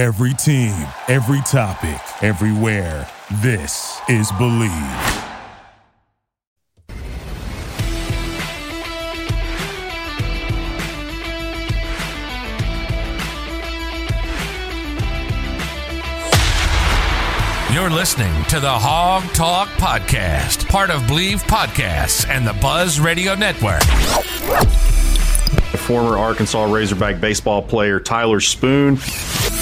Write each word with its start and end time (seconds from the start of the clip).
Every 0.00 0.32
team, 0.32 0.72
every 1.08 1.42
topic, 1.42 2.00
everywhere. 2.22 3.06
This 3.42 4.00
is 4.08 4.32
Believe. 4.32 4.70
You're 17.70 17.90
listening 17.90 18.32
to 18.44 18.58
the 18.58 18.70
Hawg 18.70 19.22
Talk 19.34 19.68
Podcast, 19.72 20.66
part 20.70 20.88
of 20.88 21.06
Believe 21.08 21.42
Podcasts 21.42 22.26
and 22.26 22.46
the 22.46 22.54
Buzz 22.54 22.98
Radio 22.98 23.34
Network. 23.34 23.82
Former 25.80 26.16
Arkansas 26.16 26.64
Razorback 26.72 27.20
baseball 27.20 27.60
player 27.60 28.00
Tyler 28.00 28.40
Spoon. 28.40 28.96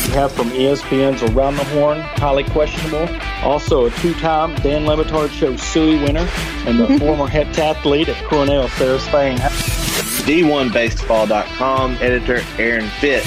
We 0.08 0.14
have 0.14 0.32
from 0.32 0.48
ESPN's 0.48 1.22
Around 1.22 1.56
the 1.56 1.64
Horn, 1.64 2.00
highly 2.00 2.44
questionable. 2.44 3.06
Also 3.42 3.84
a 3.84 3.90
two-time 3.90 4.54
Dan 4.62 4.86
Le 4.86 4.96
Batard 4.96 5.30
Show 5.30 5.54
Suey 5.56 6.02
winner 6.02 6.26
and 6.64 6.80
the 6.80 6.86
former 6.98 7.26
heptathlete 7.26 8.08
at 8.08 8.24
Cornell, 8.24 8.68
Sarah 8.68 8.98
Spain. 8.98 9.36
D1Baseball.com 9.36 11.98
editor 12.00 12.42
Aaron 12.56 12.88
Fitt. 13.00 13.26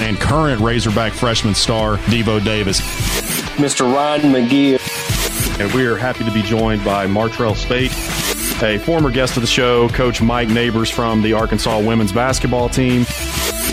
And 0.00 0.20
current 0.20 0.60
Razorback 0.60 1.14
freshman 1.14 1.54
star 1.54 1.96
Devo 1.96 2.44
Davis. 2.44 2.82
Mr. 3.56 3.90
Ryan 3.90 4.30
McGee. 4.30 4.78
And 5.58 5.72
we 5.72 5.86
are 5.86 5.96
happy 5.96 6.24
to 6.24 6.30
be 6.32 6.42
joined 6.42 6.84
by 6.84 7.06
Martrell 7.06 7.54
Spaight, 7.54 7.92
a 8.62 8.76
former 8.78 9.10
guest 9.10 9.38
of 9.38 9.42
the 9.42 9.46
show, 9.46 9.88
Coach 9.88 10.20
Mike 10.20 10.50
Neighbors 10.50 10.90
from 10.90 11.22
the 11.22 11.32
Arkansas 11.32 11.80
women's 11.80 12.12
basketball 12.12 12.68
team, 12.68 13.06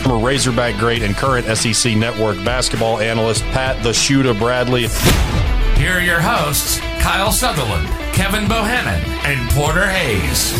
former 0.07 0.25
Razorback 0.25 0.77
great 0.77 1.01
and 1.01 1.15
current 1.15 1.45
SEC 1.57 1.95
network 1.95 2.37
basketball 2.45 2.99
analyst 2.99 3.43
Pat 3.45 3.81
the 3.83 3.93
Shooter 3.93 4.33
Bradley. 4.33 4.87
Here 5.75 5.93
are 5.93 6.01
your 6.01 6.21
hosts, 6.21 6.79
Kyle 7.01 7.31
Sutherland, 7.31 7.87
Kevin 8.13 8.45
Bohannon, 8.45 9.01
and 9.25 9.49
Porter 9.51 9.85
Hayes. 9.87 10.53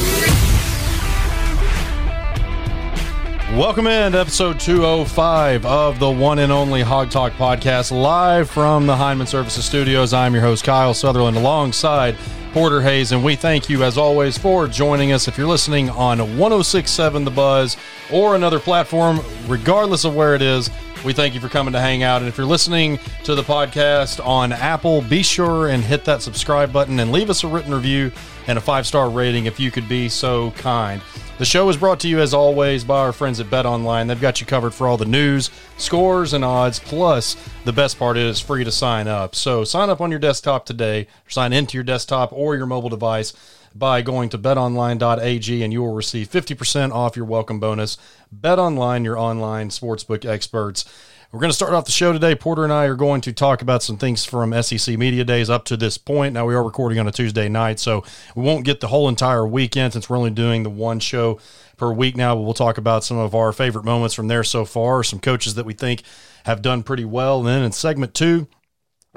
Welcome 3.58 3.88
in 3.88 4.12
to 4.12 4.20
episode 4.20 4.60
205 4.60 5.66
of 5.66 6.00
the 6.00 6.12
one 6.12 6.40
and 6.40 6.52
only 6.52 6.82
Hawg 6.82 7.10
Talk 7.10 7.32
podcast, 7.34 7.92
live 7.92 8.50
from 8.50 8.86
the 8.86 8.96
Heineman 8.98 9.28
Services 9.28 9.64
Studios. 9.64 10.14
I'm 10.14 10.34
your 10.34 10.44
host, 10.44 10.66
Kyle 10.66 10.94
Sutherland, 10.94 11.38
alongside 11.38 12.18
Porter 12.54 12.82
Hayes, 12.82 13.12
and 13.12 13.24
we 13.24 13.36
thank 13.36 13.70
you, 13.70 13.84
as 13.84 13.98
always, 13.98 14.38
for 14.38 14.68
joining 14.68 15.12
us. 15.12 15.28
If 15.28 15.38
you're 15.38 15.48
listening 15.48 15.90
on 15.90 16.20
1067 16.38 17.26
The 17.26 17.32
Buzz 17.32 17.78
or 18.12 18.36
another 18.36 18.60
platform, 18.60 19.20
regardless 19.48 20.06
of 20.06 20.16
where 20.16 20.36
it 20.36 20.42
is, 20.42 20.70
we 21.06 21.14
thank 21.14 21.34
you 21.34 21.40
for 21.40 21.50
coming 21.50 21.74
to 21.74 21.80
hang 21.80 22.04
out. 22.04 22.22
And 22.22 22.28
if 22.28 22.38
you're 22.38 22.48
listening 22.48 23.00
to 23.24 23.36
the 23.36 23.44
podcast 23.44 24.26
on 24.26 24.52
Apple, 24.52 25.02
be 25.04 25.24
sure 25.24 25.70
and 25.70 25.84
hit 25.84 26.06
that 26.06 26.22
subscribe 26.22 26.74
button 26.74 27.00
and 27.00 27.12
leave 27.12 27.30
us 27.30 27.44
a 27.44 27.48
written 27.48 27.74
review 27.74 28.12
and 28.48 28.58
a 28.58 28.62
five 28.62 28.88
star 28.88 29.10
rating 29.10 29.46
if 29.46 29.60
you 29.60 29.70
could 29.70 29.88
be 29.88 30.10
so 30.10 30.52
kind. 30.52 31.02
The 31.38 31.46
show 31.46 31.70
is 31.70 31.78
brought 31.78 32.00
to 32.00 32.08
you, 32.08 32.20
as 32.20 32.34
always, 32.34 32.84
by 32.84 32.98
our 32.98 33.14
friends 33.14 33.40
at 33.40 33.52
Bet 33.52 33.68
Online. 33.68 34.08
They've 34.08 34.20
got 34.20 34.42
you 34.42 34.48
covered 34.48 34.74
for 34.74 34.88
all 34.88 34.98
the 34.98 35.06
news, 35.06 35.52
scores, 35.78 36.34
and 36.34 36.44
odds. 36.44 36.80
Plus, 36.80 37.36
the 37.64 37.72
best 37.72 38.00
part 38.00 38.18
is 38.18 38.40
free 38.40 38.64
to 38.64 38.72
sign 38.72 39.08
up. 39.08 39.36
So 39.36 39.64
sign 39.64 39.92
up 39.92 40.02
on 40.02 40.10
your 40.10 40.20
desktop 40.20 40.66
today, 40.66 41.06
sign 41.28 41.54
into 41.54 41.78
your 41.78 41.84
desktop 41.84 42.34
or 42.34 42.56
your 42.56 42.66
mobile 42.66 42.90
device 42.90 43.34
by 43.76 44.02
going 44.02 44.30
to 44.30 44.40
betonline.ag 44.40 45.62
and 45.62 45.72
you 45.72 45.84
will 45.84 45.94
receive 45.94 46.28
50% 46.28 46.92
off 46.92 47.16
your 47.16 47.26
welcome 47.26 47.60
bonus. 47.60 48.00
Bet 48.32 48.58
Online, 48.58 49.06
your 49.06 49.20
online 49.20 49.70
sportsbook 49.70 50.26
experts. 50.26 50.86
We're 51.30 51.42
going 51.42 51.50
to 51.50 51.56
start 51.56 51.74
off 51.74 51.84
the 51.84 51.92
show 51.92 52.14
today. 52.14 52.36
Porter 52.36 52.64
and 52.64 52.72
I 52.72 52.86
are 52.86 52.96
going 52.96 53.20
to 53.22 53.34
talk 53.34 53.62
about 53.62 53.84
some 53.84 53.98
things 53.98 54.24
from 54.24 54.54
SEC 54.64 54.98
Media 54.98 55.26
Days 55.26 55.50
up 55.50 55.66
to 55.66 55.76
this 55.76 55.98
point. 55.98 56.34
Now, 56.34 56.46
we 56.46 56.56
are 56.56 56.64
recording 56.64 57.00
on 57.00 57.08
a 57.08 57.12
Tuesday 57.12 57.50
night, 57.50 57.80
so 57.80 58.06
we 58.34 58.44
won't 58.44 58.64
get 58.64 58.80
the 58.80 58.88
whole 58.88 59.10
entire 59.10 59.46
weekend 59.46 59.92
since 59.92 60.10
we're 60.10 60.16
only 60.16 60.30
doing 60.30 60.64
the 60.64 60.70
one 60.70 61.02
show 61.02 61.38
per 61.76 61.92
week 61.92 62.16
now. 62.16 62.34
But 62.34 62.44
we'll 62.44 62.54
talk 62.54 62.78
about 62.78 63.04
some 63.04 63.18
of 63.18 63.36
our 63.36 63.52
favorite 63.52 63.84
moments 63.84 64.16
from 64.16 64.30
there 64.30 64.46
so 64.46 64.64
far, 64.64 65.04
some 65.04 65.20
coaches 65.20 65.56
that 65.56 65.66
we 65.66 65.74
think 65.74 66.04
have 66.46 66.62
done 66.62 66.82
pretty 66.82 67.04
well. 67.04 67.40
And 67.40 67.48
then 67.50 67.62
in 67.62 67.74
segment 67.74 68.14
two, 68.14 68.48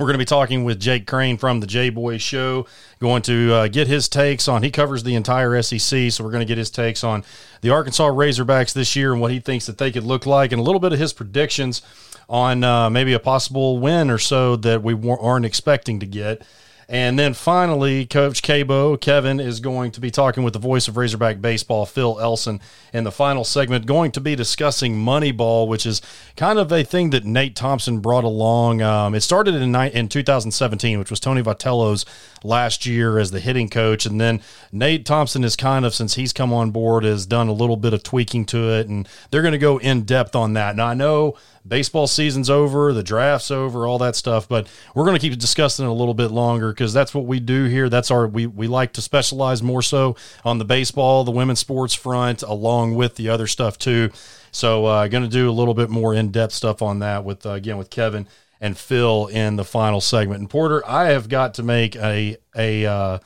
we're 0.01 0.07
going 0.07 0.15
to 0.15 0.19
be 0.19 0.25
talking 0.25 0.65
with 0.65 0.81
Jake 0.81 1.07
Crain 1.07 1.37
from 1.37 1.61
the 1.61 1.67
JBoy 1.67 2.19
Show. 2.19 2.67
Going 3.01 3.21
to 3.23 3.53
uh, 3.53 3.69
get 3.69 3.87
his 3.87 4.09
takes 4.09 4.49
on. 4.49 4.63
He 4.63 4.71
covers 4.71 5.03
the 5.03 5.15
entire 5.15 5.61
SEC, 5.61 6.11
so 6.11 6.25
we're 6.25 6.31
going 6.31 6.41
to 6.41 6.47
get 6.47 6.57
his 6.57 6.71
takes 6.71 7.05
on 7.05 7.23
the 7.61 7.69
Arkansas 7.69 8.09
Razorbacks 8.09 8.73
this 8.73 8.97
year 8.97 9.13
and 9.13 9.21
what 9.21 9.31
he 9.31 9.41
thinks 9.41 9.67
that 9.67 9.77
they 9.77 9.93
could 9.93 10.05
look 10.05 10.25
like, 10.25 10.53
and 10.53 10.61
a 10.61 10.63
little 10.63 10.81
bit 10.81 10.95
of 10.95 10.99
his 10.99 11.13
predictions 11.13 11.83
on 12.31 12.65
uh, 12.65 12.89
maybe 12.89 13.13
a 13.13 13.19
possible 13.19 13.79
win 13.79 14.11
or 14.11 14.17
so 14.17 14.57
that 14.57 14.83
we 14.83 14.97
aren't 15.09 15.45
expecting 15.45 16.01
to 16.01 16.07
get. 16.07 16.43
And 16.91 17.17
then 17.17 17.35
finally, 17.35 18.05
Coach 18.05 18.43
KBo, 18.43 19.01
Kevin, 19.01 19.39
is 19.39 19.61
going 19.61 19.93
to 19.93 20.01
be 20.01 20.11
talking 20.11 20.43
with 20.43 20.55
the 20.55 20.59
voice 20.59 20.89
of 20.89 20.97
Razorback 20.97 21.41
Baseball, 21.41 21.87
Phil 21.87 22.19
Elson, 22.19 22.61
in 22.93 23.05
the 23.05 23.13
final 23.13 23.45
segment, 23.45 23.87
going 23.87 24.11
to 24.11 24.21
be 24.21 24.35
discussing 24.35 24.97
Moneyball, 24.97 25.69
which 25.69 25.87
is 25.87 26.03
kind 26.35 26.59
of 26.59 26.73
a 26.73 26.83
thing 26.83 27.11
that 27.11 27.25
Nate 27.25 27.55
Thompson 27.55 28.01
brought 28.01 28.25
along. 28.25 28.83
Um, 28.83 29.15
it 29.15 29.21
started 29.21 29.55
in, 29.55 29.73
in 29.73 30.09
2017, 30.09 30.99
which 30.99 31.11
was 31.11 31.21
Tony 31.21 31.43
Vitello's 31.43 32.05
last 32.43 32.85
year 32.87 33.21
as 33.21 33.31
the 33.31 33.39
hitting 33.39 33.69
coach. 33.69 34.05
And 34.05 34.21
then 34.21 34.41
Nate 34.73 35.07
Thompson 35.07 35.45
is 35.45 35.55
kind 35.55 35.85
of, 35.85 35.95
since 35.95 36.15
he's 36.15 36.33
come 36.33 36.53
on 36.53 36.73
board, 36.73 37.05
has 37.05 37.25
done 37.25 37.47
a 37.47 37.53
little 37.53 37.77
bit 37.77 37.95
of 37.95 38.03
tweaking 38.03 38.47
to 38.47 38.69
it. 38.69 38.89
And 38.89 39.09
they're 39.31 39.43
going 39.43 39.53
to 39.53 39.59
go 39.59 39.79
in 39.79 40.03
depth 40.03 40.35
on 40.35 40.55
that. 40.55 40.75
Now, 40.75 40.89
I 40.89 40.95
know 40.95 41.37
baseball 41.67 42.07
season's 42.07 42.51
over, 42.51 42.93
the 42.93 43.03
draft's 43.03 43.51
over, 43.51 43.87
all 43.87 43.99
that 43.99 44.17
stuff. 44.17 44.49
But 44.49 44.69
we're 44.95 45.05
going 45.05 45.19
to 45.19 45.21
keep 45.21 45.39
discussing 45.39 45.85
it 45.85 45.89
a 45.89 45.93
little 45.93 46.15
bit 46.15 46.31
longer 46.31 46.73
because 46.73 46.93
that's 46.93 47.15
what 47.15 47.27
we 47.27 47.41
do 47.41 47.65
here. 47.65 47.89
That's 47.89 48.11
our 48.11 48.27
we 48.27 48.47
we 48.47 48.67
like 48.67 48.93
to 48.95 49.03
specialize 49.03 49.63
more 49.63 49.83
so 49.83 50.17
on 50.45 50.59
the 50.59 50.65
baseball, 50.65 51.25
the 51.25 51.31
women's 51.31 51.61
sports 51.61 51.95
front, 51.95 52.43
along 52.43 52.95
with 52.95 53.17
the 53.17 53.29
other 53.29 53.47
stuff 53.47 53.79
too. 53.79 54.11
So, 54.53 54.85
uh, 54.87 55.07
going 55.09 55.23
to 55.23 55.29
do 55.29 55.49
a 55.49 55.53
little 55.53 55.75
bit 55.75 55.91
more 55.91 56.15
in 56.15 56.31
depth 56.31 56.53
stuff 56.53 56.83
on 56.83 56.99
that 57.01 57.25
with 57.25 57.47
uh, 57.47 57.51
again 57.51 57.79
with 57.79 57.91
Kevin 57.91 58.27
and 58.61 58.77
Phil 58.77 59.27
in 59.29 59.57
the 59.57 59.65
final 59.65 60.01
segment. 60.01 60.41
And 60.41 60.51
Porter, 60.51 60.83
I 60.87 61.07
have 61.09 61.29
got 61.29 61.55
to 61.55 61.63
make 61.63 61.97
a 61.97 62.37
a 62.57 62.87
uh, 62.87 63.19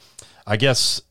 I 0.47 0.56
guess 0.56 1.03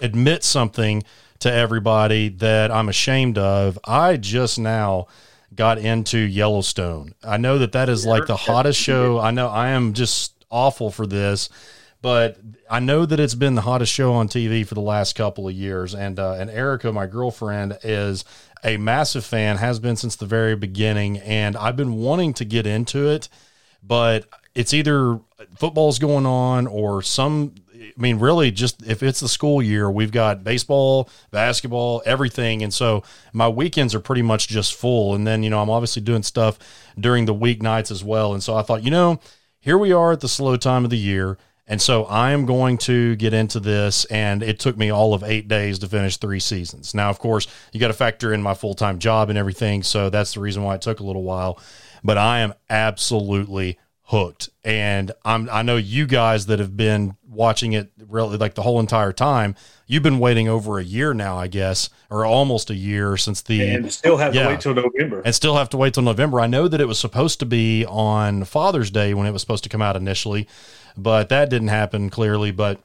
admit 0.00 0.42
something 0.42 1.02
to 1.40 1.52
everybody 1.52 2.28
that 2.28 2.70
I'm 2.70 2.88
ashamed 2.88 3.36
of. 3.36 3.78
I 3.84 4.16
just 4.16 4.58
now 4.58 5.08
got 5.54 5.78
into 5.78 6.18
Yellowstone. 6.18 7.14
I 7.22 7.36
know 7.36 7.58
that 7.58 7.72
that 7.72 7.88
is 7.88 8.06
like 8.06 8.26
the 8.26 8.36
hottest 8.36 8.80
show. 8.80 9.18
I 9.18 9.30
know 9.30 9.48
I 9.48 9.70
am 9.70 9.92
just 9.92 10.34
awful 10.50 10.90
for 10.90 11.06
this, 11.06 11.48
but 12.00 12.38
I 12.70 12.80
know 12.80 13.06
that 13.06 13.20
it's 13.20 13.34
been 13.34 13.54
the 13.54 13.62
hottest 13.62 13.92
show 13.92 14.12
on 14.12 14.28
TV 14.28 14.66
for 14.66 14.74
the 14.74 14.80
last 14.80 15.14
couple 15.14 15.48
of 15.48 15.54
years. 15.54 15.94
And 15.94 16.18
uh, 16.18 16.34
and 16.34 16.50
Erica, 16.50 16.92
my 16.92 17.06
girlfriend, 17.06 17.78
is 17.82 18.24
a 18.64 18.76
massive 18.76 19.24
fan, 19.24 19.56
has 19.56 19.78
been 19.78 19.96
since 19.96 20.16
the 20.16 20.26
very 20.26 20.56
beginning, 20.56 21.18
and 21.18 21.56
I've 21.56 21.76
been 21.76 21.94
wanting 21.94 22.34
to 22.34 22.44
get 22.44 22.66
into 22.66 23.08
it, 23.08 23.28
but 23.82 24.26
it's 24.54 24.72
either 24.72 25.20
football's 25.56 25.98
going 25.98 26.26
on 26.26 26.66
or 26.66 27.02
some 27.02 27.54
I 27.82 28.00
mean, 28.00 28.18
really, 28.18 28.50
just 28.50 28.86
if 28.86 29.02
it's 29.02 29.20
the 29.20 29.28
school 29.28 29.60
year, 29.60 29.90
we've 29.90 30.12
got 30.12 30.44
baseball, 30.44 31.10
basketball, 31.30 32.02
everything. 32.06 32.62
And 32.62 32.72
so 32.72 33.02
my 33.32 33.48
weekends 33.48 33.94
are 33.94 34.00
pretty 34.00 34.22
much 34.22 34.48
just 34.48 34.74
full. 34.74 35.14
And 35.14 35.26
then, 35.26 35.42
you 35.42 35.50
know, 35.50 35.60
I'm 35.60 35.70
obviously 35.70 36.02
doing 36.02 36.22
stuff 36.22 36.58
during 36.98 37.24
the 37.24 37.34
weeknights 37.34 37.90
as 37.90 38.04
well. 38.04 38.34
And 38.34 38.42
so 38.42 38.56
I 38.56 38.62
thought, 38.62 38.82
you 38.82 38.90
know, 38.90 39.20
here 39.58 39.78
we 39.78 39.92
are 39.92 40.12
at 40.12 40.20
the 40.20 40.28
slow 40.28 40.56
time 40.56 40.84
of 40.84 40.90
the 40.90 40.98
year. 40.98 41.38
And 41.66 41.80
so 41.80 42.04
I 42.04 42.32
am 42.32 42.44
going 42.46 42.78
to 42.78 43.16
get 43.16 43.32
into 43.32 43.60
this. 43.60 44.04
And 44.06 44.42
it 44.42 44.58
took 44.58 44.76
me 44.76 44.90
all 44.90 45.14
of 45.14 45.22
eight 45.24 45.48
days 45.48 45.78
to 45.80 45.88
finish 45.88 46.16
three 46.16 46.40
seasons. 46.40 46.94
Now, 46.94 47.10
of 47.10 47.18
course, 47.18 47.46
you 47.72 47.80
got 47.80 47.88
to 47.88 47.94
factor 47.94 48.32
in 48.32 48.42
my 48.42 48.54
full 48.54 48.74
time 48.74 48.98
job 48.98 49.28
and 49.28 49.38
everything. 49.38 49.82
So 49.82 50.10
that's 50.10 50.34
the 50.34 50.40
reason 50.40 50.62
why 50.62 50.76
it 50.76 50.82
took 50.82 51.00
a 51.00 51.04
little 51.04 51.22
while. 51.22 51.58
But 52.04 52.18
I 52.18 52.40
am 52.40 52.54
absolutely 52.68 53.78
hooked. 54.12 54.50
And 54.62 55.12
I'm 55.24 55.48
I 55.50 55.62
know 55.62 55.76
you 55.76 56.06
guys 56.06 56.46
that 56.46 56.58
have 56.58 56.76
been 56.76 57.16
watching 57.32 57.72
it 57.72 57.90
really 58.08 58.36
like 58.36 58.54
the 58.54 58.62
whole 58.62 58.78
entire 58.78 59.12
time. 59.12 59.54
You've 59.86 60.02
been 60.02 60.18
waiting 60.18 60.48
over 60.48 60.78
a 60.78 60.84
year 60.84 61.14
now, 61.14 61.38
I 61.38 61.48
guess, 61.48 61.90
or 62.10 62.24
almost 62.24 62.70
a 62.70 62.74
year 62.74 63.16
since 63.16 63.40
the 63.40 63.62
and 63.62 63.92
still 63.92 64.18
have 64.18 64.34
yeah, 64.34 64.44
to 64.44 64.48
wait 64.50 64.60
till 64.60 64.74
November. 64.74 65.22
And 65.24 65.34
still 65.34 65.56
have 65.56 65.70
to 65.70 65.76
wait 65.76 65.94
till 65.94 66.02
November. 66.02 66.40
I 66.40 66.46
know 66.46 66.68
that 66.68 66.80
it 66.80 66.86
was 66.86 66.98
supposed 66.98 67.40
to 67.40 67.46
be 67.46 67.84
on 67.86 68.44
Father's 68.44 68.90
Day 68.90 69.14
when 69.14 69.26
it 69.26 69.32
was 69.32 69.40
supposed 69.40 69.64
to 69.64 69.70
come 69.70 69.82
out 69.82 69.96
initially, 69.96 70.46
but 70.96 71.28
that 71.30 71.50
didn't 71.50 71.68
happen 71.68 72.10
clearly. 72.10 72.50
But 72.50 72.80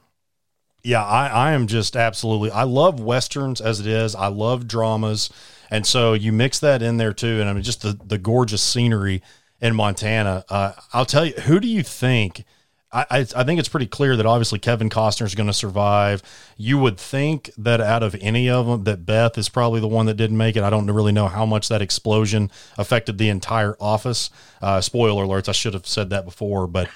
yeah, 0.84 1.04
I, 1.04 1.28
I 1.28 1.52
am 1.52 1.68
just 1.68 1.96
absolutely 1.96 2.52
I 2.52 2.64
love 2.64 3.00
westerns 3.00 3.62
as 3.62 3.80
it 3.80 3.88
is. 3.88 4.16
I 4.16 4.28
love 4.28 4.68
dramas. 4.68 5.30
And 5.70 5.86
so 5.86 6.14
you 6.14 6.32
mix 6.32 6.60
that 6.60 6.82
in 6.82 6.98
there 6.98 7.14
too. 7.14 7.40
And 7.42 7.50
I 7.50 7.54
mean 7.54 7.64
just 7.64 7.82
the, 7.82 8.00
the 8.06 8.18
gorgeous 8.18 8.62
scenery 8.62 9.22
in 9.60 9.76
Montana. 9.76 10.46
Uh, 10.50 10.74
I'll 10.94 11.06
tell 11.06 11.26
you, 11.26 11.34
who 11.34 11.60
do 11.60 11.68
you 11.68 11.84
think 11.84 12.46
I, 12.92 13.26
I 13.36 13.44
think 13.44 13.60
it's 13.60 13.68
pretty 13.68 13.86
clear 13.86 14.16
that 14.16 14.26
obviously 14.26 14.60
Kevin 14.60 14.90
Costner 14.90 15.26
is 15.26 15.36
going 15.36 15.48
to 15.48 15.54
survive. 15.54 16.24
You 16.56 16.78
would 16.80 16.98
think 16.98 17.52
that 17.58 17.82
out 17.82 18.02
of 18.02 18.16
any 18.22 18.50
of 18.50 18.66
them, 18.66 18.86
that 18.86 19.06
Beth 19.06 19.38
is 19.38 19.50
probably 19.50 19.82
the 19.82 19.90
one 19.90 20.06
that 20.06 20.14
didn't 20.14 20.38
make 20.38 20.56
it. 20.56 20.64
I 20.64 20.70
don't 20.70 20.90
really 20.90 21.12
know 21.12 21.28
how 21.28 21.46
much 21.46 21.68
that 21.68 21.82
explosion 21.82 22.50
affected 22.78 23.18
the 23.18 23.28
entire 23.28 23.76
office. 23.82 24.30
Uh, 24.62 24.80
spoiler 24.80 25.26
alerts! 25.26 25.50
I 25.50 25.52
should 25.52 25.74
have 25.74 25.86
said 25.86 26.10
that 26.12 26.24
before. 26.24 26.66
But 26.66 26.90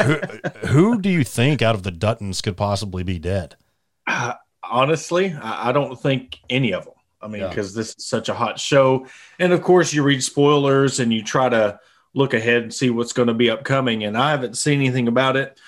who, 0.00 0.14
who, 0.68 1.00
do 1.00 1.10
you 1.10 1.24
think 1.24 1.62
out 1.62 1.74
of 1.74 1.82
the 1.82 1.92
Duttons 1.92 2.40
could 2.40 2.56
possibly 2.56 3.02
be 3.02 3.18
dead? 3.18 3.56
Uh, 4.06 4.34
honestly, 4.62 5.32
I, 5.32 5.70
I, 5.70 5.72
don't 5.72 6.00
think 6.00 6.38
any 6.48 6.72
of 6.72 6.84
them. 6.84 6.94
I 7.20 7.26
mean, 7.26 7.48
because 7.48 7.74
yeah. 7.74 7.80
this 7.80 7.88
is 7.98 8.06
such 8.06 8.28
a 8.28 8.34
hot 8.34 8.60
show, 8.60 9.06
and 9.40 9.52
of 9.52 9.62
course 9.62 9.92
you 9.92 10.04
read 10.04 10.22
spoilers 10.22 11.00
and 11.00 11.12
you 11.12 11.24
try 11.24 11.48
to 11.48 11.80
look 12.14 12.32
ahead 12.32 12.62
and 12.62 12.72
see 12.72 12.90
what's 12.90 13.12
going 13.12 13.28
to 13.28 13.34
be 13.34 13.50
upcoming. 13.50 14.04
And 14.04 14.16
I 14.16 14.30
haven't 14.30 14.56
seen 14.56 14.80
anything 14.80 15.08
about 15.08 15.36
it. 15.36 15.58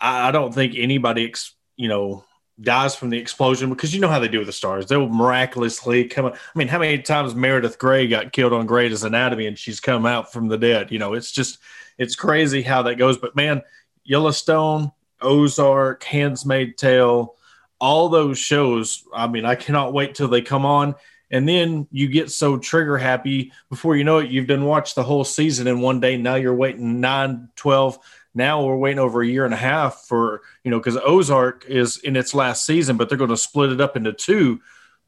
I, 0.00 0.28
I 0.28 0.30
don't 0.32 0.52
think 0.52 0.74
anybody, 0.76 1.26
ex, 1.26 1.54
you 1.76 1.88
know, 1.88 2.24
dies 2.60 2.94
from 2.94 3.10
the 3.10 3.18
explosion 3.18 3.70
because 3.70 3.94
you 3.94 4.00
know 4.00 4.08
how 4.08 4.18
they 4.18 4.28
do 4.28 4.38
with 4.38 4.46
the 4.46 4.52
stars. 4.52 4.86
They'll 4.86 5.08
miraculously 5.08 6.04
come. 6.04 6.26
I 6.26 6.34
mean, 6.54 6.68
how 6.68 6.78
many 6.78 6.98
times 6.98 7.34
Meredith 7.34 7.78
Grey 7.78 8.06
got 8.06 8.32
killed 8.32 8.52
on 8.52 8.66
Grey's 8.66 9.02
Anatomy 9.02 9.46
and 9.46 9.58
she's 9.58 9.80
come 9.80 10.04
out 10.04 10.32
from 10.32 10.48
the 10.48 10.58
dead? 10.58 10.92
You 10.92 10.98
know, 10.98 11.14
it's 11.14 11.32
just 11.32 11.58
it's 11.98 12.14
crazy 12.14 12.62
how 12.62 12.82
that 12.82 12.96
goes. 12.96 13.16
But 13.16 13.36
man, 13.36 13.62
Yellowstone, 14.04 14.92
Ozark, 15.20 16.02
Handmaid's 16.04 16.76
Tale, 16.76 17.36
all 17.80 18.08
those 18.08 18.38
shows. 18.38 19.04
I 19.14 19.28
mean, 19.28 19.44
I 19.44 19.54
cannot 19.54 19.92
wait 19.92 20.14
till 20.14 20.28
they 20.28 20.42
come 20.42 20.66
on 20.66 20.94
and 21.32 21.48
then 21.48 21.88
you 21.90 22.08
get 22.08 22.30
so 22.30 22.58
trigger 22.58 22.98
happy. 22.98 23.52
Before 23.70 23.96
you 23.96 24.04
know 24.04 24.18
it 24.18 24.30
you've 24.30 24.46
done 24.46 24.66
watched 24.66 24.94
the 24.94 25.02
whole 25.02 25.24
season 25.24 25.66
in 25.66 25.80
one 25.80 25.98
day. 25.98 26.16
Now 26.16 26.36
you're 26.36 26.54
waiting 26.54 27.00
9 27.00 27.48
12 27.56 27.98
now 28.34 28.64
we're 28.64 28.76
waiting 28.76 28.98
over 28.98 29.22
a 29.22 29.26
year 29.26 29.44
and 29.44 29.54
a 29.54 29.58
half 29.58 30.04
for 30.08 30.42
you 30.64 30.70
know 30.70 30.78
because 30.78 30.96
ozark 30.96 31.66
is 31.68 31.98
in 31.98 32.16
its 32.16 32.34
last 32.34 32.64
season 32.64 32.96
but 32.96 33.08
they're 33.08 33.18
going 33.18 33.30
to 33.30 33.36
split 33.36 33.72
it 33.72 33.80
up 33.80 33.96
into 33.96 34.12
two. 34.12 34.60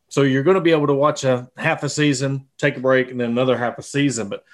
So 0.08 0.22
you're 0.22 0.42
going 0.42 0.56
to 0.56 0.60
be 0.60 0.70
able 0.70 0.86
to 0.88 0.94
watch 0.94 1.24
a 1.24 1.50
half 1.56 1.82
a 1.82 1.88
season 1.88 2.46
take 2.58 2.76
a 2.76 2.80
break 2.80 3.10
and 3.10 3.20
then 3.20 3.30
another 3.30 3.56
half 3.56 3.78
a 3.78 3.82
season. 3.82 4.28
But 4.28 4.44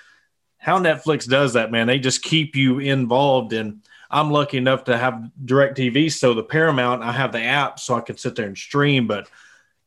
how 0.59 0.79
netflix 0.79 1.29
does 1.29 1.55
that 1.55 1.73
man 1.73 1.87
they 1.87 1.99
just 1.99 2.23
keep 2.23 2.57
you 2.57 2.79
involved. 2.79 3.53
And 3.53 3.83
i'm 4.11 4.31
lucky 4.31 4.59
enough 4.59 4.85
to 4.85 4.97
have 4.97 5.31
direct 5.45 5.79
tv 5.79 6.13
so 6.13 6.35
the 6.35 6.43
paramount 6.43 7.03
i 7.03 7.13
have 7.13 7.33
the 7.33 7.43
app 7.43 7.79
so 7.79 7.95
i 7.95 8.01
can 8.01 8.17
sit 8.17 8.37
there 8.37 8.47
and 8.47 8.59
stream. 8.59 9.07
But 9.07 9.29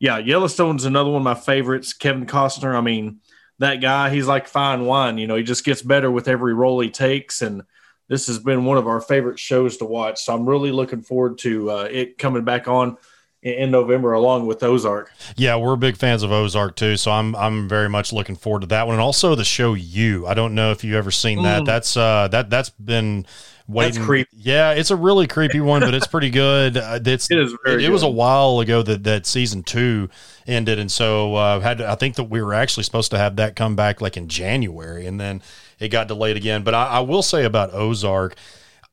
yeah, 0.03 0.17
Yellowstone's 0.17 0.83
another 0.83 1.09
one 1.09 1.21
of 1.21 1.23
my 1.23 1.33
favorites. 1.33 1.93
Kevin 1.93 2.25
Costner. 2.25 2.75
I 2.75 2.81
mean, 2.81 3.21
that 3.59 3.77
guy, 3.77 4.09
he's 4.09 4.27
like 4.27 4.49
fine 4.49 4.83
wine. 4.83 5.17
You 5.17 5.27
know, 5.27 5.37
he 5.37 5.43
just 5.43 5.63
gets 5.63 5.81
better 5.81 6.11
with 6.11 6.27
every 6.27 6.53
role 6.53 6.81
he 6.81 6.89
takes. 6.89 7.41
And 7.41 7.63
this 8.09 8.27
has 8.27 8.37
been 8.37 8.65
one 8.65 8.77
of 8.77 8.85
our 8.85 8.99
favorite 8.99 9.39
shows 9.39 9.77
to 9.77 9.85
watch. 9.85 10.19
So 10.19 10.35
I'm 10.35 10.45
really 10.45 10.71
looking 10.71 11.03
forward 11.03 11.37
to 11.39 11.71
uh, 11.71 11.87
it 11.89 12.17
coming 12.17 12.43
back 12.43 12.67
on 12.67 12.97
in 13.41 13.71
November 13.71 14.11
along 14.11 14.45
with 14.45 14.61
Ozark. 14.61 15.09
Yeah, 15.37 15.55
we're 15.55 15.77
big 15.77 15.95
fans 15.95 16.21
of 16.21 16.33
Ozark 16.33 16.75
too, 16.75 16.97
so 16.97 17.09
I'm 17.11 17.33
I'm 17.37 17.69
very 17.69 17.87
much 17.87 18.11
looking 18.11 18.35
forward 18.35 18.61
to 18.61 18.67
that 18.67 18.87
one, 18.87 18.95
and 18.95 19.01
also 19.01 19.35
the 19.35 19.45
show 19.45 19.73
You. 19.73 20.27
I 20.27 20.33
don't 20.33 20.53
know 20.53 20.71
if 20.71 20.83
you've 20.83 20.95
ever 20.95 21.11
seen 21.11 21.43
that. 21.43 21.61
Mm. 21.61 21.65
That's 21.65 21.95
uh 21.95 22.27
that 22.29 22.49
that's 22.49 22.71
been 22.71 23.25
waiting. 23.67 23.93
That's 23.95 24.05
creepy. 24.05 24.37
Yeah, 24.37 24.71
it's 24.71 24.91
a 24.91 24.95
really 24.95 25.27
creepy 25.27 25.61
one, 25.61 25.81
but 25.81 25.93
it's 25.93 26.07
pretty 26.07 26.29
good. 26.29 26.77
Uh, 26.77 26.99
it's, 27.05 27.29
it 27.29 27.39
is. 27.39 27.53
It, 27.65 27.83
it, 27.83 27.89
was 27.89 28.03
a 28.03 28.09
while 28.09 28.59
ago 28.59 28.81
that 28.83 29.03
that 29.03 29.25
season 29.25 29.63
two 29.63 30.09
ended, 30.47 30.79
and 30.79 30.91
so 30.91 31.35
uh, 31.35 31.59
had 31.59 31.81
I 31.81 31.95
think 31.95 32.15
that 32.15 32.25
we 32.25 32.41
were 32.41 32.53
actually 32.53 32.83
supposed 32.83 33.11
to 33.11 33.17
have 33.17 33.35
that 33.37 33.55
come 33.55 33.75
back 33.75 34.01
like 34.01 34.17
in 34.17 34.27
January, 34.27 35.05
and 35.05 35.19
then 35.19 35.41
it 35.79 35.89
got 35.89 36.07
delayed 36.07 36.37
again. 36.37 36.63
But 36.63 36.73
I, 36.73 36.85
I 36.85 36.99
will 36.99 37.23
say 37.23 37.45
about 37.45 37.73
Ozark 37.73 38.35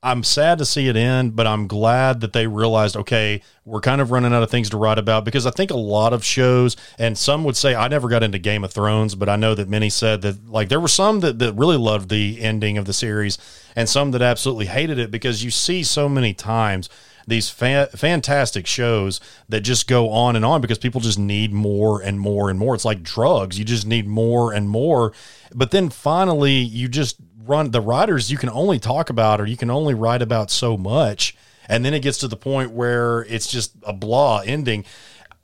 I'm 0.03 0.25
sad 0.25 0.57
to 0.59 0.65
see 0.65 0.89
it 0.89 0.97
end, 0.97 1.37
but 1.37 1.47
I'm 1.47 1.67
glad 1.67 2.23
that 2.23 2.33
they 2.33 2.47
realized, 2.47 2.97
okay, 2.97 3.43
we're 3.67 3.83
kind 3.83 4.01
of 4.01 4.11
running 4.11 4.33
out 4.33 4.43
of 4.43 4.51
things 4.51 4.71
to 4.71 4.79
write 4.79 4.99
about 4.99 5.27
because 5.27 5.45
I 5.45 5.51
think 5.51 5.71
a 5.71 5.77
lot 5.77 6.15
of 6.15 6.25
shows, 6.25 6.75
and 6.99 7.19
some 7.19 7.45
would 7.45 7.57
say 7.57 7.75
I 7.75 7.87
never 7.89 8.09
got 8.09 8.23
into 8.23 8.39
Game 8.39 8.65
of 8.65 8.73
Thrones, 8.73 9.15
but 9.15 9.29
I 9.29 9.37
know 9.37 9.55
that 9.55 9.69
many 9.69 9.91
said 9.91 10.23
that 10.23 10.49
like 10.49 10.71
there 10.71 10.81
were 10.81 10.89
some 10.89 11.21
that, 11.21 11.39
that 11.41 11.53
really 11.53 11.77
loved 11.77 12.09
the 12.09 12.41
ending 12.41 12.79
of 12.79 12.87
the 12.87 12.95
series 12.95 13.37
and 13.77 13.91
some 13.91 14.13
that 14.13 14.23
absolutely 14.23 14.67
hated 14.67 14.99
it 14.99 15.11
because 15.11 15.45
you 15.45 15.51
see 15.51 15.83
so 15.83 16.09
many 16.09 16.33
times 16.33 16.89
these 17.27 17.51
fa- 17.51 17.91
fantastic 17.95 18.67
shows 18.67 19.21
that 19.51 19.61
just 19.61 19.87
go 19.87 20.09
on 20.09 20.35
and 20.35 20.47
on 20.47 20.63
because 20.63 20.79
people 20.79 21.03
just 21.03 21.19
need 21.19 21.53
more 21.53 22.01
and 22.01 22.19
more 22.19 22.49
and 22.49 22.59
more. 22.59 22.75
It's 22.75 22.87
like 22.87 23.03
drugs. 23.03 23.59
You 23.59 23.67
just 23.67 23.87
need 23.87 24.07
more 24.09 24.55
and 24.55 24.69
more. 24.69 25.13
But 25.55 25.73
then 25.73 25.91
finally, 25.91 26.55
you 26.55 26.89
just 26.89 27.17
run 27.51 27.71
the 27.71 27.81
writers 27.81 28.31
you 28.31 28.39
can 28.39 28.49
only 28.51 28.79
talk 28.79 29.11
about 29.11 29.41
or 29.41 29.47
you 29.47 29.57
can 29.57 29.71
only 29.71 29.95
write 29.95 30.23
about 30.23 30.51
so 30.51 30.77
much. 30.77 31.37
And 31.69 31.85
then 31.85 31.95
it 31.95 32.01
gets 32.01 32.19
to 32.19 32.29
the 32.29 32.37
point 32.37 32.73
where 32.73 33.23
it's 33.25 33.51
just 33.51 33.73
a 33.83 33.93
blah 33.93 34.43
ending. 34.45 34.85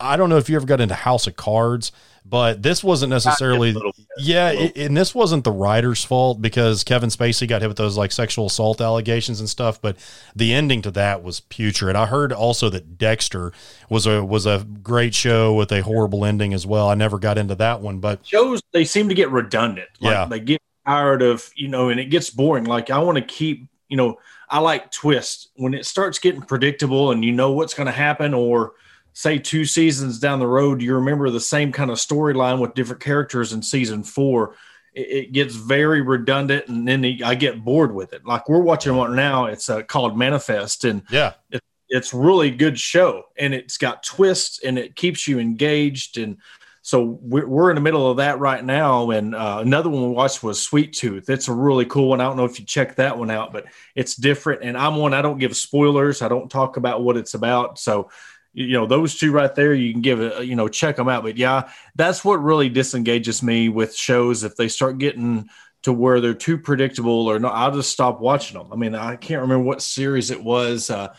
I 0.01 0.17
don't 0.17 0.31
know 0.31 0.39
if 0.39 0.49
you 0.49 0.57
ever 0.57 0.67
got 0.67 0.81
into 0.81 0.95
house 0.95 1.27
of 1.27 1.37
cards 1.37 1.93
but 2.29 2.63
this 2.63 2.83
wasn't 2.83 3.11
necessarily 3.11 3.75
yeah 4.19 4.51
it, 4.51 4.77
and 4.77 4.97
this 4.97 5.15
wasn't 5.15 5.45
the 5.45 5.53
writer's 5.53 6.05
fault 6.05 6.43
because 6.43 6.83
kevin 6.83 7.09
spacey 7.09 7.47
got 7.47 7.63
hit 7.63 7.69
with 7.69 7.77
those 7.77 7.97
like 7.97 8.11
sexual 8.11 8.47
assault 8.47 8.81
allegations 8.81 9.39
and 9.39 9.49
stuff 9.49 9.81
but 9.81 9.97
the 10.35 10.53
ending 10.53 10.83
to 10.83 10.91
that 10.91 11.23
was 11.23 11.41
putrid. 11.41 11.97
I 11.97 12.07
heard 12.07 12.33
also 12.33 12.69
that 12.71 12.99
dexter 12.99 13.53
was 13.89 14.07
a 14.07 14.25
was 14.25 14.47
a 14.47 14.67
great 14.83 15.15
show 15.15 15.55
with 15.55 15.71
a 15.73 15.83
horrible 15.83 16.25
ending 16.25 16.53
as 16.53 16.67
well. 16.67 16.89
I 16.89 16.95
never 16.95 17.19
got 17.19 17.39
into 17.39 17.55
that 17.57 17.81
one 17.81 18.01
but 18.01 18.27
shows 18.27 18.61
they 18.73 18.85
seem 18.85 19.09
to 19.09 19.15
get 19.15 19.31
redundant. 19.31 19.89
Like, 20.01 20.13
yeah. 20.13 20.25
they 20.27 20.41
get 20.41 20.63
tired 20.87 21.23
of 21.23 21.51
you 21.57 21.69
know, 21.69 21.89
and 21.89 22.01
it 22.01 22.07
gets 22.07 22.31
boring. 22.31 22.65
Like 22.65 22.91
I 22.91 22.99
want 22.99 23.19
to 23.19 23.25
keep 23.25 23.69
you 23.89 23.97
know, 23.97 24.19
I 24.49 24.59
like 24.61 24.91
twists 24.91 25.49
when 25.57 25.75
it 25.75 25.87
starts 25.87 26.19
getting 26.19 26.43
predictable 26.43 27.13
and 27.13 27.25
you 27.25 27.33
know 27.33 27.53
what's 27.53 27.75
going 27.75 27.87
to 27.87 27.93
happen, 27.93 28.35
or 28.35 28.73
say 29.13 29.39
two 29.39 29.65
seasons 29.65 30.19
down 30.19 30.41
the 30.41 30.47
road, 30.47 30.83
you 30.83 30.95
remember 30.95 31.31
the 31.31 31.41
same 31.41 31.73
kind 31.73 31.91
of 31.91 31.97
storyline 31.97 32.61
with 32.61 32.75
different 32.75 33.03
characters 33.03 33.53
in 33.53 33.63
season 33.63 34.03
four. 34.03 34.55
It, 34.95 35.09
it 35.09 35.33
gets 35.33 35.55
very 35.55 36.03
redundant, 36.03 36.69
and 36.69 36.87
then 36.87 37.05
I 37.25 37.35
get 37.35 37.65
bored 37.65 37.95
with 37.95 38.13
it. 38.13 38.27
Like 38.27 38.49
we're 38.49 38.61
watching 38.61 38.95
one 38.97 39.17
now, 39.17 39.47
it's 39.47 39.71
uh, 39.71 39.83
called 39.83 40.19
Manifest, 40.19 40.85
and 40.85 41.03
yeah, 41.11 41.35
it, 41.51 41.63
it's 41.89 42.13
really 42.13 42.51
good 42.51 42.79
show, 42.79 43.25
and 43.39 43.55
it's 43.55 43.79
got 43.79 44.03
twists, 44.03 44.63
and 44.63 44.79
it 44.79 44.97
keeps 44.97 45.27
you 45.27 45.39
engaged, 45.39 46.19
and 46.19 46.39
so 46.87 47.19
we're, 47.21 47.49
we're 47.49 47.71
in 47.73 47.75
the 47.75 47.81
middle 47.81 48.09
of 48.09 48.19
that 48.19 48.39
right 48.39 48.65
now. 48.65 49.11
And 49.11 49.35
uh, 49.35 49.59
another 49.61 49.91
one 49.91 50.03
we 50.05 50.11
watched 50.11 50.45
was 50.45 50.63
Sweet 50.63 50.93
Tooth. 50.93 51.29
It's 51.29 51.49
a 51.49 51.53
really 51.53 51.85
cool 51.85 52.11
one. 52.11 52.21
I 52.21 52.25
don't 52.27 52.37
know 52.37 52.45
if 52.45 52.61
you 52.61 52.65
check 52.65 52.95
that 52.95 53.19
one 53.19 53.29
out, 53.29 53.53
but 53.53 53.65
it's 53.97 54.15
different. 54.15 54.63
And 54.63 54.79
I'm 54.79 54.95
one, 54.95 55.13
I 55.13 55.21
don't 55.21 55.39
give 55.39 55.57
spoilers. 55.57 56.23
I 56.23 56.29
don't 56.29 56.49
talk 56.49 56.77
about 56.77 57.03
what 57.03 57.17
it's 57.17 57.35
about. 57.35 57.81
So, 57.81 58.09
you 58.53 58.75
know, 58.75 58.87
those 58.87 59.19
two 59.19 59.33
right 59.33 59.53
there, 59.53 59.75
you 59.75 59.91
can 59.91 60.01
give 60.01 60.21
it, 60.21 60.45
you 60.45 60.55
know, 60.55 60.69
check 60.69 60.95
them 60.95 61.09
out. 61.09 61.25
But 61.25 61.37
yeah, 61.37 61.71
that's 61.97 62.25
what 62.25 62.37
really 62.41 62.69
disengages 62.69 63.43
me 63.43 63.69
with 63.69 63.93
shows. 63.93 64.45
If 64.45 64.55
they 64.55 64.69
start 64.69 64.99
getting 64.99 65.49
to 65.83 65.93
where 65.93 66.21
they're 66.21 66.35
too 66.35 66.57
predictable 66.57 67.27
or 67.27 67.41
not, 67.41 67.55
I'll 67.55 67.75
just 67.75 67.91
stop 67.91 68.21
watching 68.21 68.59
them. 68.61 68.73
I 68.73 68.77
mean, 68.77 68.95
I 68.95 69.17
can't 69.17 69.43
remember 69.43 69.65
what 69.65 69.83
series 69.83 70.31
it 70.31 70.41
was. 70.41 70.89
Uh, 70.89 71.13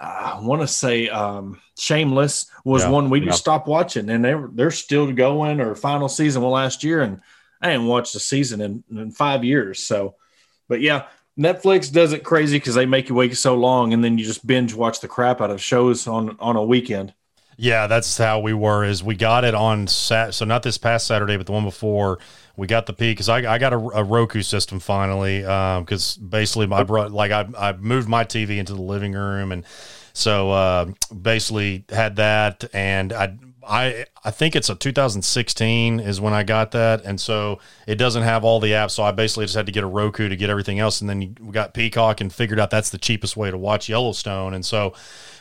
I 0.00 0.40
want 0.40 0.62
to 0.62 0.66
say 0.66 1.10
um, 1.10 1.60
Shameless 1.78 2.46
was 2.64 2.82
yeah, 2.82 2.90
one 2.90 3.10
we 3.10 3.20
just 3.20 3.38
stopped 3.38 3.68
watching, 3.68 4.08
and 4.08 4.24
they 4.24 4.34
they're 4.52 4.70
still 4.70 5.12
going. 5.12 5.60
Or 5.60 5.74
final 5.74 6.08
season 6.08 6.40
well 6.40 6.52
last 6.52 6.82
year, 6.82 7.02
and 7.02 7.20
I 7.60 7.70
didn't 7.70 7.86
watch 7.86 8.12
the 8.12 8.20
season 8.20 8.60
in, 8.62 8.82
in 8.90 9.10
five 9.10 9.44
years. 9.44 9.82
So, 9.82 10.14
but 10.68 10.80
yeah, 10.80 11.08
Netflix 11.38 11.92
does 11.92 12.14
it 12.14 12.24
crazy 12.24 12.58
because 12.58 12.74
they 12.74 12.86
make 12.86 13.10
you 13.10 13.14
wait 13.14 13.36
so 13.36 13.54
long, 13.56 13.92
and 13.92 14.02
then 14.02 14.16
you 14.16 14.24
just 14.24 14.46
binge 14.46 14.72
watch 14.74 15.00
the 15.00 15.08
crap 15.08 15.42
out 15.42 15.50
of 15.50 15.62
shows 15.62 16.06
on 16.06 16.36
on 16.40 16.56
a 16.56 16.64
weekend. 16.64 17.12
Yeah, 17.58 17.86
that's 17.86 18.16
how 18.16 18.40
we 18.40 18.54
were. 18.54 18.84
Is 18.84 19.04
we 19.04 19.16
got 19.16 19.44
it 19.44 19.54
on 19.54 19.86
sat 19.86 20.32
so 20.32 20.46
not 20.46 20.62
this 20.62 20.78
past 20.78 21.06
Saturday, 21.06 21.36
but 21.36 21.44
the 21.44 21.52
one 21.52 21.64
before. 21.64 22.18
We 22.60 22.66
got 22.66 22.84
the 22.84 22.92
peak 22.92 23.16
because 23.16 23.30
I, 23.30 23.54
I 23.54 23.56
got 23.56 23.72
a, 23.72 23.78
a, 23.78 24.04
Roku 24.04 24.42
system 24.42 24.80
finally 24.80 25.40
because 25.40 26.18
um, 26.18 26.28
basically 26.28 26.66
my 26.66 26.84
bro 26.84 27.06
like 27.06 27.30
I 27.30 27.48
I 27.56 27.72
moved 27.72 28.06
my 28.06 28.22
TV 28.22 28.58
into 28.58 28.74
the 28.74 28.82
living 28.82 29.14
room 29.14 29.50
and 29.50 29.64
so 30.12 30.50
uh, 30.50 30.92
basically 31.10 31.86
had 31.88 32.16
that 32.16 32.64
and 32.74 33.14
I 33.14 33.38
I 33.66 34.04
I 34.24 34.30
think 34.30 34.56
it's 34.56 34.68
a 34.68 34.74
2016 34.74 36.00
is 36.00 36.20
when 36.20 36.34
I 36.34 36.42
got 36.42 36.72
that, 36.72 37.04
and 37.04 37.20
so 37.20 37.60
it 37.86 37.94
doesn't 37.94 38.24
have 38.24 38.44
all 38.44 38.60
the 38.60 38.72
apps. 38.72 38.90
So 38.90 39.04
I 39.04 39.12
basically 39.12 39.44
just 39.44 39.54
had 39.54 39.66
to 39.66 39.72
get 39.72 39.84
a 39.84 39.86
Roku 39.86 40.28
to 40.28 40.36
get 40.36 40.50
everything 40.50 40.80
else, 40.80 41.00
and 41.00 41.08
then 41.08 41.36
we 41.40 41.52
got 41.52 41.72
Peacock 41.72 42.20
and 42.20 42.32
figured 42.32 42.58
out 42.58 42.70
that's 42.70 42.90
the 42.90 42.98
cheapest 42.98 43.36
way 43.36 43.50
to 43.50 43.56
watch 43.56 43.88
Yellowstone, 43.88 44.54
and 44.54 44.66
so 44.66 44.94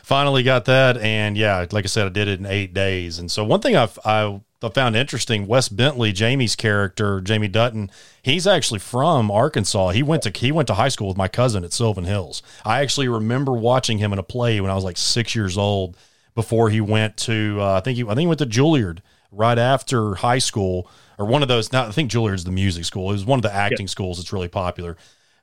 finally 0.04 0.44
got 0.44 0.66
that. 0.66 0.98
And 0.98 1.38
yeah, 1.38 1.66
like 1.72 1.86
I 1.86 1.88
said, 1.88 2.06
I 2.06 2.10
did 2.10 2.28
it 2.28 2.40
in 2.40 2.46
eight 2.46 2.74
days. 2.74 3.20
And 3.20 3.32
so 3.32 3.44
one 3.44 3.62
thing 3.62 3.76
I've, 3.76 3.98
I 4.04 4.42
found 4.68 4.96
interesting, 4.96 5.48
Wes 5.48 5.70
Bentley, 5.70 6.12
Jamie's 6.12 6.56
character, 6.56 7.22
Jamie 7.22 7.48
Dutton, 7.48 7.90
he's 8.22 8.46
actually 8.46 8.80
from 8.80 9.32
Arkansas. 9.32 9.90
He 9.90 10.04
went 10.04 10.24
to 10.24 10.32
he 10.38 10.52
went 10.52 10.68
to 10.68 10.74
high 10.74 10.90
school 10.90 11.08
with 11.08 11.18
my 11.18 11.28
cousin 11.30 11.64
at 11.64 11.72
Sylvan 11.74 12.04
Hills. 12.04 12.44
I 12.66 12.82
actually 12.82 13.08
remember 13.08 13.54
watching 13.54 14.00
him 14.00 14.12
in 14.12 14.20
a 14.20 14.24
play 14.24 14.60
when 14.60 14.72
I 14.72 14.76
was 14.76 14.84
like 14.84 14.98
six 14.98 15.36
years 15.36 15.58
old. 15.58 15.98
Before 16.36 16.70
he 16.70 16.80
went 16.80 17.18
to, 17.18 17.58
uh, 17.60 17.74
I 17.74 17.80
think 17.82 17.98
he 17.98 18.04
I 18.04 18.10
think 18.10 18.20
he 18.22 18.28
went 18.28 18.40
to 18.40 18.46
Juilliard 18.46 19.00
right 19.32 19.58
after 19.58 20.16
high 20.16 20.38
school 20.38 20.90
or 21.18 21.26
one 21.26 21.42
of 21.42 21.50
those. 21.50 21.72
Not 21.74 21.90
I 21.90 21.92
think 21.92 22.12
Juilliard's 22.12 22.46
the 22.46 22.52
music 22.52 22.86
school. 22.86 23.10
It 23.10 23.14
was 23.14 23.26
one 23.26 23.40
of 23.40 23.44
the 23.44 23.54
acting 23.54 23.88
schools 23.88 24.18
that's 24.18 24.32
really 24.32 24.48
popular 24.48 24.96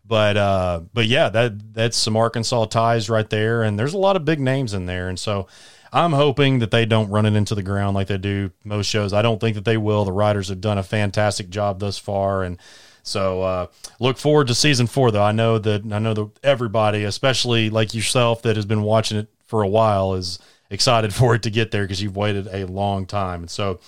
But 0.04 0.36
uh, 0.36 0.80
but 0.94 1.06
yeah, 1.06 1.28
that 1.30 1.74
that's 1.74 1.96
some 1.96 2.16
Arkansas 2.16 2.66
ties 2.66 3.10
right 3.10 3.28
there, 3.28 3.62
and 3.64 3.78
there's 3.78 3.94
a 3.94 3.98
lot 3.98 4.14
of 4.16 4.24
big 4.24 4.38
names 4.38 4.72
in 4.72 4.86
there, 4.86 5.08
and 5.08 5.18
so 5.18 5.48
I'm 5.96 6.12
hoping 6.12 6.58
that 6.58 6.70
they 6.70 6.84
don't 6.84 7.08
run 7.08 7.24
it 7.24 7.34
into 7.34 7.54
the 7.54 7.62
ground 7.62 7.94
like 7.94 8.08
they 8.08 8.18
do 8.18 8.50
most 8.64 8.86
shows. 8.86 9.14
I 9.14 9.22
don't 9.22 9.40
think 9.40 9.54
that 9.54 9.64
they 9.64 9.78
will. 9.78 10.04
The 10.04 10.12
writers 10.12 10.48
have 10.50 10.60
done 10.60 10.76
a 10.76 10.82
fantastic 10.82 11.48
job 11.48 11.80
thus 11.80 11.96
far, 11.96 12.42
and 12.42 12.58
so 13.02 13.40
uh, 13.40 13.66
look 13.98 14.18
forward 14.18 14.48
to 14.48 14.54
season 14.54 14.88
four. 14.88 15.10
Though 15.10 15.22
I 15.22 15.32
know 15.32 15.58
that 15.58 15.90
I 15.90 15.98
know 15.98 16.12
that 16.12 16.30
everybody, 16.42 17.04
especially 17.04 17.70
like 17.70 17.94
yourself, 17.94 18.42
that 18.42 18.56
has 18.56 18.66
been 18.66 18.82
watching 18.82 19.16
it 19.16 19.28
for 19.46 19.62
a 19.62 19.68
while, 19.68 20.12
is 20.12 20.38
excited 20.68 21.14
for 21.14 21.34
it 21.34 21.42
to 21.44 21.50
get 21.50 21.70
there 21.70 21.84
because 21.84 22.02
you've 22.02 22.16
waited 22.16 22.46
a 22.52 22.66
long 22.66 23.06
time. 23.06 23.40
And 23.40 23.50
so, 23.50 23.80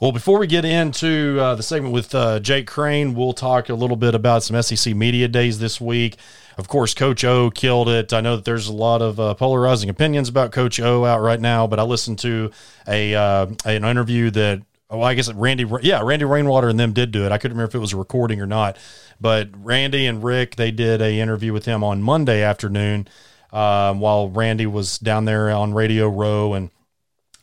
well, 0.00 0.10
before 0.10 0.40
we 0.40 0.48
get 0.48 0.64
into 0.64 1.38
uh, 1.40 1.54
the 1.54 1.62
segment 1.62 1.94
with 1.94 2.12
uh, 2.12 2.40
Jake 2.40 2.66
Crain, 2.66 3.14
we'll 3.14 3.32
talk 3.32 3.68
a 3.68 3.74
little 3.74 3.96
bit 3.96 4.16
about 4.16 4.42
some 4.42 4.60
SEC 4.60 4.96
media 4.96 5.28
days 5.28 5.60
this 5.60 5.80
week. 5.80 6.16
Of 6.56 6.68
course, 6.68 6.94
Coach 6.94 7.22
O 7.24 7.50
killed 7.50 7.88
it. 7.88 8.12
I 8.12 8.22
know 8.22 8.36
that 8.36 8.46
there's 8.46 8.68
a 8.68 8.72
lot 8.72 9.02
of 9.02 9.20
uh, 9.20 9.34
polarizing 9.34 9.90
opinions 9.90 10.28
about 10.28 10.52
Coach 10.52 10.80
O 10.80 11.04
out 11.04 11.20
right 11.20 11.40
now, 11.40 11.66
but 11.66 11.78
I 11.78 11.82
listened 11.82 12.18
to 12.20 12.50
a 12.88 13.14
uh, 13.14 13.46
an 13.66 13.84
interview 13.84 14.30
that 14.30 14.62
oh, 14.88 15.02
I 15.02 15.14
guess 15.14 15.32
Randy, 15.32 15.66
yeah, 15.82 16.00
Randy 16.02 16.24
Rainwater 16.24 16.68
and 16.68 16.80
them 16.80 16.94
did 16.94 17.12
do 17.12 17.26
it. 17.26 17.32
I 17.32 17.38
couldn't 17.38 17.56
remember 17.56 17.70
if 17.70 17.74
it 17.74 17.80
was 17.80 17.92
a 17.92 17.98
recording 17.98 18.40
or 18.40 18.46
not, 18.46 18.78
but 19.20 19.50
Randy 19.54 20.06
and 20.06 20.24
Rick 20.24 20.56
they 20.56 20.70
did 20.70 21.02
a 21.02 21.20
interview 21.20 21.52
with 21.52 21.66
him 21.66 21.84
on 21.84 22.02
Monday 22.02 22.42
afternoon 22.42 23.06
um, 23.52 24.00
while 24.00 24.30
Randy 24.30 24.66
was 24.66 24.98
down 24.98 25.26
there 25.26 25.50
on 25.50 25.74
Radio 25.74 26.08
Row, 26.08 26.54
and 26.54 26.70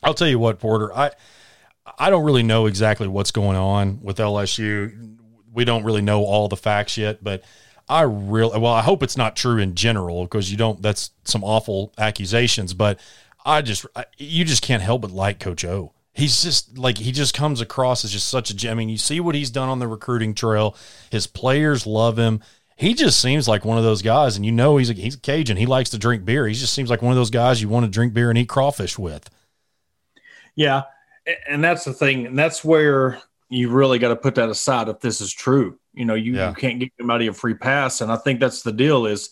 I'll 0.02 0.14
tell 0.14 0.28
you 0.28 0.40
what, 0.40 0.58
Porter, 0.58 0.92
I 0.92 1.12
I 1.98 2.10
don't 2.10 2.24
really 2.24 2.42
know 2.42 2.66
exactly 2.66 3.06
what's 3.06 3.30
going 3.30 3.56
on 3.56 4.00
with 4.02 4.18
LSU. 4.18 5.18
We 5.52 5.64
don't 5.64 5.84
really 5.84 6.02
know 6.02 6.24
all 6.24 6.48
the 6.48 6.56
facts 6.56 6.98
yet, 6.98 7.22
but 7.22 7.44
I 7.88 8.02
really 8.02 8.58
well, 8.58 8.72
I 8.72 8.82
hope 8.82 9.02
it's 9.02 9.16
not 9.16 9.36
true 9.36 9.58
in 9.58 9.74
general 9.74 10.24
because 10.24 10.50
you 10.50 10.56
don't. 10.56 10.80
That's 10.80 11.10
some 11.24 11.44
awful 11.44 11.92
accusations, 11.98 12.72
but 12.72 12.98
I 13.44 13.62
just 13.62 13.84
I, 13.94 14.06
you 14.16 14.44
just 14.44 14.62
can't 14.62 14.82
help 14.82 15.02
but 15.02 15.10
like 15.10 15.38
Coach 15.38 15.64
O. 15.64 15.92
He's 16.12 16.42
just 16.42 16.78
like 16.78 16.98
he 16.98 17.12
just 17.12 17.34
comes 17.34 17.60
across 17.60 18.04
as 18.04 18.12
just 18.12 18.28
such 18.28 18.64
a. 18.64 18.70
I 18.70 18.74
mean, 18.74 18.88
you 18.88 18.96
see 18.96 19.20
what 19.20 19.34
he's 19.34 19.50
done 19.50 19.68
on 19.68 19.80
the 19.80 19.88
recruiting 19.88 20.34
trail. 20.34 20.76
His 21.10 21.26
players 21.26 21.86
love 21.86 22.18
him. 22.18 22.40
He 22.76 22.94
just 22.94 23.20
seems 23.20 23.46
like 23.46 23.64
one 23.64 23.78
of 23.78 23.84
those 23.84 24.02
guys, 24.02 24.36
and 24.36 24.46
you 24.46 24.52
know 24.52 24.78
he's 24.78 24.90
a, 24.90 24.94
he's 24.94 25.14
a 25.14 25.20
Cajun. 25.20 25.56
He 25.56 25.66
likes 25.66 25.90
to 25.90 25.98
drink 25.98 26.24
beer. 26.24 26.46
He 26.46 26.54
just 26.54 26.72
seems 26.72 26.90
like 26.90 27.02
one 27.02 27.12
of 27.12 27.16
those 27.16 27.30
guys 27.30 27.60
you 27.60 27.68
want 27.68 27.84
to 27.84 27.90
drink 27.90 28.14
beer 28.14 28.30
and 28.30 28.38
eat 28.38 28.48
crawfish 28.48 28.98
with. 28.98 29.28
Yeah, 30.56 30.84
and 31.48 31.62
that's 31.62 31.84
the 31.84 31.92
thing, 31.92 32.26
and 32.26 32.38
that's 32.38 32.64
where 32.64 33.20
you 33.54 33.70
really 33.70 33.98
got 33.98 34.08
to 34.08 34.16
put 34.16 34.34
that 34.36 34.48
aside 34.48 34.88
if 34.88 35.00
this 35.00 35.20
is 35.20 35.32
true. 35.32 35.78
You 35.92 36.04
know, 36.04 36.14
you, 36.14 36.34
yeah. 36.34 36.50
you 36.50 36.54
can't 36.54 36.80
give 36.80 36.90
anybody 36.98 37.28
a 37.28 37.32
free 37.32 37.54
pass. 37.54 38.00
And 38.00 38.10
I 38.10 38.16
think 38.16 38.40
that's 38.40 38.62
the 38.62 38.72
deal 38.72 39.06
is, 39.06 39.30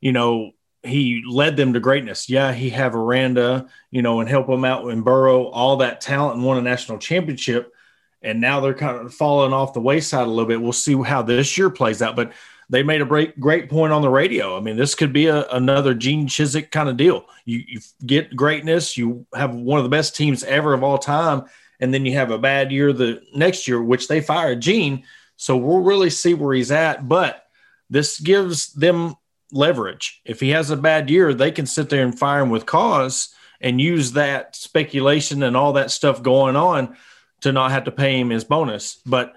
you 0.00 0.12
know, 0.12 0.52
he 0.82 1.22
led 1.28 1.56
them 1.56 1.74
to 1.74 1.80
greatness. 1.80 2.28
Yeah, 2.28 2.52
he 2.52 2.70
have 2.70 2.96
Aranda, 2.96 3.68
you 3.90 4.02
know, 4.02 4.20
and 4.20 4.28
help 4.28 4.48
them 4.48 4.64
out 4.64 4.88
in 4.88 5.02
Burrow, 5.02 5.44
all 5.44 5.76
that 5.76 6.00
talent 6.00 6.36
and 6.36 6.44
won 6.44 6.58
a 6.58 6.62
national 6.62 6.98
championship. 6.98 7.72
And 8.20 8.40
now 8.40 8.60
they're 8.60 8.74
kind 8.74 8.98
of 8.98 9.14
falling 9.14 9.52
off 9.52 9.74
the 9.74 9.80
wayside 9.80 10.26
a 10.26 10.30
little 10.30 10.46
bit. 10.46 10.60
We'll 10.60 10.72
see 10.72 11.00
how 11.00 11.22
this 11.22 11.56
year 11.56 11.70
plays 11.70 12.02
out. 12.02 12.16
But 12.16 12.32
they 12.68 12.82
made 12.82 13.02
a 13.02 13.04
great, 13.04 13.38
great 13.38 13.68
point 13.68 13.92
on 13.92 14.02
the 14.02 14.08
radio. 14.08 14.56
I 14.56 14.60
mean, 14.60 14.76
this 14.76 14.94
could 14.94 15.12
be 15.12 15.26
a, 15.26 15.46
another 15.50 15.94
Gene 15.94 16.26
Chizik 16.26 16.70
kind 16.70 16.88
of 16.88 16.96
deal. 16.96 17.26
You, 17.44 17.62
you 17.66 17.80
get 18.04 18.34
greatness, 18.34 18.96
you 18.96 19.26
have 19.34 19.54
one 19.54 19.78
of 19.78 19.84
the 19.84 19.90
best 19.90 20.16
teams 20.16 20.42
ever 20.42 20.72
of 20.72 20.82
all 20.82 20.98
time, 20.98 21.44
and 21.82 21.92
then 21.92 22.06
you 22.06 22.14
have 22.14 22.30
a 22.30 22.38
bad 22.38 22.72
year 22.72 22.94
the 22.94 23.20
next 23.34 23.68
year, 23.68 23.82
which 23.82 24.08
they 24.08 24.22
fired 24.22 24.62
Gene– 24.62 25.04
so 25.42 25.56
we'll 25.56 25.80
really 25.80 26.10
see 26.10 26.34
where 26.34 26.54
he's 26.54 26.70
at. 26.70 27.08
But 27.08 27.44
this 27.90 28.20
gives 28.20 28.72
them 28.74 29.16
leverage. 29.50 30.20
If 30.24 30.38
he 30.38 30.50
has 30.50 30.70
a 30.70 30.76
bad 30.76 31.10
year, 31.10 31.34
they 31.34 31.50
can 31.50 31.66
sit 31.66 31.90
there 31.90 32.04
and 32.04 32.16
fire 32.16 32.42
him 32.42 32.50
with 32.50 32.64
cause 32.64 33.34
and 33.60 33.80
use 33.80 34.12
that 34.12 34.54
speculation 34.54 35.42
and 35.42 35.56
all 35.56 35.72
that 35.72 35.90
stuff 35.90 36.22
going 36.22 36.54
on 36.54 36.96
to 37.40 37.50
not 37.50 37.72
have 37.72 37.84
to 37.84 37.90
pay 37.90 38.20
him 38.20 38.30
his 38.30 38.44
bonus. 38.44 39.00
But 39.04 39.34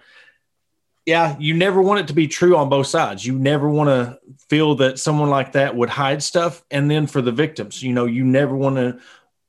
yeah, 1.08 1.36
you 1.40 1.56
never 1.56 1.82
want 1.82 2.02
it 2.02 2.08
to 2.10 2.14
be 2.14 2.28
true 2.28 2.56
on 2.56 2.70
both 2.70 2.86
sides. 2.86 3.26
You 3.26 3.40
never 3.40 3.68
want 3.68 3.90
to 3.90 4.20
feel 4.48 4.76
that 4.76 5.00
someone 5.00 5.32
like 5.32 5.54
that 5.54 5.76
would 5.76 5.90
hide 5.90 6.22
stuff. 6.22 6.64
And 6.70 6.90
then 6.90 7.08
for 7.08 7.24
the 7.24 7.32
victims, 7.32 7.82
you 7.82 7.94
know, 7.94 8.06
you 8.06 8.24
never 8.24 8.56
want 8.56 8.76
to 8.76 9.00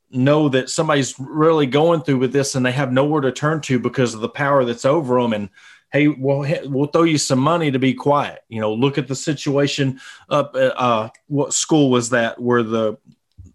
know 0.09 0.49
that 0.49 0.69
somebody's 0.69 1.15
really 1.19 1.65
going 1.65 2.01
through 2.01 2.17
with 2.17 2.31
this 2.31 2.55
and 2.55 2.65
they 2.65 2.71
have 2.71 2.91
nowhere 2.91 3.21
to 3.21 3.31
turn 3.31 3.61
to 3.61 3.79
because 3.79 4.13
of 4.13 4.21
the 4.21 4.29
power 4.29 4.63
that's 4.63 4.85
over 4.85 5.21
them 5.21 5.33
and 5.33 5.49
hey, 5.91 6.07
we'll 6.07 6.45
we'll 6.65 6.87
throw 6.87 7.03
you 7.03 7.17
some 7.17 7.39
money 7.39 7.71
to 7.71 7.79
be 7.79 7.93
quiet. 7.93 8.43
You 8.49 8.61
know, 8.61 8.73
look 8.73 8.97
at 8.97 9.07
the 9.07 9.15
situation 9.15 9.99
up 10.29 10.55
at 10.55 10.77
uh, 10.79 11.09
what 11.27 11.53
school 11.53 11.89
was 11.89 12.09
that 12.11 12.39
where 12.41 12.63
the 12.63 12.97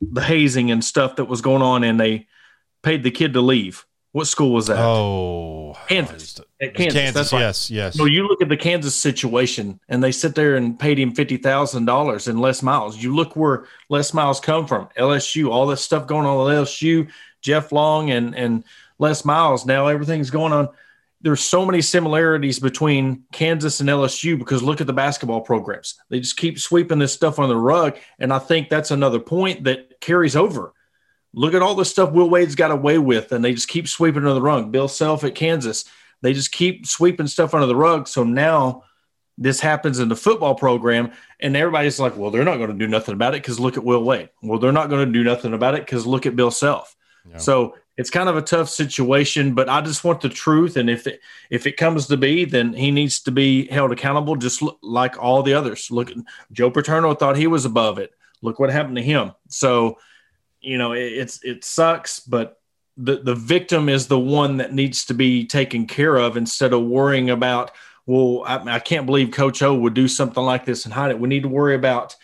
the 0.01 0.23
hazing 0.23 0.71
and 0.71 0.85
stuff 0.85 1.17
that 1.17 1.27
was 1.27 1.41
going 1.41 1.63
on, 1.63 1.85
and 1.85 1.99
they 1.99 2.27
paid 2.83 3.03
the 3.03 3.11
kid 3.11 3.35
to 3.35 3.41
leave. 3.41 3.87
What 4.12 4.26
school 4.26 4.52
was 4.52 4.66
that? 4.66 4.78
Oh, 4.78 5.75
Kansas. 5.88 6.38
At 6.61 6.75
Kansas. 6.75 6.92
Kansas 6.92 7.14
That's 7.14 7.33
right. 7.33 7.40
Yes, 7.40 7.71
yes. 7.71 7.97
No, 7.97 8.04
you 8.04 8.28
look 8.28 8.42
at 8.42 8.50
the 8.50 8.57
Kansas 8.59 8.95
situation, 8.95 9.81
and 9.88 10.04
they 10.04 10.12
sit 10.12 10.35
there 10.35 10.57
and 10.57 10.78
paid 10.78 10.99
him 10.99 11.14
fifty 11.14 11.38
thousand 11.38 11.87
dollars 11.87 12.28
in 12.28 12.38
Les 12.38 12.62
Miles. 12.62 13.02
You 13.02 13.14
look 13.14 13.37
where 13.37 13.64
Les 13.88 14.12
Miles 14.12 14.38
come 14.38 14.66
from. 14.66 14.88
LSU, 14.99 15.50
all 15.50 15.66
this 15.66 15.83
stuff 15.83 16.07
going 16.07 16.26
on 16.26 16.50
at 16.50 16.59
LSU. 16.59 17.11
Jeff 17.40 17.73
Long 17.73 18.11
and 18.11 18.37
and 18.37 18.64
Les 18.99 19.25
Miles. 19.25 19.64
Now 19.64 19.87
everything's 19.87 20.31
going 20.31 20.52
on 20.52 20.69
there's 21.23 21.40
so 21.40 21.64
many 21.64 21.81
similarities 21.81 22.59
between 22.59 23.25
Kansas 23.33 23.81
and 23.81 23.88
LSU 23.88 24.37
because 24.37 24.62
look 24.62 24.81
at 24.81 24.88
the 24.88 24.92
basketball 24.92 25.40
programs. 25.40 25.95
They 26.09 26.19
just 26.19 26.37
keep 26.37 26.59
sweeping 26.59 26.99
this 26.99 27.12
stuff 27.12 27.38
on 27.38 27.49
the 27.49 27.57
rug. 27.57 27.97
And 28.19 28.33
I 28.33 28.40
think 28.40 28.69
that's 28.69 28.90
another 28.90 29.21
point 29.21 29.64
that 29.64 30.00
carries 30.00 30.37
over. 30.37 30.75
Look 31.35 31.55
at 31.55 31.62
all 31.62 31.75
the 31.75 31.85
stuff 31.85 32.12
Will 32.12 32.29
Wade's 32.29 32.55
got 32.55 32.71
away 32.71 32.99
with, 32.99 33.33
and 33.33 33.45
they 33.45 33.55
just 33.55 33.69
keep 33.69 33.89
sweeping 33.89 34.23
under 34.23 34.35
the 34.35 34.43
rug. 34.43 34.71
Bill 34.71 34.89
Self 34.89 35.25
at 35.25 35.35
Kansas, 35.35 35.85
they 36.21 36.33
just 36.33 36.53
keep 36.53 36.87
sweeping 36.87 37.27
stuff 37.27 37.55
under 37.55 37.67
the 37.67 37.77
rug. 37.77 38.07
So 38.07 38.25
now 38.25 38.85
this 39.39 39.61
happens 39.61 39.99
in 39.99 40.09
the 40.09 40.17
football 40.17 40.55
program, 40.55 41.12
and 41.41 41.57
everybody's 41.57 41.99
like, 41.99 42.17
well, 42.17 42.31
they're 42.31 42.45
not 42.45 42.59
going 42.59 42.71
to 42.71 42.77
do 42.77 42.87
nothing 42.87 43.15
about 43.15 43.35
it 43.35 43.43
because 43.43 43.59
look 43.59 43.77
at 43.77 43.85
Will 43.85 44.05
Wade. 44.05 44.29
Well, 44.43 44.59
they're 44.59 44.73
not 44.73 44.91
going 44.91 45.07
to 45.07 45.12
do 45.12 45.25
nothing 45.25 45.55
about 45.55 45.75
it 45.75 45.87
because 45.87 46.07
look 46.07 46.27
at 46.27 46.37
Bill 46.37 46.51
Self. 46.51 46.95
Yeah. 47.29 47.39
So 47.39 47.77
it's 47.97 48.11
kind 48.11 48.29
of 48.29 48.37
a 48.37 48.43
tough 48.43 48.69
situation, 48.69 49.55
but 49.55 49.69
I 49.69 49.81
just 49.81 50.05
want 50.05 50.21
the 50.21 50.29
truth. 50.29 50.77
And 50.77 50.89
if 50.89 51.07
it 51.07 51.21
if 51.51 51.67
it 51.67 51.77
comes 51.77 52.07
to 52.09 52.17
be, 52.17 52.45
then 52.45 52.73
he 52.73 52.91
needs 52.91 53.21
to 53.21 53.31
be 53.31 53.67
held 53.69 53.93
accountable, 53.93 54.37
just 54.37 54.62
like 54.83 55.23
all 55.23 55.43
the 55.43 55.55
others. 55.55 55.91
Look, 55.91 56.11
at 56.11 56.17
Joe 56.53 56.71
Paterno 56.71 57.15
thought 57.15 57.37
he 57.37 57.47
was 57.47 57.65
above 57.65 57.99
it. 57.99 58.12
Look 58.41 58.59
what 58.59 58.71
happened 58.71 58.97
to 58.97 59.03
him. 59.03 59.33
So, 59.49 59.99
you 60.62 60.78
know, 60.78 60.92
it, 60.92 61.12
it's 61.12 61.42
it 61.45 61.64
sucks, 61.64 62.21
but 62.21 62.61
the 62.97 63.16
the 63.19 63.35
victim 63.35 63.88
is 63.88 64.07
the 64.07 64.19
one 64.19 64.59
that 64.59 64.73
needs 64.73 65.04
to 65.07 65.14
be 65.14 65.47
taken 65.47 65.87
care 65.87 66.16
of 66.16 66.37
instead 66.37 66.73
of 66.73 66.83
worrying 66.83 67.31
about. 67.31 67.73
Well, 68.07 68.42
I, 68.47 68.76
I 68.76 68.78
can't 68.78 69.07
believe 69.07 69.31
Coach 69.31 69.62
O 69.62 69.75
would 69.75 69.95
do 69.95 70.09
something 70.09 70.42
like 70.42 70.64
this 70.64 70.85
and 70.85 70.95
hide 70.95 71.11
it. 71.11 71.21
We 71.21 71.28
need 71.28 71.42
to 71.42 71.49
worry 71.49 71.75
about 71.75 72.16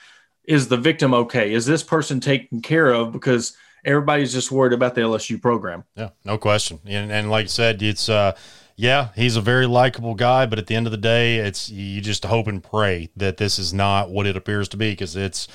is 0.45 0.69
the 0.69 0.77
victim 0.77 1.13
okay? 1.13 1.53
Is 1.53 1.67
this 1.67 1.83
person 1.83 2.21
taken 2.21 2.63
care 2.63 2.91
of? 2.91 3.13
Because 3.13 3.57
everybody's 3.85 4.33
just 4.33 4.51
worried 4.51 4.73
about 4.73 4.95
the 4.95 5.03
LSU 5.03 5.41
program. 5.41 5.85
Yeah, 5.95 6.11
no 6.25 6.39
question. 6.39 6.81
And, 6.87 7.13
and 7.13 7.31
like 7.31 7.45
I 7.45 7.49
said, 7.49 7.83
it's 7.83 8.09
uh, 8.09 8.35
yeah, 8.75 9.09
he's 9.15 9.37
a 9.37 9.41
very 9.41 9.67
likable 9.67 10.15
guy, 10.15 10.47
but 10.47 10.59
at 10.59 10.67
the 10.67 10.75
end 10.75 10.87
of 10.87 10.93
the 10.93 10.99
day, 10.99 11.39
it's 11.39 11.69
you 11.69 12.01
just 12.01 12.25
hope 12.25 12.47
and 12.47 12.63
pray 12.63 13.11
that 13.17 13.37
this 13.37 13.59
is 13.59 13.75
not 13.75 14.11
what 14.11 14.27
it 14.27 14.37
appears 14.37 14.69
to 14.69 14.77
be 14.77 14.93
because 14.93 15.17
it's 15.17 15.49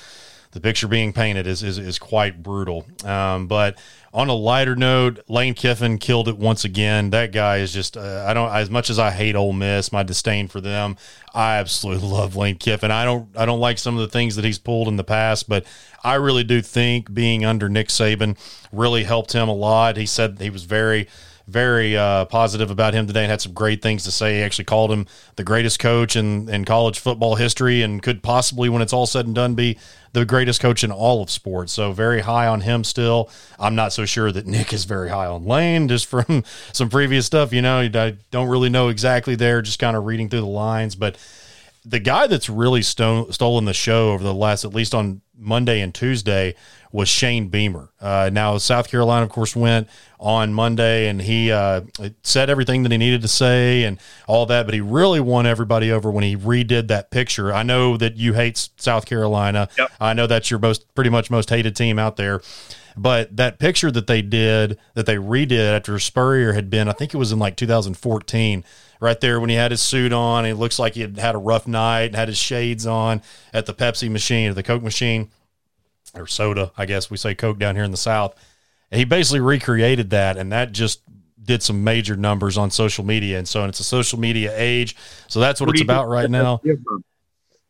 the 0.54 0.60
picture 0.60 0.86
being 0.86 1.12
painted 1.12 1.46
is 1.46 1.62
is, 1.62 1.78
is 1.78 1.98
quite 1.98 2.42
brutal. 2.42 2.86
Um, 3.04 3.48
but 3.48 3.76
on 4.12 4.28
a 4.28 4.34
lighter 4.34 4.76
note, 4.76 5.18
Lane 5.28 5.54
Kiffin 5.54 5.98
killed 5.98 6.28
it 6.28 6.38
once 6.38 6.64
again. 6.64 7.10
That 7.10 7.32
guy 7.32 7.56
is 7.58 7.72
just 7.72 7.96
uh, 7.96 8.24
I 8.26 8.32
don't 8.32 8.50
as 8.50 8.70
much 8.70 8.88
as 8.88 8.98
I 8.98 9.10
hate 9.10 9.34
Ole 9.34 9.52
Miss, 9.52 9.92
my 9.92 10.04
disdain 10.04 10.46
for 10.46 10.60
them. 10.60 10.96
I 11.34 11.56
absolutely 11.56 12.08
love 12.16 12.36
Lane 12.36 12.56
Kiffin. 12.56 12.92
I 12.92 13.04
don't 13.04 13.28
I 13.36 13.44
don't 13.44 13.60
like 13.60 13.78
some 13.78 13.96
of 13.96 14.00
the 14.00 14.08
things 14.08 14.36
that 14.36 14.44
he's 14.44 14.58
pulled 14.58 14.86
in 14.86 14.96
the 14.96 15.04
past, 15.04 15.48
but 15.48 15.66
I 16.04 16.14
really 16.14 16.44
do 16.44 16.62
think 16.62 17.12
being 17.12 17.44
under 17.44 17.68
Nick 17.68 17.88
Saban 17.88 18.38
really 18.72 19.02
helped 19.02 19.32
him 19.32 19.48
a 19.48 19.54
lot. 19.54 19.96
He 19.96 20.06
said 20.06 20.38
he 20.40 20.50
was 20.50 20.64
very 20.64 21.08
very 21.46 21.96
uh, 21.96 22.24
positive 22.26 22.70
about 22.70 22.94
him 22.94 23.06
today 23.06 23.22
and 23.22 23.30
had 23.30 23.40
some 23.40 23.52
great 23.52 23.82
things 23.82 24.04
to 24.04 24.10
say. 24.10 24.36
He 24.36 24.42
actually 24.42 24.64
called 24.64 24.90
him 24.90 25.06
the 25.36 25.44
greatest 25.44 25.78
coach 25.78 26.16
in, 26.16 26.48
in 26.48 26.64
college 26.64 26.98
football 26.98 27.34
history 27.34 27.82
and 27.82 28.02
could 28.02 28.22
possibly, 28.22 28.68
when 28.68 28.80
it's 28.80 28.92
all 28.92 29.06
said 29.06 29.26
and 29.26 29.34
done, 29.34 29.54
be 29.54 29.78
the 30.14 30.24
greatest 30.24 30.60
coach 30.60 30.84
in 30.84 30.90
all 30.90 31.22
of 31.22 31.30
sports. 31.30 31.72
So 31.72 31.92
very 31.92 32.20
high 32.20 32.46
on 32.46 32.62
him 32.62 32.84
still. 32.84 33.28
I'm 33.58 33.74
not 33.74 33.92
so 33.92 34.06
sure 34.06 34.32
that 34.32 34.46
Nick 34.46 34.72
is 34.72 34.84
very 34.84 35.10
high 35.10 35.26
on 35.26 35.44
Lane 35.44 35.88
just 35.88 36.06
from 36.06 36.44
some 36.72 36.88
previous 36.88 37.26
stuff. 37.26 37.52
You 37.52 37.62
know, 37.62 37.80
I 37.80 38.16
don't 38.30 38.48
really 38.48 38.70
know 38.70 38.88
exactly 38.88 39.34
there, 39.34 39.60
just 39.60 39.78
kind 39.78 39.96
of 39.96 40.04
reading 40.04 40.30
through 40.30 40.40
the 40.40 40.46
lines. 40.46 40.94
But 40.94 41.18
the 41.84 42.00
guy 42.00 42.26
that's 42.26 42.48
really 42.48 42.80
sto- 42.80 43.28
stolen 43.30 43.66
the 43.66 43.74
show 43.74 44.12
over 44.12 44.24
the 44.24 44.32
last, 44.32 44.64
at 44.64 44.72
least 44.72 44.94
on 44.94 45.20
Monday 45.36 45.80
and 45.80 45.94
Tuesday, 45.94 46.54
was 46.94 47.08
Shane 47.08 47.48
Beamer. 47.48 47.90
Uh, 48.00 48.30
now, 48.32 48.56
South 48.56 48.88
Carolina, 48.88 49.24
of 49.24 49.30
course, 49.30 49.56
went 49.56 49.88
on 50.20 50.54
Monday 50.54 51.08
and 51.08 51.20
he 51.20 51.50
uh, 51.50 51.80
said 52.22 52.48
everything 52.48 52.84
that 52.84 52.92
he 52.92 52.98
needed 52.98 53.20
to 53.22 53.28
say 53.28 53.82
and 53.82 53.98
all 54.28 54.46
that, 54.46 54.64
but 54.64 54.74
he 54.74 54.80
really 54.80 55.18
won 55.18 55.44
everybody 55.44 55.90
over 55.90 56.08
when 56.08 56.22
he 56.22 56.36
redid 56.36 56.86
that 56.86 57.10
picture. 57.10 57.52
I 57.52 57.64
know 57.64 57.96
that 57.96 58.16
you 58.16 58.34
hate 58.34 58.68
South 58.76 59.06
Carolina. 59.06 59.68
Yep. 59.76 59.90
I 60.00 60.12
know 60.12 60.28
that's 60.28 60.52
your 60.52 60.60
most 60.60 60.94
pretty 60.94 61.10
much 61.10 61.32
most 61.32 61.50
hated 61.50 61.74
team 61.74 61.98
out 61.98 62.16
there. 62.16 62.40
But 62.96 63.36
that 63.36 63.58
picture 63.58 63.90
that 63.90 64.06
they 64.06 64.22
did, 64.22 64.78
that 64.94 65.06
they 65.06 65.16
redid 65.16 65.74
after 65.76 65.98
Spurrier 65.98 66.52
had 66.52 66.70
been, 66.70 66.88
I 66.88 66.92
think 66.92 67.12
it 67.12 67.16
was 67.16 67.32
in 67.32 67.40
like 67.40 67.56
2014, 67.56 68.64
right 69.04 69.20
there 69.20 69.38
when 69.38 69.50
he 69.50 69.56
had 69.56 69.70
his 69.70 69.82
suit 69.82 70.12
on. 70.12 70.46
It 70.46 70.54
looks 70.54 70.78
like 70.78 70.94
he 70.94 71.02
had 71.02 71.18
had 71.18 71.34
a 71.34 71.38
rough 71.38 71.68
night 71.68 72.04
and 72.06 72.16
had 72.16 72.28
his 72.28 72.38
shades 72.38 72.86
on 72.86 73.22
at 73.52 73.66
the 73.66 73.74
Pepsi 73.74 74.10
machine 74.10 74.50
or 74.50 74.54
the 74.54 74.62
Coke 74.62 74.82
machine 74.82 75.30
or 76.14 76.26
soda, 76.26 76.72
I 76.76 76.86
guess 76.86 77.10
we 77.10 77.16
say 77.16 77.34
Coke 77.34 77.58
down 77.58 77.74
here 77.76 77.84
in 77.84 77.90
the 77.90 77.96
South. 77.96 78.34
And 78.90 78.98
he 78.98 79.04
basically 79.04 79.40
recreated 79.40 80.10
that, 80.10 80.36
and 80.36 80.52
that 80.52 80.72
just 80.72 81.00
did 81.42 81.62
some 81.62 81.84
major 81.84 82.16
numbers 82.16 82.56
on 82.56 82.70
social 82.70 83.04
media. 83.04 83.36
And 83.38 83.46
so, 83.46 83.60
and 83.60 83.68
it's 83.68 83.80
a 83.80 83.84
social 83.84 84.18
media 84.18 84.52
age. 84.56 84.96
So 85.28 85.40
that's 85.40 85.60
what, 85.60 85.66
What 85.66 85.76
it's 85.76 85.82
about 85.82 86.08
right 86.08 86.30
now. 86.30 86.60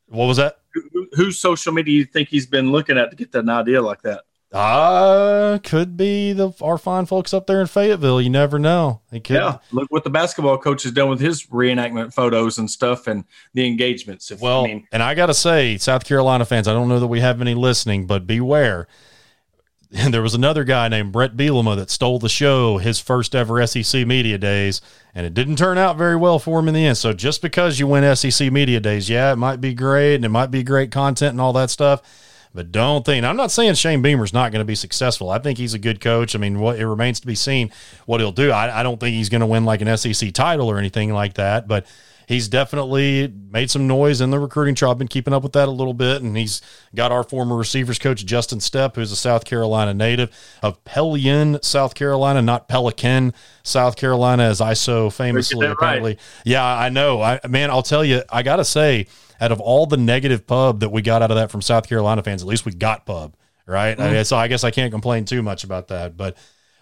What 0.09 0.27
was 0.27 0.37
that? 0.37 0.59
Who- 0.73 1.09
Whose 1.15 1.39
social 1.39 1.73
media 1.73 1.85
do 1.93 1.99
you 1.99 2.05
think 2.05 2.29
he's 2.29 2.47
been 2.47 2.71
looking 2.73 2.99
at 2.99 3.11
to 3.11 3.17
get 3.17 3.33
that 3.33 3.49
idea 3.49 3.81
like 3.81 4.03
that? 4.03 4.23
Uh, 4.55 5.59
could 5.65 5.97
be 5.97 6.33
the 6.33 6.53
our 6.63 6.79
fine 6.79 7.07
folks 7.07 7.35
up 7.35 7.49
there 7.49 7.61
in 7.61 7.67
Fayetteville. 7.67 8.21
You 8.21 8.31
never 8.31 8.57
know. 8.57 9.01
Yeah, 9.35 9.59
look 9.73 9.91
what 9.91 10.05
the 10.05 10.11
basketball 10.11 10.59
coach 10.59 10.85
has 10.85 10.93
done 10.93 11.09
with 11.09 11.19
his 11.19 11.47
reenactment 11.47 12.15
photos 12.15 12.59
and 12.59 12.71
stuff 12.71 13.09
and 13.09 13.25
the 13.53 13.67
engagements. 13.67 14.31
If, 14.31 14.41
Well, 14.41 14.65
I 14.65 14.69
mean, 14.69 14.89
and 14.93 15.03
I 15.03 15.15
got 15.15 15.27
to 15.27 15.35
say, 15.35 15.77
South 15.79 16.05
Carolina 16.05 16.45
fans, 16.45 16.69
I 16.69 16.73
don't 16.73 16.89
know 16.89 17.01
that 17.01 17.09
we 17.09 17.19
have 17.19 17.41
any 17.41 17.55
listening, 17.55 18.07
but 18.07 18.29
beware. 18.29 18.87
And 19.93 20.15
there 20.15 20.23
was 20.23 20.35
another 20.35 20.63
guy 20.63 20.87
named 20.87 21.11
Bret 21.11 21.37
Bielema 21.37 21.75
that 21.75 21.91
stole 21.91 22.21
the 22.21 22.29
show 22.29 22.79
his 22.79 23.01
first 23.01 23.35
ever 23.35 23.67
SEC 23.67 24.07
Media 24.07 24.39
Days, 24.39 24.81
and 25.17 25.27
it 25.27 25.35
didn't 25.35 25.57
turn 25.57 25.79
out 25.79 25.97
very 25.97 26.17
well 26.17 26.39
for 26.39 26.61
him 26.61 26.69
in 26.69 26.75
the 26.75 26.87
end. 26.87 26.97
So 26.97 27.13
just 27.13 27.43
because 27.43 27.81
you 27.81 27.89
win 27.89 28.15
SEC 28.15 28.53
Media 28.53 28.79
Days, 28.79 29.11
yeah, 29.11 29.33
it 29.33 29.37
might 29.37 29.61
be 29.61 29.75
great 29.75 30.15
and 30.15 30.25
it 30.25 30.31
might 30.31 30.53
be 30.53 30.63
great 30.63 30.93
content 30.93 31.33
and 31.33 31.41
all 31.41 31.53
that 31.55 31.71
stuff, 31.71 32.03
but 32.55 32.71
don't 32.71 33.05
think. 33.05 33.25
I'm 33.25 33.37
not 33.37 33.51
saying 33.51 33.75
Shane 33.75 34.01
Beamer's 34.01 34.33
not 34.33 34.53
going 34.53 34.61
to 34.61 34.65
be 34.65 34.77
successful. 34.77 35.31
I 35.31 35.41
think 35.41 35.59
he's 35.59 35.75
a 35.75 35.79
good 35.79 36.01
coach. 36.01 36.37
I 36.37 36.39
mean, 36.39 36.61
what 36.61 36.79
it 36.79 36.87
remains 36.87 37.19
to 37.21 37.27
be 37.27 37.35
seen 37.35 37.73
what 38.07 38.21
he'll 38.21 38.33
do. 38.33 38.53
I, 38.53 38.81
I 38.81 38.83
don't 38.83 39.01
think 39.01 39.15
he's 39.15 39.29
going 39.29 39.41
to 39.41 39.47
win 39.47 39.65
like 39.65 39.81
an 39.81 39.97
SEC 39.97 40.33
title 40.33 40.71
or 40.71 40.79
anything 40.79 41.13
like 41.13 41.35
that, 41.35 41.67
but 41.67 41.85
he's 42.27 42.49
definitely 42.49 43.33
made 43.51 43.71
some 43.71 43.87
noise 43.87 44.21
in 44.21 44.31
the 44.31 44.39
recruiting 44.39 44.75
trail. 44.75 44.91
I've 44.91 44.99
been 44.99 45.09
keeping 45.09 45.35
up 45.35 45.43
with 45.43 45.53
that 45.53 45.69
a 45.69 45.71
little 45.71 45.95
bit, 45.95 46.23
and 46.23 46.37
he's 46.37 46.61
got 46.95 47.13
our 47.13 47.23
former 47.23 47.57
receivers 47.57 47.99
coach 47.99 48.25
Justin 48.25 48.59
Stepp, 48.59 48.97
who's 48.97 49.13
a 49.13 49.17
South 49.17 49.45
Carolina 49.45 49.95
native 49.95 50.31
of 50.63 50.83
Pelion, 50.85 51.63
South 51.65 51.95
Carolina, 51.95 52.43
not 52.43 52.69
Pelican, 52.69 53.33
South 53.63 53.97
Carolina, 53.97 54.45
as 54.45 54.61
I 54.61 54.75
so 54.75 55.11
famously 55.11 55.61
that 55.61 55.67
right. 55.67 55.73
apparently. 55.73 56.19
Yeah, 56.45 56.65
I 56.65 56.89
know. 56.89 57.23
I 57.23 57.41
man, 57.49 57.71
I'll 57.71 57.83
tell 57.83 58.05
you, 58.05 58.23
I 58.31 58.43
gotta 58.43 58.65
say, 58.65 59.07
out 59.41 59.53
of 59.53 59.61
all 59.61 59.87
the 59.87 59.97
negative 59.97 60.47
pub 60.47 60.81
that 60.81 60.91
we 60.91 61.03
got 61.03 61.23
out 61.23 61.31
of 61.31 61.37
that 61.37 61.51
from 61.51 61.63
South 61.63 61.89
Carolina 61.89 62.23
fans, 62.23 62.43
at 62.43 62.49
least 62.49 62.65
we 62.65 62.73
got 62.73 63.07
pub, 63.07 63.37
right? 63.67 63.97
Mm-hmm. 63.97 64.03
I 64.03 64.13
mean, 64.13 64.25
so 64.25 64.37
I 64.37 64.49
guess 64.49 64.65
I 64.65 64.71
can't 64.71 64.93
complain 64.93 65.25
too 65.25 65.43
much 65.43 65.65
about 65.65 65.89
that, 65.89 66.17
but. 66.17 66.37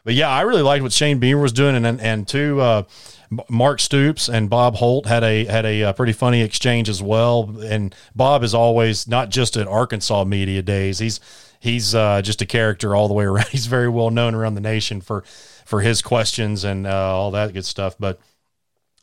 But 0.05 0.15
yeah, 0.15 0.29
I 0.29 0.43
really 0.43 0.63
liked 0.63 0.83
what 0.83 0.93
Shane 0.93 1.19
Beamer 1.19 1.41
was 1.41 1.53
doing, 1.53 1.77
and 1.77 2.01
and, 2.01 2.27
two, 2.27 2.61
uh, 2.61 2.85
Mark 3.49 3.81
Stoops 3.81 4.29
and 4.29 4.51
Bob 4.51 4.77
Holt 4.77 5.07
had 5.07 5.23
a 5.23 5.45
had 5.45 5.65
a, 5.65 5.85
uh 5.85 5.93
pretty 5.93 6.13
funny 6.13 6.43
exchange 6.43 6.89
as 6.89 7.03
well. 7.03 7.57
And 7.63 7.95
Bob 8.15 8.43
is 8.43 8.55
always 8.55 9.07
not 9.07 9.31
just 9.31 9.57
at 9.57 9.69
Arkansas 9.69 10.25
media 10.25 10.61
days; 10.63 10.99
he's 10.99 11.21
he's 11.61 11.95
uh, 11.95 12.21
just 12.23 12.43
a 12.43 12.47
character 12.47 12.95
all 12.95 13.09
the 13.09 13.15
way 13.15 13.25
around. 13.27 13.49
He's 13.49 13.67
very 13.67 13.89
well 13.89 14.11
known 14.11 14.35
around 14.35 14.55
the 14.55 14.61
nation 14.61 15.01
for 15.01 15.23
for 15.65 15.81
his 15.81 16.03
questions 16.03 16.65
and 16.65 16.87
uh, 16.87 17.17
all 17.17 17.31
that 17.31 17.53
good 17.53 17.65
stuff. 17.65 17.97
But 17.99 18.21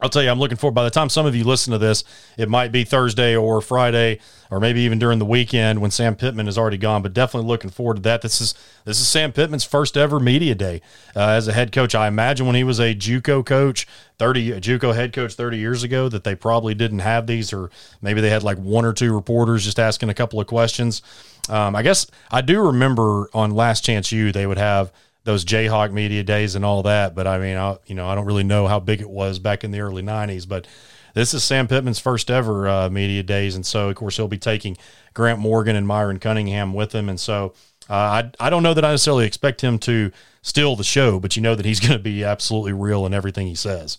I'll 0.02 0.10
tell 0.10 0.24
you, 0.24 0.30
I'm 0.30 0.40
looking 0.40 0.56
forward. 0.56 0.76
By 0.76 0.86
the 0.86 0.90
time 0.90 1.10
some 1.10 1.26
of 1.26 1.36
you 1.36 1.44
listen 1.44 1.74
to 1.74 1.78
this, 1.78 2.06
it 2.38 2.48
might 2.48 2.72
be 2.72 2.86
Thursday 2.86 3.36
or 3.36 3.60
Friday, 3.60 4.20
or 4.50 4.62
maybe 4.62 4.80
even 4.82 4.98
during 4.98 5.20
the 5.20 5.26
weekend 5.26 5.82
when 5.82 5.92
Sam 5.92 6.16
Pittman 6.16 6.48
is 6.48 6.58
already 6.58 6.78
gone. 6.78 7.02
But 7.02 7.14
definitely 7.14 7.50
looking 7.50 7.70
forward 7.70 7.98
to 7.98 8.02
that. 8.04 8.22
This 8.22 8.40
is 8.40 8.54
this 8.86 9.02
is 9.02 9.10
Sam 9.10 9.34
Pittman's 9.34 9.66
first 9.66 9.98
ever 9.98 10.18
media 10.18 10.56
day 10.56 10.82
uh, 11.18 11.32
as 11.32 11.50
a 11.50 11.54
head 11.54 11.74
coach. 11.74 11.96
I 11.96 12.08
imagine 12.08 12.46
when 12.46 12.56
he 12.56 12.64
was 12.64 12.80
a 12.80 12.96
JUCO 12.96 13.46
coach, 13.46 13.88
thirty 14.18 14.54
a 14.54 14.62
JUCO 14.62 14.96
head 14.96 15.12
coach 15.12 15.34
thirty 15.34 15.58
years 15.58 15.84
ago, 15.84 16.08
that 16.08 16.24
they 16.24 16.34
probably 16.34 16.74
didn't 16.74 17.00
have 17.00 17.28
these, 17.28 17.52
or 17.52 17.70
maybe 18.02 18.22
they 18.22 18.30
had 18.30 18.42
like 18.42 18.58
one 18.58 18.86
or 18.86 18.94
two 18.94 19.14
reporters 19.14 19.66
just 19.66 19.80
asking 19.80 20.08
a 20.08 20.14
couple 20.14 20.40
of 20.40 20.48
questions. 20.48 21.02
Um, 21.50 21.76
I 21.76 21.82
guess 21.82 22.08
I 22.32 22.40
do 22.40 22.62
remember 22.62 23.30
on 23.34 23.52
Last 23.52 23.84
Chance 23.84 24.14
U 24.14 24.32
they 24.32 24.48
would 24.48 24.60
have 24.60 24.94
those 25.24 25.46
Jayhawk 25.46 25.92
media 25.92 26.24
days 26.24 26.56
and 26.56 26.66
all 26.66 26.84
that. 26.84 27.16
But 27.16 27.28
I 27.28 27.40
mean, 27.40 27.58
I, 27.58 27.78
you 27.86 27.96
know, 27.96 28.08
I 28.08 28.16
don't 28.16 28.26
really 28.26 28.44
know 28.44 28.68
how 28.68 28.80
big 28.80 29.02
it 29.02 29.10
was 29.10 29.40
back 29.40 29.64
in 29.64 29.72
the 29.72 29.82
early 29.82 30.04
'90s. 30.04 30.48
But 30.48 30.68
this 31.14 31.34
is 31.34 31.44
Sam 31.44 31.68
Pittman's 31.68 32.00
first 32.00 32.30
ever 32.32 32.68
uh, 32.68 32.90
media 32.90 33.24
days, 33.24 33.56
and 33.56 33.66
so 33.66 33.90
of 33.90 33.96
course 33.96 34.18
he'll 34.18 34.28
be 34.28 34.38
taking 34.38 34.78
Grant 35.14 35.40
Morgan 35.40 35.76
and 35.76 35.88
Myron 35.88 36.20
Cunningham 36.20 36.74
with 36.74 36.94
him, 36.94 37.10
and 37.10 37.20
so. 37.20 37.54
Uh, 37.92 38.22
I, 38.40 38.46
I 38.46 38.50
don't 38.52 38.62
know 38.62 38.76
that 38.76 38.86
I 38.86 38.92
necessarily 38.92 39.26
expect 39.26 39.62
him 39.62 39.80
to 39.80 40.12
steal 40.44 40.76
the 40.76 40.84
show, 40.84 41.20
but 41.20 41.36
you 41.36 41.42
know 41.42 41.56
that 41.56 41.66
he's 41.66 41.80
going 41.86 41.94
to 41.94 41.98
be 41.98 42.24
absolutely 42.24 42.72
real 42.72 43.04
in 43.08 43.16
everything 43.16 43.48
he 43.48 43.56
says. 43.56 43.98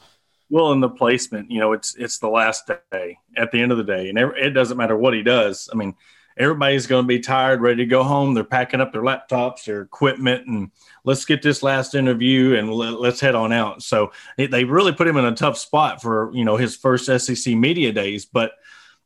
well, 0.48 0.70
in 0.70 0.78
the 0.78 0.88
placement, 0.88 1.50
you 1.50 1.58
know, 1.58 1.72
it's 1.72 1.96
it's 1.96 2.18
the 2.18 2.28
last 2.28 2.70
day 2.92 3.18
at 3.36 3.50
the 3.50 3.60
end 3.60 3.72
of 3.72 3.78
the 3.78 3.84
day, 3.84 4.08
and 4.08 4.16
it 4.16 4.50
doesn't 4.50 4.76
matter 4.76 4.96
what 4.96 5.14
he 5.14 5.24
does. 5.24 5.68
I 5.72 5.76
mean, 5.76 5.96
everybody's 6.36 6.86
going 6.86 7.04
to 7.04 7.08
be 7.08 7.20
tired, 7.20 7.60
ready 7.60 7.78
to 7.78 7.86
go 7.86 8.02
home. 8.02 8.34
They're 8.34 8.44
packing 8.44 8.80
up 8.80 8.92
their 8.92 9.02
laptops, 9.02 9.64
their 9.64 9.82
equipment, 9.82 10.46
and 10.46 10.70
let's 11.04 11.24
get 11.24 11.42
this 11.42 11.62
last 11.62 11.94
interview 11.94 12.54
and 12.56 12.72
let, 12.72 13.00
let's 13.00 13.20
head 13.20 13.34
on 13.34 13.52
out. 13.52 13.82
So 13.82 14.12
they 14.36 14.64
really 14.64 14.92
put 14.92 15.08
him 15.08 15.16
in 15.16 15.24
a 15.24 15.34
tough 15.34 15.58
spot 15.58 16.02
for 16.02 16.30
you 16.34 16.44
know 16.44 16.56
his 16.56 16.76
first 16.76 17.06
SEC 17.06 17.54
media 17.54 17.92
days, 17.92 18.24
but 18.24 18.52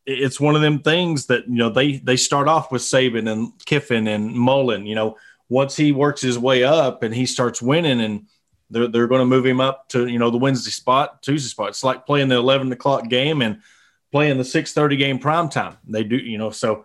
it's 0.07 0.41
one 0.41 0.55
of 0.55 0.61
them 0.61 0.81
things 0.81 1.27
that 1.27 1.49
you 1.49 1.57
know 1.57 1.71
they 1.71 1.97
they 1.99 2.17
start 2.17 2.49
off 2.49 2.71
with 2.71 2.83
Saban 2.83 3.31
and 3.31 3.53
Kiffin 3.65 4.07
and 4.07 4.33
Mullen. 4.33 4.87
You 4.87 4.95
know, 4.95 5.17
once 5.49 5.77
he 5.77 5.93
works 5.93 6.21
his 6.21 6.39
way 6.39 6.65
up 6.65 7.03
and 7.03 7.15
he 7.15 7.27
starts 7.27 7.63
winning 7.63 8.01
and 8.01 8.27
they're, 8.71 8.89
they're 8.89 9.07
going 9.07 9.21
to 9.21 9.27
move 9.27 9.47
him 9.47 9.61
up 9.61 9.89
to 9.91 10.07
you 10.07 10.19
know 10.19 10.31
the 10.31 10.39
Wednesday 10.39 10.71
spot, 10.71 11.23
Tuesday 11.23 11.49
spot. 11.49 11.71
It's 11.71 11.85
like 11.85 12.07
playing 12.07 12.29
the 12.29 12.37
eleven 12.37 12.71
o'clock 12.73 13.09
game 13.09 13.43
and 13.43 13.61
playing 14.13 14.39
the 14.39 14.45
six 14.45 14.73
thirty 14.73 14.97
game 14.97 15.19
prime 15.19 15.49
time. 15.49 15.77
They 15.87 16.05
do, 16.05 16.17
you 16.17 16.39
know, 16.39 16.51
so 16.51 16.85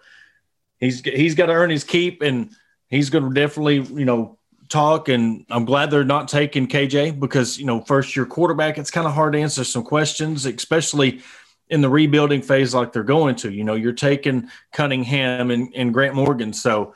he's 0.80 1.02
he's 1.02 1.36
got 1.36 1.48
to 1.48 1.54
earn 1.54 1.70
his 1.70 1.84
keep, 1.84 2.22
and 2.22 2.52
he's 2.88 3.10
going 3.10 3.26
to 3.26 3.34
definitely 3.34 3.82
you 3.82 4.06
know 4.06 4.39
talk. 4.70 5.10
And 5.10 5.46
I'm 5.50 5.66
glad 5.66 5.92
they're 5.92 6.04
not 6.04 6.28
taking 6.28 6.68
KJ 6.68 7.20
because 7.20 7.60
you 7.60 7.66
know 7.66 7.82
first 7.82 8.16
year 8.16 8.26
quarterback, 8.26 8.78
it's 8.78 8.92
kind 8.92 9.08
of 9.08 9.14
hard 9.14 9.34
to 9.34 9.40
answer 9.40 9.64
some 9.64 9.84
questions, 9.84 10.46
especially 10.46 11.22
in 11.70 11.82
the 11.82 11.90
rebuilding 11.90 12.42
phase 12.42 12.74
like 12.74 12.94
they're 12.94 13.04
going 13.04 13.36
to. 13.36 13.52
You 13.52 13.64
know, 13.64 13.76
you're 13.76 13.94
taking 13.94 14.50
Cunningham 14.72 15.52
and, 15.52 15.74
and 15.76 15.94
Grant 15.94 16.16
Morgan, 16.16 16.54
so. 16.54 16.96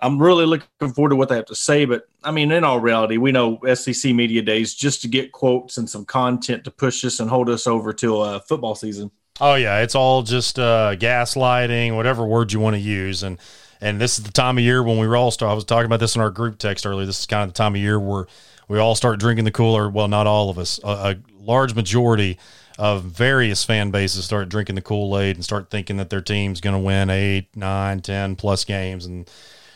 I'm 0.00 0.20
really 0.20 0.44
looking 0.44 0.92
forward 0.92 1.10
to 1.10 1.16
what 1.16 1.30
they 1.30 1.36
have 1.36 1.46
to 1.46 1.54
say. 1.54 1.86
But 1.86 2.06
I 2.22 2.30
mean, 2.30 2.50
in 2.50 2.62
all 2.62 2.78
reality, 2.78 3.16
we 3.16 3.32
know 3.32 3.58
SEC 3.74 4.12
media 4.12 4.42
days 4.42 4.74
just 4.74 5.00
to 5.02 5.08
get 5.08 5.32
quotes 5.32 5.78
and 5.78 5.88
some 5.88 6.04
content 6.04 6.64
to 6.64 6.70
push 6.70 7.04
us 7.06 7.20
and 7.20 7.30
hold 7.30 7.48
us 7.48 7.66
over 7.66 7.92
till 7.92 8.20
uh, 8.20 8.40
football 8.40 8.74
season. 8.74 9.12
Oh 9.40 9.54
yeah, 9.54 9.80
it's 9.80 9.94
all 9.94 10.22
just 10.22 10.58
uh, 10.58 10.94
gaslighting, 10.96 11.96
whatever 11.96 12.26
word 12.26 12.52
you 12.52 12.60
want 12.60 12.74
to 12.74 12.80
use, 12.80 13.22
and 13.22 13.38
and 13.84 14.00
this 14.00 14.18
is 14.18 14.24
the 14.24 14.32
time 14.32 14.56
of 14.56 14.64
year 14.64 14.82
when 14.82 14.98
we 14.98 15.06
all 15.14 15.30
start. 15.30 15.52
I 15.52 15.54
was 15.54 15.64
talking 15.64 15.86
about 15.86 16.00
this 16.00 16.16
in 16.16 16.22
our 16.22 16.30
group 16.30 16.58
text 16.58 16.86
earlier. 16.86 17.04
This 17.06 17.20
is 17.20 17.26
kind 17.26 17.42
of 17.42 17.50
the 17.52 17.58
time 17.58 17.74
of 17.74 17.80
year 17.80 18.00
where 18.00 18.26
we 18.66 18.78
all 18.78 18.94
start 18.94 19.20
drinking 19.20 19.44
the 19.44 19.50
cooler. 19.50 19.90
Well, 19.90 20.08
not 20.08 20.26
all 20.26 20.48
of 20.48 20.58
us. 20.58 20.80
A, 20.82 20.88
a 20.88 21.16
large 21.38 21.74
majority 21.74 22.38
of 22.78 23.04
various 23.04 23.62
fan 23.62 23.90
bases 23.90 24.24
start 24.24 24.48
drinking 24.48 24.74
the 24.74 24.80
Kool 24.82 25.18
Aid 25.18 25.36
and 25.36 25.44
start 25.44 25.70
thinking 25.70 25.98
that 25.98 26.10
their 26.10 26.22
team's 26.22 26.60
going 26.60 26.74
to 26.74 26.80
win 26.80 27.10
eight, 27.10 27.54
nine, 27.54 28.00
ten 28.00 28.36
plus 28.36 28.64
games, 28.64 29.06
and 29.06 29.30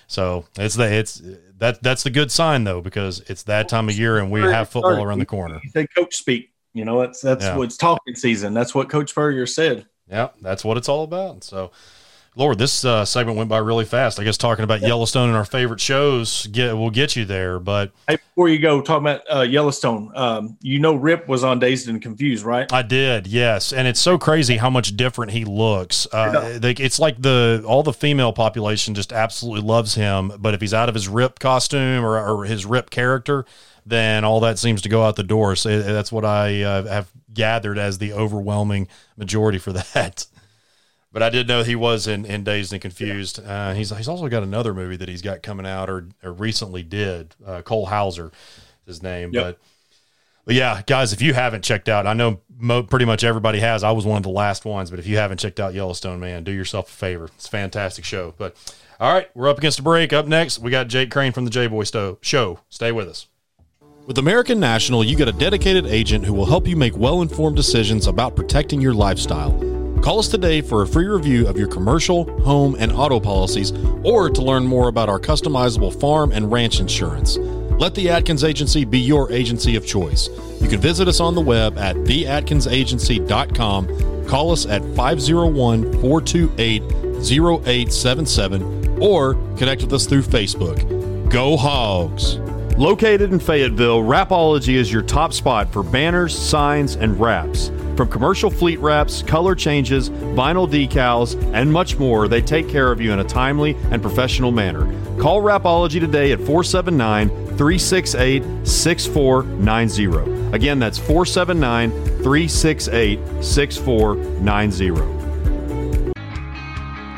so 0.06 0.46
it's 0.56 0.74
the 0.74 0.90
it's 0.92 1.20
that 1.58 1.82
that's 1.82 2.02
the 2.02 2.10
good 2.10 2.32
sign 2.32 2.64
though 2.64 2.80
because 2.80 3.20
it's 3.28 3.42
that 3.44 3.68
time 3.68 3.88
of 3.88 3.98
year 3.98 4.18
and 4.18 4.30
we 4.30 4.40
have 4.40 4.70
football 4.70 5.02
around 5.02 5.18
the 5.18 5.26
corner. 5.26 5.60
He 5.62 5.68
said, 5.68 5.86
"Coach 5.94 6.16
speak." 6.16 6.50
You 6.72 6.84
know, 6.84 7.00
that's 7.00 7.20
that's 7.20 7.44
Yeah. 7.44 7.56
what's 7.56 7.76
talking 7.76 8.14
season. 8.14 8.54
That's 8.54 8.74
what 8.74 8.88
Coach 8.88 9.10
Spurrier 9.10 9.46
said. 9.46 9.86
Yeah, 10.10 10.28
that's 10.40 10.64
what 10.64 10.76
it's 10.78 10.88
all 10.88 11.04
about. 11.04 11.44
So, 11.44 11.70
Lord, 12.38 12.56
this 12.56 12.84
uh, 12.84 13.04
segment 13.04 13.36
went 13.36 13.50
by 13.50 13.58
really 13.58 13.84
fast. 13.84 14.20
I 14.20 14.24
guess 14.24 14.36
talking 14.36 14.62
about 14.62 14.80
Yellowstone 14.80 15.28
and 15.28 15.36
our 15.36 15.44
favorite 15.44 15.80
shows 15.80 16.46
get 16.46 16.72
will 16.76 16.90
get 16.90 17.16
you 17.16 17.24
there. 17.24 17.58
But 17.58 17.90
Hey, 18.06 18.14
before 18.14 18.48
you 18.48 18.60
go, 18.60 18.80
talking 18.80 19.08
about 19.08 19.22
uh, 19.28 19.40
Yellowstone, 19.40 20.12
um, 20.14 20.56
you 20.62 20.78
know, 20.78 20.94
Rip 20.94 21.26
was 21.26 21.42
on 21.42 21.58
Dazed 21.58 21.88
and 21.88 22.00
Confused, 22.00 22.44
right? 22.44 22.72
I 22.72 22.82
did, 22.82 23.26
yes, 23.26 23.72
and 23.72 23.88
it's 23.88 23.98
so 23.98 24.18
crazy 24.18 24.56
how 24.56 24.70
much 24.70 24.96
different 24.96 25.32
he 25.32 25.44
looks. 25.44 26.06
Uh, 26.12 26.60
they, 26.60 26.70
it's 26.70 27.00
like 27.00 27.20
the 27.20 27.64
all 27.66 27.82
the 27.82 27.92
female 27.92 28.32
population 28.32 28.94
just 28.94 29.12
absolutely 29.12 29.62
loves 29.62 29.96
him, 29.96 30.32
but 30.38 30.54
if 30.54 30.60
he's 30.60 30.72
out 30.72 30.88
of 30.88 30.94
his 30.94 31.08
Rip 31.08 31.40
costume 31.40 32.04
or, 32.04 32.24
or 32.24 32.44
his 32.44 32.64
Rip 32.64 32.90
character, 32.90 33.46
then 33.84 34.24
all 34.24 34.38
that 34.40 34.60
seems 34.60 34.80
to 34.82 34.88
go 34.88 35.02
out 35.02 35.16
the 35.16 35.24
door. 35.24 35.56
So 35.56 35.82
that's 35.82 36.12
what 36.12 36.24
I 36.24 36.62
uh, 36.62 36.84
have 36.84 37.10
gathered 37.34 37.78
as 37.78 37.98
the 37.98 38.12
overwhelming 38.12 38.86
majority 39.16 39.58
for 39.58 39.72
that. 39.94 40.26
But 41.10 41.22
I 41.22 41.30
did 41.30 41.48
know 41.48 41.62
he 41.62 41.74
was 41.74 42.06
in, 42.06 42.24
in 42.26 42.44
Dazed 42.44 42.72
and 42.72 42.82
Confused. 42.82 43.40
Uh, 43.44 43.72
he's 43.72 43.90
he's 43.96 44.08
also 44.08 44.28
got 44.28 44.42
another 44.42 44.74
movie 44.74 44.96
that 44.96 45.08
he's 45.08 45.22
got 45.22 45.42
coming 45.42 45.66
out 45.66 45.88
or, 45.88 46.08
or 46.22 46.32
recently 46.32 46.82
did. 46.82 47.34
Uh, 47.44 47.62
Cole 47.62 47.86
Hauser, 47.86 48.30
his 48.86 49.02
name. 49.02 49.32
Yep. 49.32 49.42
But 49.44 49.58
but 50.44 50.54
yeah, 50.54 50.82
guys, 50.86 51.12
if 51.12 51.20
you 51.22 51.34
haven't 51.34 51.62
checked 51.62 51.88
out, 51.88 52.06
I 52.06 52.12
know 52.14 52.40
mo- 52.58 52.82
pretty 52.82 53.04
much 53.04 53.24
everybody 53.24 53.60
has. 53.60 53.82
I 53.84 53.90
was 53.90 54.04
one 54.06 54.16
of 54.16 54.22
the 54.22 54.28
last 54.30 54.64
ones, 54.64 54.90
but 54.90 54.98
if 54.98 55.06
you 55.06 55.16
haven't 55.16 55.38
checked 55.38 55.60
out 55.60 55.74
Yellowstone, 55.74 56.20
man, 56.20 56.44
do 56.44 56.52
yourself 56.52 56.88
a 56.88 56.92
favor. 56.92 57.26
It's 57.36 57.46
a 57.46 57.50
fantastic 57.50 58.04
show. 58.04 58.34
But 58.36 58.56
all 59.00 59.12
right, 59.12 59.28
we're 59.34 59.48
up 59.48 59.58
against 59.58 59.78
a 59.78 59.82
break. 59.82 60.12
Up 60.12 60.26
next, 60.26 60.58
we 60.58 60.70
got 60.70 60.88
Jake 60.88 61.10
Crain 61.10 61.32
from 61.32 61.44
the 61.44 61.50
JBoy 61.50 61.86
Sto- 61.86 62.18
Show. 62.20 62.60
Stay 62.68 62.92
with 62.92 63.08
us. 63.08 63.26
With 64.06 64.16
American 64.16 64.58
National, 64.58 65.04
you 65.04 65.16
get 65.16 65.28
a 65.28 65.32
dedicated 65.32 65.84
agent 65.86 66.24
who 66.24 66.32
will 66.32 66.46
help 66.46 66.66
you 66.66 66.76
make 66.76 66.96
well 66.96 67.20
informed 67.20 67.56
decisions 67.56 68.06
about 68.06 68.34
protecting 68.34 68.80
your 68.80 68.94
lifestyle. 68.94 69.67
Call 70.02 70.18
us 70.18 70.28
today 70.28 70.60
for 70.60 70.82
a 70.82 70.86
free 70.86 71.06
review 71.06 71.48
of 71.48 71.58
your 71.58 71.68
commercial, 71.68 72.24
home, 72.42 72.76
and 72.78 72.92
auto 72.92 73.20
policies, 73.20 73.72
or 74.04 74.30
to 74.30 74.42
learn 74.42 74.64
more 74.64 74.88
about 74.88 75.08
our 75.08 75.18
customizable 75.18 75.98
farm 76.00 76.32
and 76.32 76.50
ranch 76.50 76.80
insurance. 76.80 77.36
Let 77.36 77.94
the 77.94 78.10
Atkins 78.10 78.42
Agency 78.42 78.84
be 78.84 78.98
your 78.98 79.30
agency 79.30 79.76
of 79.76 79.86
choice. 79.86 80.28
You 80.60 80.68
can 80.68 80.80
visit 80.80 81.08
us 81.08 81.20
on 81.20 81.34
the 81.34 81.40
web 81.40 81.78
at 81.78 81.96
theatkinsagency.com. 81.96 84.26
Call 84.26 84.50
us 84.50 84.66
at 84.66 84.82
501 84.96 85.92
428 86.00 86.82
0877 87.18 89.00
or 89.00 89.34
connect 89.56 89.82
with 89.82 89.92
us 89.92 90.06
through 90.06 90.22
Facebook. 90.22 91.30
Go 91.30 91.56
Hogs! 91.56 92.38
Located 92.78 93.32
in 93.32 93.40
Fayetteville, 93.40 94.02
Rapology 94.02 94.74
is 94.74 94.92
your 94.92 95.02
top 95.02 95.32
spot 95.32 95.72
for 95.72 95.82
banners, 95.82 96.38
signs, 96.38 96.94
and 96.94 97.20
wraps. 97.20 97.72
From 97.98 98.08
commercial 98.08 98.48
fleet 98.48 98.78
wraps, 98.78 99.22
color 99.24 99.56
changes, 99.56 100.08
vinyl 100.08 100.70
decals, 100.70 101.34
and 101.52 101.72
much 101.72 101.98
more, 101.98 102.28
they 102.28 102.40
take 102.40 102.68
care 102.68 102.92
of 102.92 103.00
you 103.00 103.10
in 103.10 103.18
a 103.18 103.24
timely 103.24 103.74
and 103.90 104.00
professional 104.00 104.52
manner. 104.52 104.84
Call 105.20 105.42
Rapology 105.42 105.98
today 105.98 106.30
at 106.30 106.38
479 106.38 107.28
368 107.28 108.44
6490. 108.62 110.54
Again, 110.54 110.78
that's 110.78 110.96
479 110.96 111.90
368 112.22 113.18
6490. 113.42 115.17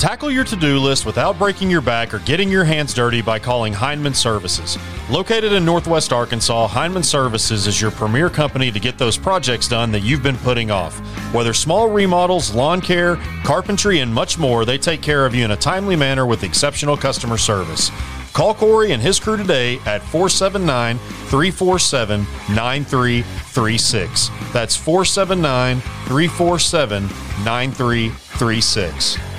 Tackle 0.00 0.30
your 0.30 0.44
to 0.44 0.56
do 0.56 0.78
list 0.78 1.04
without 1.04 1.36
breaking 1.38 1.70
your 1.70 1.82
back 1.82 2.14
or 2.14 2.20
getting 2.20 2.48
your 2.48 2.64
hands 2.64 2.94
dirty 2.94 3.20
by 3.20 3.38
calling 3.38 3.74
Heinman 3.74 4.14
Services. 4.16 4.78
Located 5.10 5.52
in 5.52 5.62
Northwest 5.62 6.10
Arkansas, 6.10 6.68
Heinman 6.68 7.04
Services 7.04 7.66
is 7.66 7.82
your 7.82 7.90
premier 7.90 8.30
company 8.30 8.72
to 8.72 8.80
get 8.80 8.96
those 8.96 9.18
projects 9.18 9.68
done 9.68 9.92
that 9.92 10.00
you've 10.00 10.22
been 10.22 10.38
putting 10.38 10.70
off. 10.70 10.98
Whether 11.34 11.52
small 11.52 11.90
remodels, 11.90 12.54
lawn 12.54 12.80
care, 12.80 13.16
carpentry, 13.44 13.98
and 13.98 14.10
much 14.10 14.38
more, 14.38 14.64
they 14.64 14.78
take 14.78 15.02
care 15.02 15.26
of 15.26 15.34
you 15.34 15.44
in 15.44 15.50
a 15.50 15.56
timely 15.56 15.96
manner 15.96 16.24
with 16.24 16.44
exceptional 16.44 16.96
customer 16.96 17.36
service. 17.36 17.90
Call 18.32 18.54
Corey 18.54 18.92
and 18.92 19.02
his 19.02 19.20
crew 19.20 19.36
today 19.36 19.80
at 19.84 20.00
479 20.00 20.96
347 20.96 22.20
9336. 22.54 24.30
That's 24.54 24.76
479 24.76 25.80
347 25.80 27.02
9336. 27.44 29.29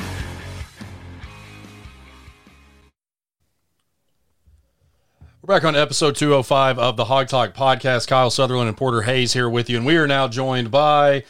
Back 5.52 5.66
on 5.66 5.76
episode 5.76 6.16
205 6.16 6.80
of 6.80 6.96
the 6.96 7.04
Hawg 7.04 7.28
Talk 7.28 7.54
podcast. 7.54 8.08
Kyle 8.08 8.32
Sutherland 8.32 8.70
and 8.70 8.78
Porter 8.78 9.02
Hayes 9.02 9.34
here 9.34 9.50
with 9.50 9.70
you. 9.70 9.76
And 9.76 9.86
we 9.86 9.98
are 9.98 10.08
now 10.08 10.30
joined 10.30 10.72
by 10.72 11.26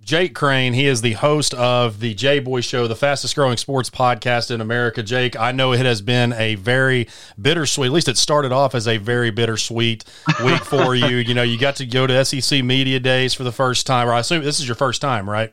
Jake 0.00 0.32
Crain. 0.32 0.74
He 0.74 0.86
is 0.86 1.00
the 1.00 1.14
host 1.14 1.52
of 1.54 1.98
the 1.98 2.14
JBoy 2.14 2.62
Show, 2.62 2.86
the 2.86 2.94
fastest 2.94 3.34
growing 3.34 3.56
sports 3.56 3.90
podcast 3.90 4.52
in 4.52 4.60
America. 4.60 5.02
Jake, 5.02 5.36
I 5.36 5.50
know 5.50 5.72
it 5.72 5.84
has 5.84 6.00
been 6.02 6.32
a 6.34 6.54
very 6.54 7.08
bittersweet, 7.42 7.88
at 7.88 7.92
least 7.92 8.06
it 8.06 8.16
started 8.16 8.52
off 8.52 8.76
as 8.76 8.86
a 8.86 8.98
very 8.98 9.32
bittersweet 9.32 10.04
week 10.44 10.64
for 10.64 10.94
you. 10.94 11.16
You 11.16 11.34
know, 11.34 11.42
you 11.42 11.58
got 11.58 11.74
to 11.76 11.86
go 11.86 12.06
to 12.06 12.24
SEC 12.24 12.62
Media 12.62 13.00
Days 13.00 13.34
for 13.34 13.42
the 13.42 13.50
first 13.50 13.88
time, 13.88 14.06
or 14.06 14.12
I 14.12 14.20
assume 14.20 14.44
this 14.44 14.60
is 14.60 14.68
your 14.68 14.76
first 14.76 15.00
time, 15.00 15.28
right? 15.28 15.52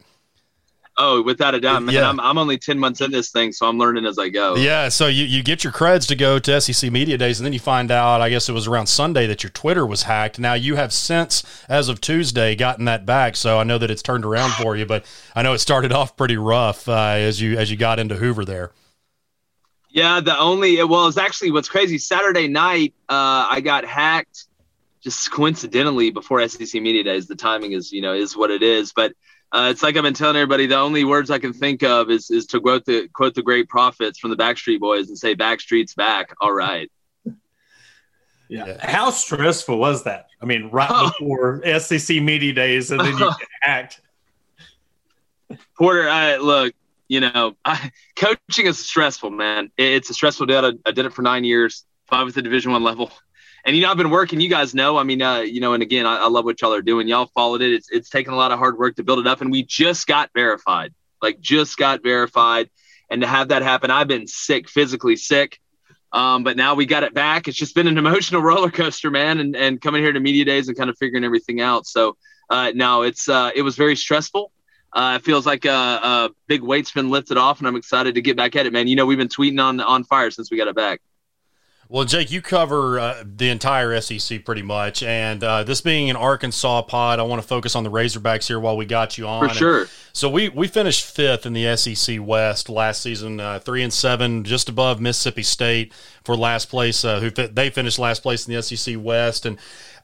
Oh, 0.97 1.21
without 1.21 1.55
a 1.55 1.59
doubt, 1.59 1.83
man. 1.83 1.95
Yeah. 1.95 2.09
I'm, 2.09 2.19
I'm 2.19 2.37
only 2.37 2.57
10 2.57 2.77
months 2.77 3.01
in 3.01 3.11
this 3.11 3.31
thing, 3.31 3.53
so 3.53 3.67
I'm 3.67 3.77
learning 3.77 4.05
as 4.05 4.19
I 4.19 4.29
go. 4.29 4.55
Yeah, 4.55 4.89
so 4.89 5.07
you, 5.07 5.23
you 5.23 5.41
get 5.41 5.63
your 5.63 5.71
creds 5.71 6.07
to 6.09 6.15
go 6.15 6.37
to 6.39 6.61
SEC 6.61 6.91
Media 6.91 7.17
Days, 7.17 7.39
and 7.39 7.45
then 7.45 7.53
you 7.53 7.59
find 7.59 7.89
out, 7.91 8.21
I 8.21 8.29
guess 8.29 8.49
it 8.49 8.53
was 8.53 8.67
around 8.67 8.87
Sunday, 8.87 9.25
that 9.27 9.41
your 9.41 9.51
Twitter 9.51 9.85
was 9.85 10.03
hacked. 10.03 10.37
Now, 10.37 10.53
you 10.53 10.75
have 10.75 10.91
since, 10.91 11.43
as 11.69 11.87
of 11.87 12.01
Tuesday, 12.01 12.55
gotten 12.55 12.85
that 12.85 13.05
back, 13.05 13.35
so 13.35 13.57
I 13.57 13.63
know 13.63 13.77
that 13.77 13.89
it's 13.89 14.01
turned 14.01 14.25
around 14.25 14.51
for 14.51 14.75
you, 14.75 14.85
but 14.85 15.05
I 15.33 15.41
know 15.43 15.53
it 15.53 15.59
started 15.59 15.93
off 15.93 16.17
pretty 16.17 16.37
rough 16.37 16.89
uh, 16.89 17.15
as 17.17 17.41
you 17.41 17.57
as 17.57 17.71
you 17.71 17.77
got 17.77 17.97
into 17.97 18.15
Hoover 18.15 18.43
there. 18.43 18.71
Yeah, 19.89 20.19
the 20.19 20.37
only 20.37 20.83
well, 20.83 21.07
it's 21.07 21.17
actually 21.17 21.51
what's 21.51 21.69
crazy. 21.69 21.97
Saturday 21.97 22.47
night, 22.47 22.93
uh, 23.09 23.47
I 23.49 23.61
got 23.61 23.85
hacked 23.85 24.45
just 25.01 25.31
coincidentally 25.31 26.11
before 26.11 26.47
SEC 26.47 26.81
Media 26.81 27.03
Days. 27.03 27.27
The 27.27 27.35
timing 27.35 27.73
is, 27.73 27.91
you 27.91 28.01
know, 28.01 28.13
is 28.13 28.37
what 28.37 28.51
it 28.51 28.61
is. 28.61 28.93
But 28.93 29.13
uh, 29.53 29.67
it's 29.71 29.83
like 29.83 29.97
I've 29.97 30.03
been 30.03 30.13
telling 30.13 30.35
everybody. 30.37 30.65
The 30.67 30.77
only 30.77 31.03
words 31.03 31.29
I 31.29 31.39
can 31.39 31.53
think 31.53 31.83
of 31.83 32.09
is 32.09 32.31
is 32.31 32.45
to 32.47 32.59
quote 32.61 32.85
the 32.85 33.07
quote 33.09 33.35
the 33.35 33.41
great 33.41 33.67
prophets 33.69 34.17
from 34.19 34.29
the 34.29 34.37
Backstreet 34.37 34.79
Boys 34.79 35.09
and 35.09 35.17
say, 35.17 35.35
"Backstreet's 35.35 35.93
back." 35.93 36.33
All 36.41 36.53
right. 36.53 36.89
Yeah. 38.47 38.65
Yeah. 38.67 38.85
How 38.85 39.11
stressful 39.11 39.77
was 39.77 40.03
that? 40.03 40.27
I 40.41 40.45
mean, 40.45 40.69
right 40.71 40.89
Oh. 40.91 41.11
before 41.19 41.61
SEC 41.79 42.21
media 42.21 42.53
days, 42.53 42.91
and 42.91 42.99
then 42.99 43.17
you 43.17 43.19
get 43.39 43.47
hacked. 43.61 44.01
Porter, 45.77 46.07
I 46.09 46.37
look, 46.37 46.73
you 47.07 47.19
know, 47.21 47.55
I, 47.65 47.91
coaching 48.15 48.65
is 48.67 48.79
stressful, 48.79 49.29
man. 49.31 49.71
It- 49.77 49.93
It's 49.95 50.09
a 50.09 50.13
stressful 50.13 50.45
deal. 50.47 50.65
I, 50.65 50.71
I 50.85 50.91
did 50.91 51.05
it 51.05 51.13
for 51.13 51.21
nine 51.21 51.43
years, 51.43 51.85
five 52.07 52.27
at 52.27 52.33
the 52.33 52.41
Division 52.41 52.71
One 52.71 52.83
level, 52.83 53.11
and 53.65 53.75
you 53.75 53.81
know, 53.81 53.91
I've 53.91 53.97
been 53.97 54.09
working. 54.09 54.41
You 54.41 54.49
guys 54.49 54.73
know, 54.73 54.97
I 54.97 55.03
mean, 55.03 55.21
uh, 55.21 55.39
you 55.39 55.61
know, 55.61 55.73
and 55.73 55.83
again, 55.83 56.05
I, 56.05 56.17
I 56.17 56.27
love 56.27 56.45
what 56.45 56.61
y'all 56.61 56.73
are 56.73 56.81
doing. 56.81 57.07
Y'all 57.07 57.29
followed 57.33 57.61
it. 57.61 57.71
It's 57.73 57.89
it's 57.91 58.09
taken 58.09 58.33
a 58.33 58.37
lot 58.37 58.51
of 58.51 58.59
hard 58.59 58.77
work 58.77 58.95
to 58.95 59.03
build 59.03 59.19
it 59.19 59.27
up, 59.27 59.41
and 59.41 59.51
we 59.51 59.63
just 59.63 60.07
got 60.07 60.29
verified. 60.33 60.93
Like, 61.21 61.39
just 61.39 61.77
got 61.77 62.01
verified, 62.03 62.69
and 63.09 63.21
to 63.21 63.27
have 63.27 63.49
that 63.49 63.61
happen, 63.61 63.91
I've 63.91 64.07
been 64.07 64.27
sick, 64.27 64.69
physically 64.69 65.15
sick. 65.15 65.59
Um, 66.13 66.43
but 66.43 66.57
now 66.57 66.75
we 66.75 66.85
got 66.85 67.03
it 67.03 67.13
back. 67.13 67.47
It's 67.47 67.57
just 67.57 67.75
been 67.75 67.87
an 67.87 67.97
emotional 67.99 68.41
roller 68.41 68.71
coaster, 68.71 69.11
man, 69.11 69.39
and, 69.39 69.55
and 69.55 69.79
coming 69.79 70.03
here 70.03 70.11
to 70.11 70.19
media 70.19 70.45
days 70.45 70.67
and 70.67 70.77
kind 70.77 70.89
of 70.89 70.97
figuring 70.97 71.23
everything 71.23 71.61
out. 71.61 71.85
So 71.85 72.17
uh, 72.49 72.71
no, 72.75 73.03
it's 73.03 73.29
uh, 73.29 73.51
it 73.55 73.61
was 73.61 73.75
very 73.75 73.95
stressful. 73.95 74.51
Uh, 74.93 75.17
it 75.19 75.23
feels 75.23 75.45
like 75.45 75.63
a, 75.63 75.71
a 75.71 76.29
big 76.47 76.61
weight's 76.61 76.91
been 76.91 77.09
lifted 77.09 77.37
off, 77.37 77.59
and 77.59 77.67
I'm 77.67 77.77
excited 77.77 78.15
to 78.15 78.21
get 78.21 78.35
back 78.35 78.57
at 78.57 78.65
it, 78.65 78.73
man. 78.73 78.89
You 78.89 78.97
know, 78.97 79.05
we've 79.05 79.17
been 79.17 79.29
tweeting 79.29 79.63
on 79.63 79.79
on 79.79 80.03
fire 80.03 80.29
since 80.31 80.51
we 80.51 80.57
got 80.57 80.67
it 80.67 80.75
back. 80.75 81.01
Well, 81.91 82.05
Jake, 82.05 82.31
you 82.31 82.41
cover 82.41 83.01
uh, 83.01 83.23
the 83.25 83.49
entire 83.49 83.99
SEC 83.99 84.45
pretty 84.45 84.61
much, 84.61 85.03
and 85.03 85.43
uh, 85.43 85.65
this 85.65 85.81
being 85.81 86.09
an 86.09 86.15
Arkansas 86.15 86.83
pod, 86.83 87.19
I 87.19 87.23
want 87.23 87.41
to 87.41 87.47
focus 87.47 87.75
on 87.75 87.83
the 87.83 87.91
Razorbacks 87.91 88.47
here 88.47 88.61
while 88.61 88.77
we 88.77 88.85
got 88.85 89.17
you 89.17 89.27
on. 89.27 89.49
For 89.49 89.55
sure. 89.55 89.87
So 90.13 90.29
we 90.29 90.47
we 90.47 90.69
finished 90.69 91.03
fifth 91.03 91.45
in 91.45 91.51
the 91.51 91.75
SEC 91.75 92.19
West 92.21 92.69
last 92.69 93.01
season, 93.01 93.41
uh, 93.41 93.59
three 93.59 93.83
and 93.83 93.91
seven, 93.91 94.45
just 94.45 94.69
above 94.69 95.01
Mississippi 95.01 95.43
State 95.43 95.91
for 96.23 96.35
last 96.35 96.69
place. 96.69 97.03
Uh, 97.03 97.19
who 97.19 97.31
fi- 97.31 97.47
they 97.47 97.69
finished 97.69 97.99
last 97.99 98.21
place 98.21 98.47
in 98.47 98.53
the 98.53 98.61
SEC 98.61 98.95
West, 98.97 99.45
and 99.45 99.57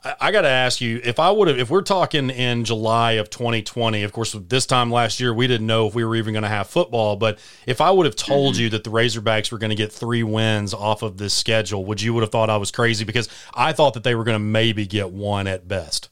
I, 0.03 0.15
I 0.19 0.31
got 0.31 0.41
to 0.41 0.49
ask 0.49 0.81
you 0.81 1.01
if 1.03 1.19
I 1.19 1.31
would 1.31 1.47
have, 1.47 1.59
if 1.59 1.69
we're 1.69 1.81
talking 1.81 2.29
in 2.29 2.63
July 2.63 3.13
of 3.13 3.29
2020, 3.29 4.03
of 4.03 4.11
course, 4.11 4.33
this 4.47 4.65
time 4.65 4.91
last 4.91 5.19
year 5.19 5.33
we 5.33 5.47
didn't 5.47 5.67
know 5.67 5.87
if 5.87 5.95
we 5.95 6.05
were 6.05 6.15
even 6.15 6.33
going 6.33 6.43
to 6.43 6.49
have 6.49 6.67
football, 6.67 7.15
but 7.15 7.39
if 7.65 7.81
I 7.81 7.91
would 7.91 8.05
have 8.05 8.15
told 8.15 8.57
you 8.57 8.69
that 8.69 8.83
the 8.83 8.89
Razorbacks 8.89 9.51
were 9.51 9.57
going 9.57 9.69
to 9.69 9.75
get 9.75 9.91
three 9.91 10.23
wins 10.23 10.73
off 10.73 11.01
of 11.01 11.17
this 11.17 11.33
schedule, 11.33 11.85
would 11.85 12.01
you 12.01 12.13
would 12.13 12.21
have 12.21 12.31
thought 12.31 12.49
I 12.49 12.57
was 12.57 12.71
crazy 12.71 13.05
because 13.05 13.29
I 13.53 13.73
thought 13.73 13.93
that 13.95 14.03
they 14.03 14.15
were 14.15 14.23
going 14.23 14.35
to 14.35 14.39
maybe 14.39 14.85
get 14.87 15.11
one 15.11 15.47
at 15.47 15.67
best. 15.67 16.09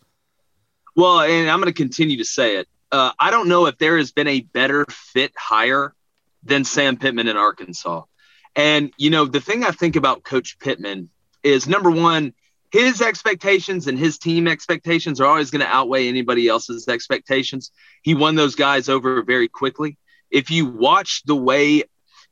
Well, 0.96 1.22
and 1.22 1.50
I'm 1.50 1.60
going 1.60 1.74
to 1.74 1.78
continue 1.78 2.18
to 2.18 2.26
say 2.26 2.58
it. 2.58 2.68
Uh, 2.92 3.12
I 3.20 3.32
don't 3.32 3.50
know 3.50 3.66
if 3.66 3.78
there 3.78 3.98
has 3.98 4.12
been 4.12 4.28
a 4.28 4.42
better 4.42 4.86
fit 4.90 5.34
hire 5.38 5.94
than 6.44 6.64
Sam 6.64 6.96
Pittman 6.98 7.28
in 7.28 7.36
Arkansas. 7.36 8.04
And, 8.56 8.94
you 8.98 9.10
know, 9.10 9.26
the 9.26 9.42
thing 9.42 9.64
I 9.64 9.72
think 9.72 9.96
about 9.96 10.24
Coach 10.24 10.60
Pittman 10.60 11.10
is 11.44 11.68
number 11.68 11.92
one, 11.92 12.34
his 12.72 13.02
expectations 13.02 13.88
and 13.88 13.98
his 13.98 14.18
team 14.18 14.48
expectations 14.48 15.22
are 15.22 15.28
always 15.28 15.52
going 15.52 15.62
to 15.62 15.68
outweigh 15.68 16.08
anybody 16.08 16.48
else's 16.48 16.88
expectations. 16.88 17.72
He 18.02 18.16
won 18.16 18.36
those 18.36 18.56
guys 18.56 18.90
over 18.90 19.24
very 19.24 19.48
quickly. 19.48 19.98
If 20.32 20.52
you 20.52 20.66
watch 20.66 21.24
the 21.26 21.36
way 21.36 21.84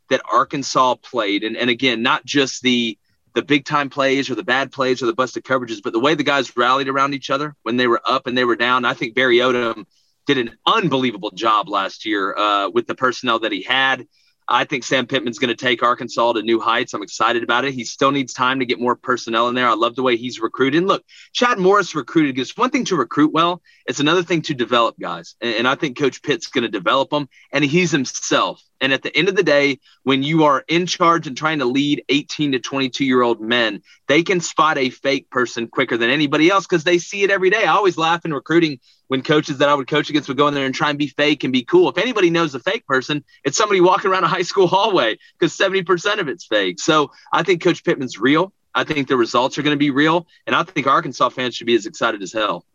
that 0.10 0.22
Arkansas 0.30 0.96
played, 0.96 1.44
and, 1.44 1.56
and 1.56 1.70
again, 1.70 2.02
not 2.02 2.26
just 2.26 2.62
the 2.62 2.98
the 3.34 3.42
big 3.42 3.66
time 3.66 3.90
plays 3.90 4.30
or 4.30 4.36
the 4.36 4.44
bad 4.44 4.72
plays 4.72 5.02
or 5.02 5.08
the 5.08 5.14
busted 5.14 5.44
coverages, 5.44 5.82
but 5.84 5.92
the 5.92 6.00
way 6.00 6.14
the 6.14 6.24
guys 6.24 6.56
rallied 6.56 6.88
around 6.88 7.16
each 7.16 7.32
other 7.32 7.56
when 7.64 7.78
they 7.78 7.88
were 7.88 8.02
up 8.06 8.28
and 8.28 8.38
they 8.38 8.46
were 8.46 8.56
down. 8.56 8.86
I 8.86 8.94
think 8.94 9.16
Barry 9.16 9.38
Odom 9.38 9.86
did 10.28 10.38
an 10.38 10.56
unbelievable 10.68 11.32
job 11.32 11.68
last 11.68 12.06
year 12.06 12.36
uh, 12.36 12.70
with 12.70 12.86
the 12.86 12.96
personnel 12.96 13.40
that 13.40 13.52
he 13.52 13.64
had. 13.64 14.08
I 14.48 14.66
think 14.66 14.84
Sam 14.84 15.08
Pittman's 15.08 15.40
going 15.40 15.56
to 15.56 15.56
take 15.56 15.84
Arkansas 15.84 16.34
to 16.34 16.42
new 16.42 16.60
heights. 16.60 16.94
I'm 16.94 17.04
excited 17.04 17.44
about 17.44 17.66
it. 17.66 17.74
He 17.74 17.84
still 17.84 18.12
needs 18.12 18.34
time 18.34 18.60
to 18.60 18.66
get 18.66 18.80
more 18.80 18.96
personnel 18.96 19.48
in 19.48 19.56
there. 19.56 19.68
I 19.68 19.74
love 19.74 19.96
the 19.96 20.04
way 20.04 20.18
he's 20.18 20.40
recruited. 20.40 20.80
And 20.80 20.88
look, 20.88 21.04
Chad 21.32 21.60
Morris 21.60 21.96
recruited. 21.96 22.38
It's 22.38 22.58
one 22.58 22.70
thing 22.70 22.86
to 22.86 22.96
recruit 22.96 23.34
well, 23.34 23.62
it's 23.86 24.00
another 24.00 24.24
thing 24.24 24.42
to 24.44 24.54
develop 24.54 24.96
guys. 25.00 25.36
And, 25.42 25.56
and 25.56 25.68
I 25.68 25.76
think 25.76 25.98
Coach 25.98 26.22
Pitt's 26.22 26.48
going 26.48 26.64
to 26.64 26.70
develop 26.70 27.10
them, 27.10 27.30
and 27.52 27.64
he's 27.64 27.92
himself. 27.92 28.62
And 28.82 28.92
at 28.92 29.02
the 29.02 29.16
end 29.16 29.30
of 29.30 29.36
the 29.38 29.44
day, 29.44 29.80
when 30.04 30.24
you 30.24 30.44
are 30.44 30.64
in 30.68 30.88
charge 30.88 31.26
and 31.26 31.38
trying 31.38 31.60
to 31.60 31.66
lead 31.66 32.04
18 32.10 32.52
to 32.52 32.60
22 32.60 33.06
year 33.06 33.22
old 33.22 33.40
men, 33.40 33.82
they 34.08 34.24
can 34.24 34.42
spot 34.42 34.78
a 34.78 34.90
fake 34.90 35.30
person 35.30 35.68
quicker 35.68 35.96
than 35.96 36.10
anybody 36.10 36.50
else 36.50 36.68
because 36.68 36.84
they 36.84 36.98
see 36.98 37.24
it 37.24 37.32
every 37.32 37.50
day. 37.50 37.64
I 37.64 37.74
always 37.74 37.98
laugh 37.98 38.26
in 38.26 38.34
recruiting 38.34 38.80
when 39.14 39.22
coaches 39.22 39.60
that 39.60 39.70
I 39.70 39.76
would 39.76 39.88
coach 39.88 40.10
against 40.10 40.28
would 40.28 40.38
go 40.38 40.48
in 40.48 40.56
there 40.56 40.66
and 40.66 40.74
try 40.74 40.90
and 40.90 40.98
be 40.98 41.06
fake 41.06 41.44
and 41.44 41.54
be 41.54 41.64
cool. 41.64 41.88
If 41.88 42.00
anybody 42.00 42.32
knows 42.32 42.56
a 42.56 42.60
fake 42.60 42.88
person, 42.88 43.24
it's 43.44 43.56
somebody 43.56 43.80
walking 43.80 44.10
around 44.10 44.24
a 44.24 44.28
high 44.28 44.42
school 44.42 44.66
hallway 44.76 45.20
because 45.38 45.56
70% 45.56 46.18
of 46.18 46.28
it's 46.28 46.48
fake. 46.48 46.80
So 46.80 47.12
I 47.32 47.44
think 47.44 47.62
Coach 47.62 47.84
Pittman's 47.84 48.18
real. 48.18 48.52
I 48.74 48.84
think 48.84 49.08
the 49.08 49.16
results 49.16 49.56
are 49.60 49.62
going 49.62 49.76
to 49.76 49.80
be 49.80 49.92
real. 49.92 50.26
And 50.48 50.56
I 50.56 50.64
think 50.64 50.88
Arkansas 50.88 51.30
fans 51.30 51.54
should 51.54 51.68
be 51.68 51.76
as 51.76 51.86
excited 51.86 52.24
as 52.24 52.34
hell. 52.34 52.66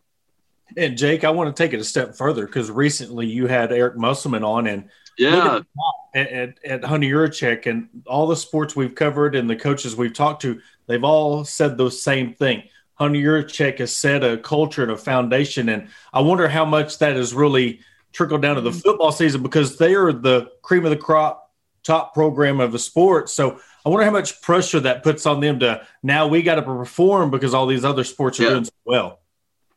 And 0.76 0.96
Jake, 0.96 1.24
I 1.24 1.30
want 1.30 1.56
to 1.56 1.60
take 1.60 1.72
it 1.72 1.80
a 1.80 1.84
step 1.84 2.14
further 2.14 2.46
because 2.46 2.70
recently 2.70 3.26
you 3.26 3.48
had 3.48 3.72
Eric 3.72 3.96
Musselman 3.96 4.44
on, 4.44 4.68
and 4.68 4.88
yeah, 5.18 5.62
at, 6.14 6.28
at, 6.28 6.64
at 6.64 6.84
Hunter 6.84 7.08
Yurachek 7.08 7.66
and 7.66 7.88
all 8.06 8.28
the 8.28 8.36
sports 8.36 8.76
we've 8.76 8.94
covered 8.94 9.34
and 9.34 9.50
the 9.50 9.56
coaches 9.56 9.96
we've 9.96 10.14
talked 10.14 10.42
to, 10.42 10.60
they've 10.86 11.02
all 11.02 11.44
said 11.44 11.76
the 11.76 11.90
same 11.90 12.34
thing. 12.34 12.62
Hunter 12.98 13.18
Yurachek 13.18 13.78
has 13.78 13.94
set 13.94 14.24
a 14.24 14.36
culture 14.36 14.82
and 14.82 14.90
a 14.90 14.96
foundation, 14.96 15.68
and 15.68 15.88
I 16.12 16.20
wonder 16.20 16.48
how 16.48 16.64
much 16.64 16.98
that 16.98 17.16
has 17.16 17.32
really 17.32 17.80
trickled 18.12 18.42
down 18.42 18.56
to 18.56 18.60
the 18.60 18.70
mm-hmm. 18.70 18.78
football 18.80 19.12
season 19.12 19.42
because 19.42 19.78
they 19.78 19.94
are 19.94 20.12
the 20.12 20.50
cream 20.62 20.84
of 20.84 20.90
the 20.90 20.96
crop, 20.96 21.52
top 21.84 22.14
program 22.14 22.60
of 22.60 22.72
the 22.72 22.78
sport. 22.78 23.30
So 23.30 23.60
I 23.86 23.88
wonder 23.88 24.04
how 24.04 24.10
much 24.10 24.42
pressure 24.42 24.80
that 24.80 25.02
puts 25.02 25.26
on 25.26 25.40
them 25.40 25.60
to 25.60 25.86
now 26.02 26.26
we 26.26 26.42
got 26.42 26.56
to 26.56 26.62
perform 26.62 27.30
because 27.30 27.54
all 27.54 27.66
these 27.66 27.84
other 27.84 28.04
sports 28.04 28.40
are 28.40 28.44
yeah. 28.44 28.50
doing 28.50 28.64
so 28.64 28.72
well. 28.84 29.20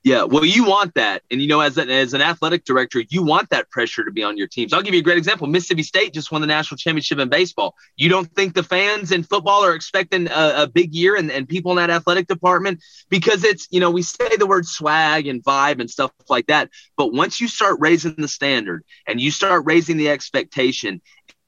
Yeah, 0.04 0.24
well, 0.24 0.44
you 0.44 0.66
want 0.66 0.96
that, 0.96 1.22
and 1.30 1.40
you 1.40 1.48
know, 1.48 1.60
as 1.60 1.78
an 1.78 1.92
as 1.92 2.16
an 2.16 2.22
athletic 2.22 2.66
director, 2.66 3.04
you 3.12 3.22
want 3.22 3.52
that 3.52 3.70
pressure 3.70 4.04
to 4.04 4.10
be 4.10 4.24
on 4.24 4.36
your 4.36 4.48
teams. 4.48 4.74
I'll 4.74 4.82
give 4.82 4.96
you 4.96 5.00
a 5.00 5.04
great 5.04 5.20
example. 5.20 5.46
Mississippi 5.46 5.84
State 5.84 6.12
just 6.12 6.32
won 6.32 6.42
the 6.42 6.48
national 6.48 6.80
championship 6.80 7.20
in 7.20 7.30
baseball. 7.30 7.76
You 7.98 8.10
don't 8.10 8.26
think 8.34 8.56
the 8.56 8.64
fans 8.64 9.12
in 9.12 9.22
football 9.22 9.64
are 9.64 9.76
expecting 9.76 10.28
a, 10.28 10.64
a 10.64 10.68
big 10.68 10.96
year, 10.96 11.16
and, 11.16 11.30
and 11.30 11.48
people 11.48 11.72
in 11.74 11.78
that 11.78 11.92
athletic 11.92 12.26
department 12.26 12.82
because 13.10 13.44
it's 13.44 13.68
you 13.70 13.80
know 13.80 13.92
we 13.92 14.02
say 14.02 14.38
the 14.38 14.48
word 14.48 14.66
swag 14.66 15.28
and 15.28 15.44
vibe 15.44 15.80
and 15.80 15.90
stuff 15.90 16.12
like 16.30 16.48
that, 16.48 16.72
but 16.98 17.14
once 17.14 17.40
you 17.40 17.48
start 17.48 17.78
raising 17.80 18.16
the 18.18 18.28
standard 18.28 18.84
and 19.06 19.22
you 19.22 19.30
start 19.30 19.66
raising 19.68 19.98
the 19.98 20.10
expectation, 20.10 21.00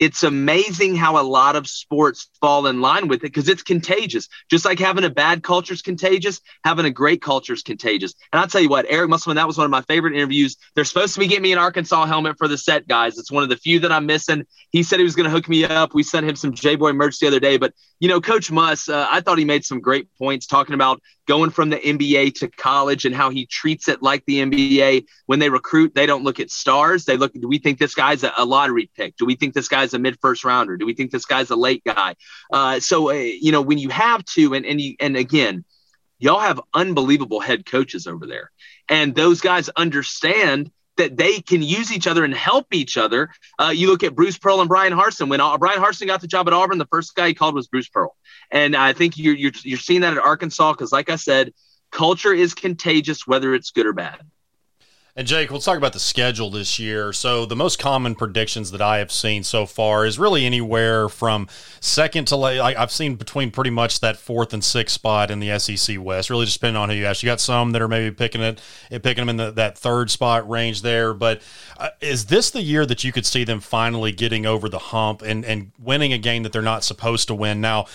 it's 0.03 0.23
amazing 0.23 0.97
how 0.97 1.17
a 1.17 1.23
lot 1.23 1.55
of 1.55 1.65
sports 1.65 2.29
fall 2.41 2.67
in 2.67 2.81
line 2.81 3.07
with 3.07 3.19
it 3.19 3.31
because 3.31 3.47
it's 3.47 3.63
contagious. 3.63 4.27
Just 4.49 4.65
like 4.65 4.77
having 4.77 5.05
a 5.05 5.09
bad 5.09 5.43
culture 5.43 5.73
is 5.73 5.81
contagious, 5.81 6.41
having 6.65 6.85
a 6.85 6.91
great 6.91 7.21
culture 7.21 7.53
is 7.53 7.63
contagious. 7.63 8.13
And 8.31 8.41
I'll 8.41 8.47
tell 8.47 8.59
you 8.59 8.67
what, 8.67 8.85
Eric 8.89 9.09
Musselman, 9.09 9.37
that 9.37 9.47
was 9.47 9.57
one 9.57 9.63
of 9.63 9.71
my 9.71 9.81
favorite 9.83 10.13
interviews. 10.13 10.57
They're 10.75 10.83
supposed 10.83 11.13
to 11.13 11.21
be 11.21 11.27
getting 11.27 11.43
me 11.43 11.53
an 11.53 11.57
Arkansas 11.57 12.05
helmet 12.05 12.37
for 12.37 12.49
the 12.49 12.57
set, 12.57 12.85
guys. 12.85 13.17
It's 13.17 13.31
one 13.31 13.43
of 13.43 13.49
the 13.49 13.55
few 13.55 13.79
that 13.79 13.93
I'm 13.93 14.05
missing. 14.05 14.45
He 14.71 14.83
said 14.83 14.99
he 14.99 15.05
was 15.05 15.15
going 15.15 15.25
to 15.25 15.31
hook 15.31 15.47
me 15.47 15.63
up. 15.63 15.93
We 15.93 16.03
sent 16.03 16.27
him 16.27 16.35
some 16.35 16.51
JBoy 16.51 16.93
merch 16.95 17.19
the 17.19 17.27
other 17.27 17.39
day. 17.39 17.55
But, 17.55 17.73
you 18.03 18.09
know, 18.09 18.19
Coach 18.19 18.51
Muss, 18.51 18.89
uh, 18.89 19.07
I 19.09 19.21
thought 19.21 19.37
he 19.37 19.45
made 19.45 19.63
some 19.63 19.79
great 19.79 20.13
points 20.17 20.45
talking 20.45 20.75
about 20.75 21.01
going 21.25 21.51
from 21.51 21.69
the 21.69 21.77
NBA 21.77 22.35
to 22.39 22.49
college 22.49 23.05
and 23.05 23.15
how 23.15 23.29
he 23.29 23.45
treats 23.45 23.87
it 23.87 24.01
like 24.01 24.25
the 24.25 24.39
NBA. 24.39 25.05
When 25.25 25.39
they 25.39 25.49
recruit, 25.49 25.95
they 25.95 26.05
don't 26.05 26.25
look 26.25 26.41
at 26.41 26.51
stars. 26.51 27.05
They 27.05 27.15
look, 27.15 27.31
do 27.31 27.47
we 27.47 27.59
think 27.59 27.79
this 27.79 27.95
guy's 27.95 28.25
a, 28.25 28.43
lottery 28.43 28.91
pick? 28.97 29.15
Do 29.15 29.25
we 29.25 29.37
think 29.37 29.53
this 29.53 29.69
guy's 29.69 29.93
a 29.93 29.99
mid 29.99 30.19
first 30.19 30.43
rounder? 30.43 30.75
Do 30.75 30.85
we 30.85 30.93
think 30.93 31.11
this 31.11 31.23
guy's 31.23 31.49
a 31.49 31.55
late 31.55 31.81
guy? 31.85 32.15
Uh, 32.51 32.81
so, 32.81 33.09
uh, 33.09 33.13
you 33.13 33.53
know, 33.53 33.61
when 33.61 33.77
you 33.77 33.87
have 33.87 34.25
to, 34.25 34.53
and, 34.53 34.65
and, 34.65 34.81
you, 34.81 34.97
and 34.99 35.15
again, 35.15 35.63
y'all 36.19 36.41
have 36.41 36.59
unbelievable 36.73 37.39
head 37.39 37.65
coaches 37.65 38.05
over 38.05 38.27
there. 38.27 38.51
And 38.89 39.15
those 39.15 39.39
guys 39.39 39.69
understand 39.69 40.71
that 40.97 41.17
they 41.17 41.39
can 41.39 41.61
use 41.61 41.91
each 41.91 42.07
other 42.07 42.23
and 42.23 42.33
help 42.33 42.67
each 42.73 42.97
other. 42.97 43.29
Uh, 43.59 43.73
you 43.75 43.87
look 43.87 44.03
at 44.03 44.15
Bruce 44.15 44.37
Pearl 44.37 44.59
and 44.59 44.69
Bryan 44.69 44.93
Harsin. 44.93 45.29
When 45.29 45.41
uh, 45.41 45.57
Bryan 45.57 45.81
Harsin 45.81 46.07
got 46.07 46.21
the 46.21 46.27
job 46.27 46.47
at 46.47 46.53
Auburn, 46.53 46.77
the 46.77 46.87
first 46.87 47.15
guy 47.15 47.29
he 47.29 47.33
called 47.33 47.55
was 47.55 47.67
Bruce 47.67 47.89
Pearl. 47.89 48.15
And 48.51 48.75
I 48.75 48.93
think 48.93 49.17
you're, 49.17 49.35
you're, 49.35 49.51
you're 49.63 49.79
seeing 49.79 50.01
that 50.01 50.13
at 50.13 50.19
Arkansas 50.19 50.73
because, 50.73 50.91
like 50.91 51.09
I 51.09 51.15
said, 51.15 51.53
culture 51.91 52.33
is 52.33 52.53
contagious, 52.53 53.25
whether 53.25 53.53
it's 53.55 53.71
good 53.71 53.85
or 53.85 53.93
bad. 53.93 54.19
And 55.15 55.27
Jake, 55.27 55.51
let's 55.51 55.65
talk 55.65 55.77
about 55.77 55.93
the 55.93 55.99
schedule 55.99 56.49
this 56.49 56.79
year. 56.79 57.13
So 57.13 57.45
the 57.45 57.55
most 57.55 57.77
common 57.77 58.15
predictions 58.15 58.71
that 58.71 58.81
I 58.81 58.97
have 58.97 59.11
seen 59.11 59.43
so 59.43 59.67
far 59.67 60.07
is 60.07 60.17
really 60.17 60.43
anywhere 60.43 61.07
from 61.07 61.47
second 61.79 62.25
to 62.29 62.35
late. 62.35 62.59
I've 62.59 62.91
seen 62.91 63.13
between 63.13 63.51
pretty 63.51 63.69
much 63.69 63.99
that 63.99 64.17
fourth 64.17 64.53
and 64.53 64.63
sixth 64.63 64.95
spot 64.95 65.29
in 65.29 65.39
the 65.39 65.59
SEC 65.59 66.01
West. 66.01 66.31
Really, 66.31 66.45
just 66.45 66.59
depending 66.59 66.81
on 66.81 66.89
who 66.89 66.95
you 66.95 67.05
ask. 67.05 67.21
You 67.21 67.27
got 67.27 67.39
some 67.39 67.73
that 67.73 67.81
are 67.83 67.87
maybe 67.87 68.09
picking 68.09 68.41
it, 68.41 68.59
picking 68.89 69.21
them 69.21 69.29
in 69.29 69.37
the, 69.37 69.51
that 69.51 69.77
third 69.77 70.09
spot 70.09 70.49
range 70.49 70.81
there. 70.81 71.13
But 71.13 71.43
uh, 71.77 71.89
is 72.01 72.25
this 72.25 72.49
the 72.49 72.63
year 72.63 72.83
that 72.87 73.03
you 73.03 73.11
could 73.11 73.27
see 73.27 73.43
them 73.43 73.59
finally 73.59 74.13
getting 74.13 74.47
over 74.47 74.67
the 74.67 74.79
hump 74.79 75.21
and 75.21 75.45
and 75.45 75.73
winning 75.77 76.11
a 76.11 76.17
game 76.17 76.41
that 76.41 76.51
they're 76.51 76.63
not 76.63 76.83
supposed 76.83 77.27
to 77.27 77.35
win? 77.35 77.61
Now, 77.61 77.85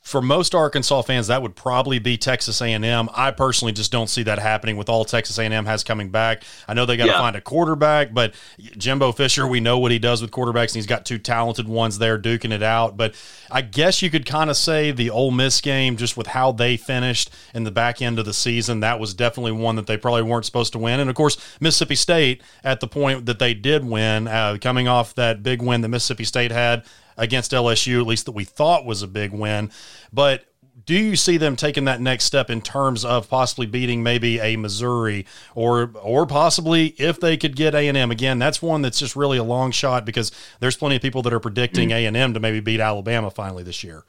for 0.00 0.22
most 0.22 0.54
Arkansas 0.54 1.02
fans, 1.02 1.26
that 1.26 1.42
would 1.42 1.54
probably 1.54 1.98
be 1.98 2.16
Texas 2.16 2.62
A&M. 2.62 3.08
I 3.14 3.30
personally 3.32 3.72
just 3.72 3.92
don't 3.92 4.08
see 4.08 4.22
that 4.22 4.38
happening 4.38 4.78
with 4.78 4.88
all 4.88 5.04
Texas 5.04 5.38
A&M 5.38 5.66
has 5.66 5.84
coming 5.84 6.08
back. 6.08 6.42
I 6.66 6.72
know 6.72 6.86
they 6.86 6.96
got 6.96 7.04
to 7.04 7.12
yeah. 7.12 7.18
find 7.18 7.36
a 7.36 7.40
quarterback, 7.40 8.14
but 8.14 8.34
Jimbo 8.58 9.12
Fisher, 9.12 9.46
we 9.46 9.60
know 9.60 9.78
what 9.78 9.92
he 9.92 9.98
does 9.98 10.22
with 10.22 10.30
quarterbacks, 10.30 10.68
and 10.68 10.76
he's 10.76 10.86
got 10.86 11.04
two 11.04 11.18
talented 11.18 11.68
ones 11.68 11.98
there 11.98 12.18
duking 12.18 12.50
it 12.50 12.62
out. 12.62 12.96
But 12.96 13.14
I 13.50 13.60
guess 13.60 14.00
you 14.00 14.08
could 14.08 14.24
kind 14.24 14.48
of 14.48 14.56
say 14.56 14.90
the 14.90 15.10
Ole 15.10 15.32
Miss 15.32 15.60
game, 15.60 15.98
just 15.98 16.16
with 16.16 16.28
how 16.28 16.52
they 16.52 16.78
finished 16.78 17.30
in 17.52 17.64
the 17.64 17.70
back 17.70 18.00
end 18.00 18.18
of 18.18 18.24
the 18.24 18.34
season, 18.34 18.80
that 18.80 18.98
was 18.98 19.12
definitely 19.12 19.52
one 19.52 19.76
that 19.76 19.86
they 19.86 19.98
probably 19.98 20.22
weren't 20.22 20.46
supposed 20.46 20.72
to 20.72 20.78
win. 20.78 20.98
And 20.98 21.10
of 21.10 21.16
course, 21.16 21.36
Mississippi 21.60 21.94
State 21.94 22.42
at 22.64 22.80
the 22.80 22.88
point 22.88 23.26
that 23.26 23.38
they 23.38 23.52
did 23.52 23.84
win, 23.84 24.28
uh, 24.28 24.56
coming 24.62 24.88
off 24.88 25.14
that 25.16 25.42
big 25.42 25.60
win 25.60 25.82
that 25.82 25.88
Mississippi 25.88 26.24
State 26.24 26.52
had 26.52 26.84
against 27.16 27.52
LSU, 27.52 28.00
at 28.00 28.06
least 28.06 28.26
that 28.26 28.32
we 28.32 28.44
thought 28.44 28.84
was 28.84 29.02
a 29.02 29.08
big 29.08 29.32
win. 29.32 29.70
But 30.12 30.44
do 30.86 30.94
you 30.94 31.16
see 31.16 31.36
them 31.36 31.56
taking 31.56 31.84
that 31.84 32.00
next 32.00 32.24
step 32.24 32.50
in 32.50 32.60
terms 32.60 33.04
of 33.04 33.28
possibly 33.28 33.66
beating 33.66 34.02
maybe 34.02 34.40
a 34.40 34.56
Missouri 34.56 35.26
or 35.54 35.92
or 36.02 36.26
possibly 36.26 36.88
if 36.98 37.20
they 37.20 37.36
could 37.36 37.54
get 37.56 37.74
A 37.74 37.86
and 37.88 37.96
M 37.96 38.10
again? 38.10 38.38
That's 38.38 38.62
one 38.62 38.82
that's 38.82 38.98
just 38.98 39.16
really 39.16 39.38
a 39.38 39.44
long 39.44 39.70
shot 39.70 40.04
because 40.04 40.32
there's 40.60 40.76
plenty 40.76 40.96
of 40.96 41.02
people 41.02 41.22
that 41.22 41.32
are 41.32 41.40
predicting 41.40 41.90
mm. 41.90 41.94
A 41.94 42.06
and 42.06 42.16
M 42.16 42.34
to 42.34 42.40
maybe 42.40 42.60
beat 42.60 42.80
Alabama 42.80 43.30
finally 43.30 43.62
this 43.62 43.84
year. 43.84 44.04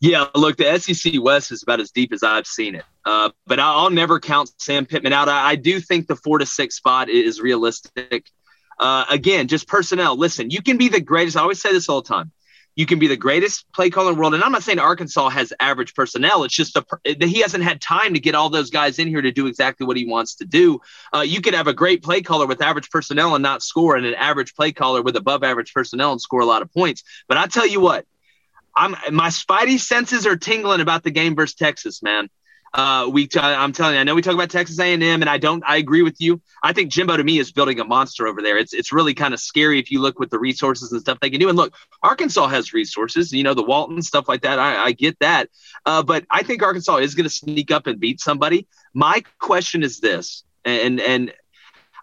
Yeah, 0.00 0.26
look, 0.34 0.56
the 0.56 0.78
SEC 0.78 1.12
West 1.22 1.52
is 1.52 1.62
about 1.62 1.78
as 1.78 1.92
deep 1.92 2.12
as 2.12 2.24
I've 2.24 2.46
seen 2.46 2.74
it. 2.74 2.84
Uh, 3.04 3.30
but 3.46 3.60
I'll 3.60 3.90
never 3.90 4.18
count 4.18 4.50
Sam 4.58 4.84
Pittman 4.84 5.12
out. 5.12 5.28
I, 5.28 5.50
I, 5.50 5.56
do 5.56 5.78
think 5.78 6.08
the 6.08 6.16
four 6.16 6.38
to 6.38 6.46
six 6.46 6.74
spot 6.74 7.08
is 7.08 7.40
realistic. 7.40 8.28
Uh, 8.78 9.04
again, 9.10 9.48
just 9.48 9.68
personnel. 9.68 10.16
Listen, 10.16 10.50
you 10.50 10.62
can 10.62 10.76
be 10.76 10.88
the 10.88 11.00
greatest. 11.00 11.36
I 11.36 11.40
always 11.40 11.60
say 11.60 11.72
this 11.72 11.88
all 11.88 12.02
the 12.02 12.08
time. 12.08 12.32
You 12.74 12.86
can 12.86 12.98
be 12.98 13.06
the 13.06 13.18
greatest 13.18 13.70
play 13.72 13.90
caller 13.90 14.10
in 14.10 14.14
the 14.14 14.20
world. 14.20 14.32
And 14.34 14.42
I'm 14.42 14.52
not 14.52 14.62
saying 14.62 14.78
Arkansas 14.78 15.28
has 15.28 15.52
average 15.60 15.94
personnel. 15.94 16.44
It's 16.44 16.54
just 16.54 16.74
that 16.74 17.22
he 17.22 17.40
hasn't 17.40 17.64
had 17.64 17.82
time 17.82 18.14
to 18.14 18.20
get 18.20 18.34
all 18.34 18.48
those 18.48 18.70
guys 18.70 18.98
in 18.98 19.08
here 19.08 19.20
to 19.20 19.30
do 19.30 19.46
exactly 19.46 19.86
what 19.86 19.98
he 19.98 20.06
wants 20.06 20.36
to 20.36 20.46
do. 20.46 20.80
Uh, 21.14 21.20
you 21.20 21.42
could 21.42 21.52
have 21.52 21.66
a 21.66 21.74
great 21.74 22.02
play 22.02 22.22
caller 22.22 22.46
with 22.46 22.62
average 22.62 22.88
personnel 22.88 23.34
and 23.34 23.42
not 23.42 23.62
score, 23.62 23.96
and 23.96 24.06
an 24.06 24.14
average 24.14 24.54
play 24.54 24.72
caller 24.72 25.02
with 25.02 25.16
above 25.16 25.44
average 25.44 25.74
personnel 25.74 26.12
and 26.12 26.20
score 26.20 26.40
a 26.40 26.46
lot 26.46 26.62
of 26.62 26.72
points. 26.72 27.02
But 27.28 27.36
I 27.36 27.46
tell 27.46 27.66
you 27.66 27.80
what, 27.80 28.06
I'm 28.74 28.96
my 29.10 29.28
spidey 29.28 29.78
senses 29.78 30.26
are 30.26 30.36
tingling 30.36 30.80
about 30.80 31.02
the 31.02 31.10
game 31.10 31.34
versus 31.34 31.54
Texas, 31.54 32.02
man. 32.02 32.30
Uh, 32.74 33.06
we, 33.12 33.28
I'm 33.36 33.72
telling 33.72 33.94
you, 33.94 34.00
I 34.00 34.04
know 34.04 34.14
we 34.14 34.22
talk 34.22 34.34
about 34.34 34.48
Texas 34.48 34.78
A&M, 34.78 35.02
and 35.02 35.28
I 35.28 35.36
don't. 35.36 35.62
I 35.66 35.76
agree 35.76 36.02
with 36.02 36.20
you. 36.20 36.40
I 36.62 36.72
think 36.72 36.90
Jimbo 36.90 37.18
to 37.18 37.24
me 37.24 37.38
is 37.38 37.52
building 37.52 37.78
a 37.80 37.84
monster 37.84 38.26
over 38.26 38.40
there. 38.40 38.56
It's 38.56 38.72
it's 38.72 38.92
really 38.92 39.12
kind 39.12 39.34
of 39.34 39.40
scary 39.40 39.78
if 39.78 39.90
you 39.90 40.00
look 40.00 40.18
with 40.18 40.30
the 40.30 40.38
resources 40.38 40.90
and 40.90 41.00
stuff 41.00 41.18
they 41.20 41.28
can 41.28 41.38
do. 41.38 41.48
And 41.48 41.56
look, 41.56 41.74
Arkansas 42.02 42.48
has 42.48 42.72
resources. 42.72 43.32
You 43.32 43.42
know, 43.42 43.52
the 43.52 43.62
Walton 43.62 44.00
stuff 44.00 44.26
like 44.26 44.42
that. 44.42 44.58
I, 44.58 44.84
I 44.84 44.92
get 44.92 45.18
that, 45.18 45.50
uh, 45.84 46.02
but 46.02 46.24
I 46.30 46.42
think 46.42 46.62
Arkansas 46.62 46.96
is 46.96 47.14
going 47.14 47.24
to 47.24 47.30
sneak 47.30 47.70
up 47.70 47.86
and 47.86 48.00
beat 48.00 48.20
somebody. 48.20 48.66
My 48.94 49.22
question 49.38 49.82
is 49.82 50.00
this, 50.00 50.44
and 50.64 50.98
and 50.98 51.32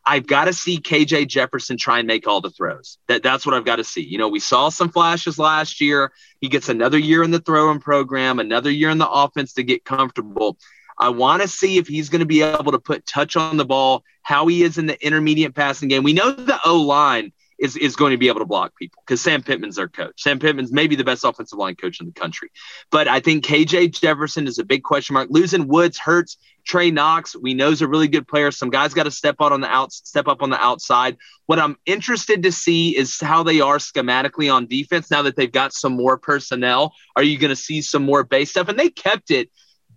I've 0.06 0.28
got 0.28 0.46
to 0.46 0.54
see 0.54 0.80
KJ 0.80 1.28
Jefferson 1.28 1.78
try 1.78 2.00
and 2.00 2.08
make 2.08 2.28
all 2.28 2.42
the 2.42 2.50
throws. 2.50 2.98
That 3.08 3.24
that's 3.24 3.46
what 3.46 3.56
I've 3.56 3.66
got 3.66 3.78
to 3.78 3.84
see. 3.84 4.02
You 4.02 4.18
know, 4.18 4.28
we 4.28 4.40
saw 4.40 4.70
some 4.70 4.90
flashes 4.90 5.38
last 5.38 5.82
year. 5.82 6.12
He 6.42 6.50
gets 6.50 6.70
another 6.70 6.98
year 6.98 7.24
in 7.24 7.32
the 7.32 7.40
throwing 7.40 7.80
program, 7.80 8.40
another 8.40 8.72
year 8.72 8.90
in 8.90 8.98
the 8.98 9.10
offense 9.10 9.54
to 9.54 9.64
get 9.64 9.86
comfortable. 9.86 10.58
I 10.98 11.10
want 11.10 11.42
to 11.42 11.48
see 11.48 11.78
if 11.78 11.88
he's 11.88 12.10
going 12.10 12.20
to 12.20 12.26
be 12.26 12.42
able 12.42 12.74
to 12.74 12.80
put 12.80 13.06
touch 13.06 13.38
on 13.38 13.58
the 13.58 13.66
ball, 13.66 14.04
how 14.22 14.48
he 14.48 14.64
is 14.64 14.78
in 14.78 14.86
the 14.86 15.06
intermediate 15.06 15.56
passing 15.56 15.88
game. 15.88 16.04
We 16.04 16.14
know 16.14 16.32
the 16.32 16.60
O 16.66 16.82
line 16.82 17.32
is, 17.60 17.76
is 17.78 17.96
going 17.96 18.12
to 18.12 18.18
be 18.18 18.28
able 18.28 18.40
to 18.40 18.46
block 18.46 18.76
people 18.76 19.02
because 19.06 19.22
Sam 19.22 19.44
Pittman's 19.44 19.76
their 19.76 19.88
coach. 19.88 20.22
Sam 20.22 20.40
Pittman's 20.40 20.72
maybe 20.72 20.96
the 20.96 21.04
best 21.04 21.24
offensive 21.24 21.60
line 21.60 21.76
coach 21.76 22.00
in 22.00 22.08
the 22.08 22.14
country. 22.14 22.52
But 22.90 23.08
I 23.08 23.20
think 23.20 23.46
KJ 23.46 24.00
Jefferson 24.00 24.48
is 24.48 24.60
a 24.60 24.64
big 24.64 24.84
question 24.84 25.14
mark. 25.14 25.28
Losing 25.30 25.68
Woods 25.68 25.98
hurts. 25.98 26.38
Trey 26.66 26.92
Knox, 26.92 27.36
we 27.36 27.56
know 27.56 27.72
is 27.72 27.82
a 27.82 27.88
really 27.88 28.08
good 28.08 28.28
player. 28.28 28.52
Some 28.52 28.70
guys 28.70 28.94
got 28.94 29.04
to 29.04 29.12
step 29.12 29.38
out 29.42 29.52
on 29.52 29.62
the 29.62 29.68
out, 29.68 29.92
step 29.92 30.28
up 30.28 30.44
on 30.44 30.52
the 30.52 30.62
outside. 30.62 31.18
What 31.48 31.58
I'm 31.58 31.78
interested 31.88 32.44
to 32.44 32.52
see 32.52 32.96
is 32.96 33.20
how 33.20 33.42
they 33.42 33.60
are 33.60 33.78
schematically 33.78 34.54
on 34.54 34.68
defense 34.68 35.10
now 35.10 35.24
that 35.24 35.36
they've 35.36 35.52
got 35.52 35.74
some 35.74 35.94
more 35.94 36.18
personnel. 36.18 36.94
Are 37.16 37.24
you 37.24 37.40
going 37.40 37.50
to 37.50 37.56
see 37.56 37.82
some 37.82 38.04
more 38.04 38.24
base 38.24 38.52
stuff? 38.52 38.68
And 38.68 38.78
they 38.78 38.90
kept 38.90 39.32
it 39.32 39.50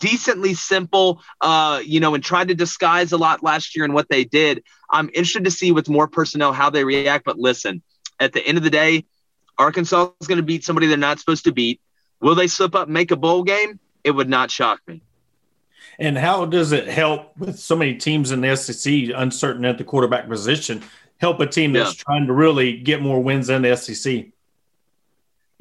decently 0.02 0.52
simple, 0.52 1.22
uh, 1.40 1.80
you 1.84 2.00
know, 2.00 2.14
and 2.14 2.24
tried 2.24 2.48
to 2.48 2.54
disguise 2.56 3.12
a 3.12 3.16
lot 3.16 3.40
last 3.40 3.76
year 3.76 3.84
in 3.84 3.92
what 3.92 4.08
they 4.08 4.24
did. 4.24 4.64
I'm 4.90 5.06
interested 5.14 5.44
to 5.44 5.50
see 5.50 5.70
with 5.70 5.88
more 5.88 6.08
personnel 6.08 6.52
how 6.52 6.70
they 6.70 6.84
react. 6.84 7.24
But 7.24 7.38
listen, 7.38 7.82
at 8.18 8.32
the 8.32 8.44
end 8.44 8.58
of 8.58 8.64
the 8.64 8.70
day, 8.70 9.04
Arkansas 9.58 10.10
is 10.20 10.26
going 10.26 10.38
to 10.38 10.42
beat 10.42 10.64
somebody 10.64 10.88
they're 10.88 10.96
not 10.96 11.20
supposed 11.20 11.44
to 11.44 11.52
beat. 11.52 11.80
Will 12.20 12.34
they 12.34 12.48
slip 12.48 12.74
up 12.74 12.88
and 12.88 12.94
make 12.94 13.12
a 13.12 13.16
bowl 13.16 13.44
game? 13.44 13.78
It 14.02 14.10
would 14.10 14.28
not 14.28 14.50
shock 14.50 14.80
me. 14.88 15.02
And 16.00 16.18
how 16.18 16.46
does 16.46 16.72
it 16.72 16.88
help 16.88 17.36
with 17.38 17.60
so 17.60 17.76
many 17.76 17.94
teams 17.94 18.32
in 18.32 18.40
the 18.40 18.56
SEC 18.56 19.10
uncertain 19.14 19.64
at 19.64 19.78
the 19.78 19.84
quarterback 19.84 20.28
position? 20.28 20.82
Help 21.18 21.38
a 21.38 21.46
team 21.46 21.72
that's 21.72 21.96
yeah. 21.96 22.02
trying 22.04 22.26
to 22.26 22.32
really 22.32 22.76
get 22.78 23.00
more 23.00 23.22
wins 23.22 23.48
in 23.50 23.62
the 23.62 23.76
SEC. 23.76 24.26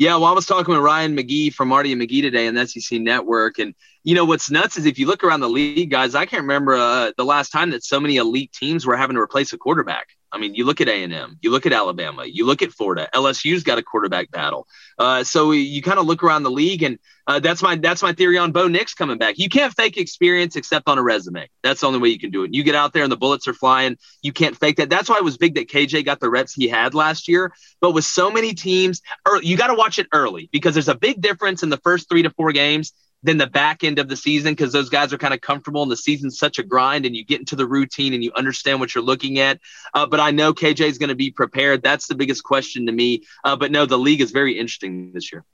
Yeah, 0.01 0.15
well, 0.15 0.25
I 0.25 0.31
was 0.31 0.47
talking 0.47 0.73
with 0.73 0.81
Ryan 0.81 1.15
McGee 1.15 1.53
from 1.53 1.67
Marty 1.67 1.91
and 1.91 2.01
McGee 2.01 2.23
today 2.23 2.47
on 2.47 2.55
the 2.55 2.65
SEC 2.65 2.99
Network, 2.99 3.59
and 3.59 3.75
you 4.03 4.15
know 4.15 4.25
what's 4.25 4.49
nuts 4.49 4.75
is 4.75 4.87
if 4.87 4.97
you 4.97 5.05
look 5.05 5.23
around 5.23 5.41
the 5.41 5.47
league, 5.47 5.91
guys. 5.91 6.15
I 6.15 6.25
can't 6.25 6.41
remember 6.41 6.73
uh, 6.73 7.11
the 7.17 7.23
last 7.23 7.51
time 7.51 7.69
that 7.69 7.83
so 7.83 7.99
many 7.99 8.15
elite 8.15 8.51
teams 8.51 8.83
were 8.83 8.97
having 8.97 9.15
to 9.15 9.21
replace 9.21 9.53
a 9.53 9.59
quarterback. 9.59 10.07
I 10.31 10.39
mean, 10.39 10.55
you 10.55 10.65
look 10.65 10.81
at 10.81 10.89
A 10.89 11.03
and 11.03 11.13
M, 11.13 11.37
you 11.43 11.51
look 11.51 11.67
at 11.67 11.71
Alabama, 11.71 12.25
you 12.25 12.47
look 12.47 12.63
at 12.63 12.71
Florida. 12.71 13.09
LSU's 13.13 13.61
got 13.61 13.77
a 13.77 13.83
quarterback 13.83 14.31
battle. 14.31 14.65
Uh, 14.97 15.23
so 15.23 15.51
you 15.51 15.83
kind 15.83 15.99
of 15.99 16.07
look 16.07 16.23
around 16.23 16.41
the 16.41 16.49
league, 16.49 16.81
and 16.81 16.97
uh, 17.31 17.39
that's 17.39 17.61
my 17.61 17.77
that's 17.77 18.03
my 18.03 18.11
theory 18.11 18.37
on 18.37 18.51
Bo 18.51 18.67
Nix 18.67 18.93
coming 18.93 19.17
back. 19.17 19.37
You 19.37 19.47
can't 19.47 19.73
fake 19.73 19.97
experience 19.97 20.57
except 20.57 20.89
on 20.89 20.97
a 20.97 21.03
resume. 21.03 21.47
That's 21.63 21.79
the 21.79 21.87
only 21.87 21.99
way 21.99 22.09
you 22.09 22.19
can 22.19 22.29
do 22.29 22.43
it. 22.43 22.53
You 22.53 22.61
get 22.63 22.75
out 22.75 22.91
there 22.91 23.03
and 23.03 23.11
the 23.11 23.15
bullets 23.15 23.47
are 23.47 23.53
flying. 23.53 23.97
You 24.21 24.33
can't 24.33 24.57
fake 24.57 24.75
that. 24.77 24.89
That's 24.89 25.07
why 25.07 25.15
it 25.15 25.23
was 25.23 25.37
big 25.37 25.55
that 25.55 25.69
KJ 25.69 26.03
got 26.03 26.19
the 26.19 26.29
reps 26.29 26.53
he 26.53 26.67
had 26.67 26.93
last 26.93 27.29
year. 27.29 27.53
But 27.79 27.91
with 27.91 28.03
so 28.03 28.31
many 28.31 28.53
teams, 28.53 29.01
you 29.41 29.55
got 29.55 29.67
to 29.67 29.75
watch 29.75 29.97
it 29.97 30.07
early 30.11 30.49
because 30.51 30.73
there's 30.73 30.89
a 30.89 30.95
big 30.95 31.21
difference 31.21 31.63
in 31.63 31.69
the 31.69 31.77
first 31.77 32.09
three 32.09 32.23
to 32.23 32.29
four 32.31 32.51
games 32.51 32.91
than 33.23 33.37
the 33.37 33.47
back 33.47 33.83
end 33.83 33.99
of 33.99 34.09
the 34.09 34.17
season 34.17 34.53
because 34.53 34.73
those 34.73 34.89
guys 34.89 35.13
are 35.13 35.17
kind 35.17 35.33
of 35.33 35.41
comfortable 35.41 35.83
and 35.83 35.91
the 35.91 35.97
season's 35.97 36.39
such 36.39 36.57
a 36.57 36.63
grind 36.63 37.05
and 37.05 37.15
you 37.15 37.23
get 37.23 37.39
into 37.39 37.55
the 37.55 37.67
routine 37.67 38.13
and 38.13 38.23
you 38.23 38.31
understand 38.35 38.79
what 38.79 38.95
you're 38.95 39.03
looking 39.03 39.39
at. 39.39 39.59
Uh, 39.93 40.05
but 40.05 40.19
I 40.19 40.31
know 40.31 40.53
KJ 40.53 40.81
is 40.81 40.97
going 40.97 41.09
to 41.09 41.15
be 41.15 41.31
prepared. 41.31 41.83
That's 41.83 42.07
the 42.07 42.15
biggest 42.15 42.43
question 42.43 42.85
to 42.87 42.91
me. 42.91 43.23
Uh, 43.43 43.55
but 43.55 43.71
no, 43.71 43.85
the 43.85 43.97
league 43.97 44.21
is 44.21 44.31
very 44.31 44.57
interesting 44.57 45.11
this 45.13 45.31
year. 45.31 45.45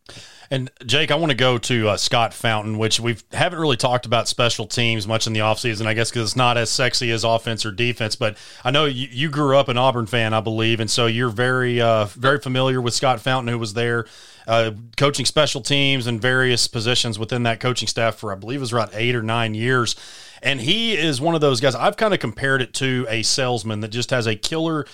And 0.50 0.72
Jake, 0.86 1.12
I 1.12 1.16
want 1.16 1.32
to 1.32 1.36
go 1.38 1.58
to 1.58 1.90
uh, 1.90 1.98
Scott 1.98 2.34
Fountain, 2.34 2.78
which 2.78 3.02
we 3.02 3.18
haven't 3.34 3.60
really 3.60 3.76
talked 3.76 4.06
about 4.06 4.30
special 4.30 4.66
teams 4.66 5.06
much 5.06 5.28
in 5.28 5.34
the 5.34 5.42
offseason, 5.42 5.86
I 5.86 5.94
guess, 5.94 6.10
because 6.10 6.30
it's 6.30 6.36
not 6.38 6.58
as 6.58 6.70
sexy 6.70 7.12
as 7.12 7.26
offense 7.26 7.66
or 7.66 7.72
defense. 7.72 8.16
But 8.16 8.38
I 8.64 8.72
know 8.72 8.86
you, 8.86 9.10
you 9.12 9.30
grew 9.30 9.58
up 9.58 9.68
an 9.68 9.78
Auburn 9.78 10.06
fan, 10.06 10.34
I 10.34 10.40
believe, 10.40 10.80
and 10.80 10.90
so 10.90 11.06
you're 11.06 11.30
very, 11.30 11.82
uh, 11.82 12.06
very 12.06 12.40
familiar 12.40 12.80
with 12.80 12.94
Scott 12.94 13.20
Fountain, 13.20 13.52
who 13.52 13.60
was 13.60 13.74
there 13.74 14.06
uh, 14.48 14.72
coaching 14.96 15.26
special 15.26 15.62
teams 15.62 16.08
and 16.08 16.22
various 16.22 16.68
positions 16.68 17.20
within 17.20 17.44
that 17.44 17.60
coaching 17.60 17.88
staff 17.88 18.16
for, 18.16 18.32
I 18.32 18.36
believe, 18.36 18.58
it 18.58 18.62
was 18.62 18.74
around 18.74 18.92
eight 18.94 19.16
or 19.16 19.22
nine 19.22 19.54
years. 19.54 19.96
And 20.42 20.62
he 20.62 20.96
is 20.96 21.20
one 21.20 21.36
of 21.36 21.42
those 21.42 21.60
guys. 21.60 21.76
I've 21.76 21.98
kind 21.98 22.14
of 22.14 22.20
compared 22.20 22.62
it 22.62 22.74
to 22.76 23.06
a 23.10 23.24
salesman 23.24 23.80
that 23.82 23.90
just 23.90 24.12
has 24.12 24.28
a 24.28 24.36
killer, 24.36 24.86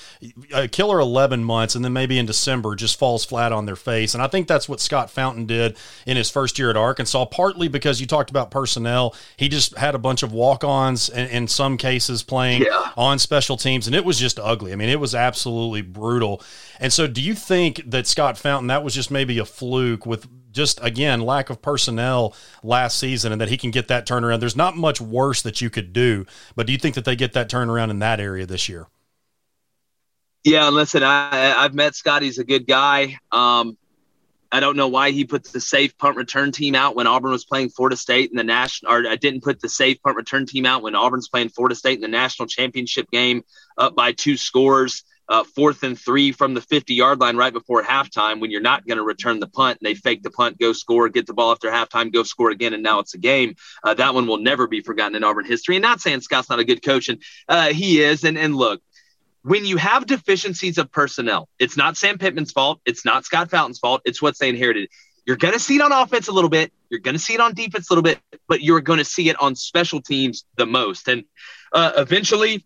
a 0.54 0.68
killer 0.68 1.00
11 1.00 1.44
months, 1.44 1.76
and 1.76 1.84
then 1.84 1.94
maybe 1.94 2.18
in 2.18 2.26
December 2.26 2.76
just 2.76 2.98
falls 2.98 3.26
flat 3.26 3.52
on 3.52 3.66
their 3.66 3.76
face. 3.76 4.14
And 4.14 4.24
I 4.24 4.28
think 4.28 4.48
that's 4.48 4.70
what 4.70 4.80
Scott 4.80 5.10
Fountain 5.10 5.46
did 5.46 5.78
in 6.06 6.18
his 6.18 6.30
first 6.30 6.58
year 6.58 6.70
at 6.70 6.78
Arkansas, 6.78 7.26
partly 7.26 7.68
because 7.68 8.00
you 8.00 8.08
talked 8.08 8.30
about 8.30 8.52
personnel. 8.52 9.16
He 9.38 9.50
just 9.50 9.78
had 9.78 9.96
a 9.96 10.00
bunch 10.00 10.24
of 10.24 10.32
walk 10.32 10.64
ons 10.64 11.10
and 11.10 11.30
in 11.30 11.48
some 11.48 11.78
cases 11.78 12.24
playing 12.24 12.64
yeah. 12.64 12.92
on 12.98 13.20
special 13.20 13.58
teams, 13.58 13.88
and 13.88 13.96
it 13.96 14.06
was 14.06 14.20
just 14.20 14.40
ugly. 14.40 14.72
I 14.72 14.76
mean, 14.76 14.90
it 14.90 15.00
was 15.00 15.16
absolutely 15.16 15.82
brutal. 15.82 16.42
And 16.80 16.92
so, 16.92 17.08
do 17.08 17.22
you 17.22 17.36
think 17.36 17.82
that 17.90 18.08
Scott 18.08 18.38
Fountain, 18.38 18.68
that 18.68 18.84
was 18.84 18.94
just 18.94 19.12
maybe 19.12 19.40
a 19.40 19.46
fluke 19.46 20.06
with 20.06 20.28
just 20.54 20.80
again 20.82 21.22
lack 21.22 21.50
of 21.50 21.62
personnel 21.62 22.34
last 22.64 22.98
season 22.98 23.32
and 23.32 23.42
that 23.42 23.50
he 23.50 23.58
can 23.58 23.72
get 23.72 23.88
that 23.90 24.08
turnaround. 24.08 24.40
There's 24.40 24.56
not 24.56 24.78
much 24.78 25.02
worse 25.02 25.42
that 25.42 25.60
you 25.60 25.70
could 25.70 25.92
do, 25.92 26.26
but 26.56 26.68
do 26.68 26.72
you 26.72 26.80
think 26.80 26.96
that 26.96 27.06
they 27.06 27.16
get 27.16 27.34
that 27.34 27.50
turnaround 27.50 27.90
in 27.90 28.00
that 28.00 28.20
area 28.20 28.46
this 28.46 28.70
year? 28.70 28.88
Yeah, 30.44 30.70
listen, 30.70 31.04
I, 31.04 31.54
I've 31.58 31.74
met 31.74 31.96
Scott. 31.96 32.22
He's 32.22 32.38
a 32.38 32.44
good 32.44 32.68
guy. 32.68 33.18
Um, 33.32 33.78
I 34.52 34.60
don't 34.60 34.78
know 34.78 34.90
why 34.90 35.12
he 35.12 35.26
put 35.26 35.46
the 35.46 35.60
safe 35.60 35.98
punt 35.98 36.16
return 36.16 36.52
team 36.52 36.76
out 36.76 36.96
when 36.96 37.08
Auburn 37.08 37.32
was 37.32 37.44
playing 37.44 37.70
Florida 37.70 37.96
State 37.96 38.30
in 38.30 38.38
the 38.38 38.44
national, 38.44 38.92
or 38.92 39.08
I 39.08 39.16
didn't 39.16 39.42
put 39.42 39.60
the 39.60 39.70
safe 39.70 40.00
punt 40.04 40.16
return 40.16 40.46
team 40.46 40.68
out 40.68 40.84
when 40.84 40.96
Auburn's 40.96 41.28
playing 41.28 41.50
Florida 41.50 41.74
State 41.74 41.96
in 41.96 42.02
the 42.02 42.08
national 42.08 42.48
championship 42.48 43.10
game 43.10 43.44
up 43.80 43.96
by 43.96 44.12
two 44.12 44.38
scores 44.38 45.06
uh, 45.30 45.44
fourth 45.44 45.84
and 45.84 45.98
three 45.98 46.32
from 46.32 46.54
the 46.54 46.62
50 46.62 46.94
yard 46.94 47.20
line 47.20 47.38
right 47.38 47.54
before 47.54 47.82
halftime 47.84 48.40
when 48.40 48.52
you're 48.52 48.62
not 48.62 48.86
going 48.86 48.98
to 48.98 49.04
return 49.04 49.40
the 49.40 49.48
punt 49.48 49.80
and 49.80 49.88
they 49.88 49.96
fake 49.96 50.24
the 50.24 50.30
punt, 50.30 50.60
go 50.60 50.74
score, 50.74 51.10
get 51.10 51.28
the 51.28 51.34
ball 51.34 51.52
after 51.52 51.70
halftime, 51.70 52.12
go 52.12 52.24
score 52.24 52.50
again, 52.50 52.74
and 52.74 52.84
now 52.84 53.00
it's 53.00 53.14
a 53.14 53.18
game. 53.18 53.56
Uh, 53.84 53.94
that 53.94 54.14
one 54.14 54.28
will 54.28 54.38
never 54.38 54.68
be 54.68 54.82
forgotten 54.82 55.16
in 55.16 55.24
Auburn 55.24 55.46
history. 55.46 55.76
And 55.76 55.84
not 55.84 56.02
saying 56.02 56.22
Scott's 56.22 56.50
not 56.50 56.60
a 56.60 56.66
good 56.66 56.84
coach, 56.84 57.10
and 57.10 57.22
uh, 57.48 57.70
he 57.70 58.02
is. 58.02 58.24
And, 58.24 58.38
and 58.38 58.56
look, 58.56 58.82
when 59.44 59.66
you 59.66 59.78
have 59.78 60.06
deficiencies 60.06 60.78
of 60.78 60.92
personnel, 60.92 61.50
it's 61.60 61.78
not 61.78 61.98
Sam 61.98 62.18
Pittman's 62.18 62.52
fault. 62.52 62.80
It's 62.86 63.06
not 63.06 63.26
Scott 63.26 63.50
Fountain's 63.52 63.80
fault. 63.80 64.02
It's 64.06 64.22
what 64.22 64.38
they 64.40 64.50
inherited. 64.50 64.90
You're 65.26 65.38
going 65.38 65.54
to 65.54 65.60
see 65.60 65.76
it 65.76 65.82
on 65.82 65.92
offense 65.92 66.28
a 66.28 66.32
little 66.32 66.50
bit. 66.50 66.72
You're 66.90 67.00
going 67.00 67.16
to 67.16 67.20
see 67.20 67.34
it 67.34 67.40
on 67.40 67.54
defense 67.54 67.90
a 67.90 67.94
little 67.94 68.04
bit, 68.04 68.20
but 68.48 68.62
you're 68.62 68.82
going 68.82 69.00
to 69.00 69.06
see 69.06 69.30
it 69.30 69.42
on 69.42 69.56
special 69.56 70.02
teams 70.02 70.46
the 70.58 70.66
most. 70.66 71.08
And 71.08 71.24
uh, 71.72 71.94
eventually, 71.98 72.66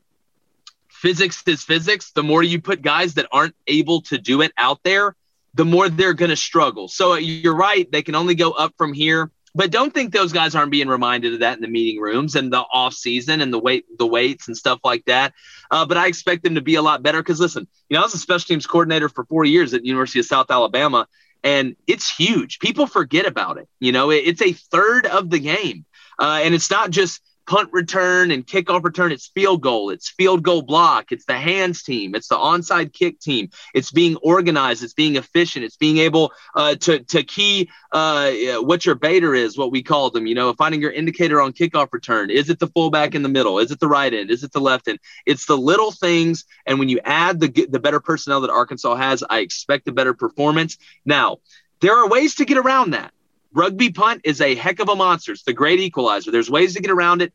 physics 0.98 1.44
is 1.46 1.64
physics. 1.64 2.12
The 2.12 2.24
more 2.24 2.44
you 2.44 2.60
put 2.60 2.82
guys 2.82 3.14
that 3.16 3.28
aren't 3.32 3.56
able 3.68 4.02
to 4.04 4.18
do 4.18 4.42
it 4.42 4.52
out 4.58 4.80
there, 4.84 5.16
the 5.54 5.66
more 5.66 5.90
they're 5.90 6.14
going 6.14 6.30
to 6.30 6.36
struggle. 6.36 6.88
So 6.88 7.16
you're 7.16 7.56
right. 7.56 7.90
They 7.92 8.02
can 8.02 8.16
only 8.16 8.36
go 8.36 8.52
up 8.52 8.74
from 8.78 8.94
here. 8.94 9.32
But 9.56 9.72
don't 9.72 9.92
think 9.92 10.14
those 10.14 10.34
guys 10.34 10.54
aren't 10.54 10.72
being 10.72 10.88
reminded 10.88 11.34
of 11.34 11.40
that 11.40 11.56
in 11.56 11.62
the 11.62 11.68
meeting 11.68 12.00
rooms 12.00 12.36
and 12.36 12.54
the 12.54 12.60
off 12.60 12.94
season 12.94 13.42
and 13.42 13.52
the 13.52 13.58
weight, 13.58 13.86
the 13.98 14.06
weights 14.06 14.48
and 14.48 14.56
stuff 14.56 14.80
like 14.84 15.06
that. 15.06 15.34
Uh, 15.72 15.86
but 15.86 15.98
I 15.98 16.08
expect 16.08 16.44
them 16.44 16.56
to 16.56 16.62
be 16.62 16.76
a 16.76 16.82
lot 16.82 17.02
better 17.02 17.24
because 17.24 17.40
listen, 17.40 17.68
you 17.90 17.96
know, 17.96 18.02
I 18.02 18.04
was 18.04 18.14
a 18.14 18.20
special 18.20 18.48
teams 18.48 18.68
coordinator 18.68 19.10
for 19.10 19.26
four 19.26 19.46
years 19.46 19.74
at 19.74 19.84
University 19.84 20.20
of 20.20 20.26
South 20.26 20.52
Alabama, 20.52 21.08
and 21.44 21.76
it's 21.88 22.16
huge. 22.16 22.60
People 22.60 22.86
forget 22.86 23.26
about 23.26 23.58
it. 23.58 23.68
You 23.80 23.92
know, 23.92 24.12
it, 24.12 24.24
it's 24.28 24.42
a 24.42 24.54
third 24.54 25.08
of 25.08 25.32
the 25.32 25.40
game, 25.40 25.86
uh, 26.20 26.42
and 26.44 26.54
it's 26.54 26.70
not 26.70 26.92
just 26.92 27.22
punt 27.48 27.70
return 27.72 28.30
and 28.30 28.46
kickoff 28.46 28.84
return. 28.84 29.12
It's 29.12 29.28
field 29.28 29.62
goal. 29.62 29.90
It's 29.90 30.10
field 30.10 30.44
goal 30.44 30.62
block. 30.62 31.12
It's 31.12 31.26
the 31.26 31.38
hands 31.38 31.82
team. 31.82 32.14
It's 32.14 32.28
the 32.28 32.36
onside 32.36 32.94
kick 32.94 33.20
team. 33.20 33.50
It's 33.74 33.92
being 33.92 34.18
organized. 34.18 34.84
It's 34.84 34.94
being 34.94 35.16
efficient. 35.16 35.66
It's 35.66 35.78
being 35.78 35.98
able 35.98 36.34
uh, 36.54 36.76
to 36.76 37.00
to 37.00 37.24
key 37.24 37.70
uh, 37.92 38.32
what 38.60 38.86
your 38.86 38.96
baiter 38.96 39.34
is, 39.34 39.58
what 39.58 39.72
we 39.72 39.82
call 39.82 40.12
them. 40.12 40.28
You 40.28 40.36
know, 40.36 40.54
finding 40.54 40.82
your 40.82 40.92
indicator 40.92 41.42
on 41.42 41.54
kickoff 41.54 41.92
return. 41.92 42.30
Is 42.30 42.50
it 42.50 42.60
the 42.60 42.68
fullback 42.68 43.16
in 43.16 43.24
the 43.24 43.30
middle? 43.30 43.60
Is 43.60 43.72
it 43.72 43.80
the 43.80 43.88
right 43.88 44.14
end? 44.14 44.30
Is 44.30 44.44
it 44.44 44.52
the 44.52 44.62
left 44.62 44.88
end? 44.88 45.00
It's 45.26 45.46
the 45.46 45.58
little 45.58 45.92
things. 45.92 46.46
And 46.66 46.78
when 46.78 46.90
you 46.90 47.00
add 47.04 47.40
the 47.40 47.68
the 47.70 47.80
better 47.80 48.00
personnel 48.00 48.42
that 48.42 48.52
Arkansas 48.52 48.96
has, 48.96 49.24
I 49.28 49.40
expect 49.40 49.88
a 49.88 49.94
better 49.94 50.14
performance. 50.14 50.78
Now, 51.06 51.38
there 51.80 51.98
are 51.98 52.10
ways 52.10 52.36
to 52.36 52.46
get 52.46 52.58
around 52.58 52.92
that. 52.92 53.14
Rugby 53.54 53.92
punt 53.92 54.22
is 54.24 54.42
a 54.42 54.56
heck 54.56 54.80
of 54.80 54.90
a 54.90 54.96
monster. 54.96 55.32
It's 55.32 55.44
the 55.44 55.54
great 55.54 55.80
equalizer. 55.80 56.32
There's 56.32 56.50
ways 56.50 56.76
to 56.76 56.82
get 56.82 56.92
around 56.92 57.22
it, 57.22 57.34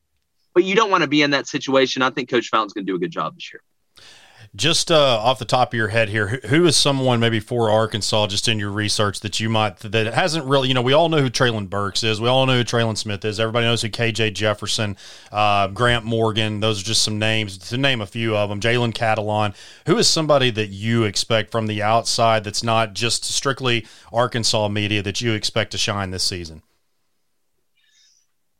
but 0.54 0.64
you 0.64 0.74
don't 0.74 0.90
want 0.90 1.02
to 1.02 1.08
be 1.08 1.22
in 1.22 1.30
that 1.30 1.46
situation. 1.46 2.02
I 2.02 2.10
think 2.10 2.28
Coach 2.28 2.48
Fountain's 2.48 2.72
going 2.72 2.86
to 2.86 2.92
do 2.92 2.96
a 2.96 3.00
good 3.00 3.10
job 3.10 3.34
this 3.34 3.52
year. 3.52 3.62
Just 4.54 4.90
uh, 4.90 5.18
off 5.18 5.38
the 5.38 5.46
top 5.46 5.72
of 5.72 5.78
your 5.78 5.88
head 5.88 6.10
here, 6.10 6.26
who 6.26 6.66
is 6.66 6.76
someone 6.76 7.20
maybe 7.20 7.40
for 7.40 7.70
Arkansas, 7.70 8.26
just 8.26 8.48
in 8.48 8.58
your 8.58 8.70
research 8.70 9.20
that 9.20 9.40
you 9.40 9.48
might 9.48 9.78
that 9.78 10.12
hasn't 10.12 10.44
really, 10.44 10.68
you 10.68 10.74
know, 10.74 10.82
we 10.82 10.92
all 10.92 11.08
know 11.08 11.22
who 11.22 11.30
Treylon 11.30 11.70
Burks 11.70 12.02
is, 12.02 12.20
we 12.20 12.28
all 12.28 12.44
know 12.44 12.58
who 12.58 12.64
Trelon 12.64 12.98
Smith 12.98 13.24
is, 13.24 13.40
everybody 13.40 13.64
knows 13.64 13.80
who 13.80 13.88
KJ 13.88 14.34
Jefferson, 14.34 14.98
uh, 15.30 15.68
Grant 15.68 16.04
Morgan. 16.04 16.60
Those 16.60 16.82
are 16.82 16.84
just 16.84 17.00
some 17.00 17.18
names 17.18 17.56
to 17.56 17.78
name 17.78 18.02
a 18.02 18.06
few 18.06 18.36
of 18.36 18.50
them. 18.50 18.60
Jalen 18.60 18.92
Catalon. 18.92 19.54
Who 19.86 19.96
is 19.96 20.06
somebody 20.06 20.50
that 20.50 20.66
you 20.66 21.04
expect 21.04 21.50
from 21.50 21.66
the 21.66 21.82
outside 21.82 22.44
that's 22.44 22.62
not 22.62 22.92
just 22.92 23.24
strictly 23.24 23.86
Arkansas 24.12 24.68
media 24.68 25.02
that 25.02 25.22
you 25.22 25.32
expect 25.32 25.70
to 25.70 25.78
shine 25.78 26.10
this 26.10 26.24
season? 26.24 26.62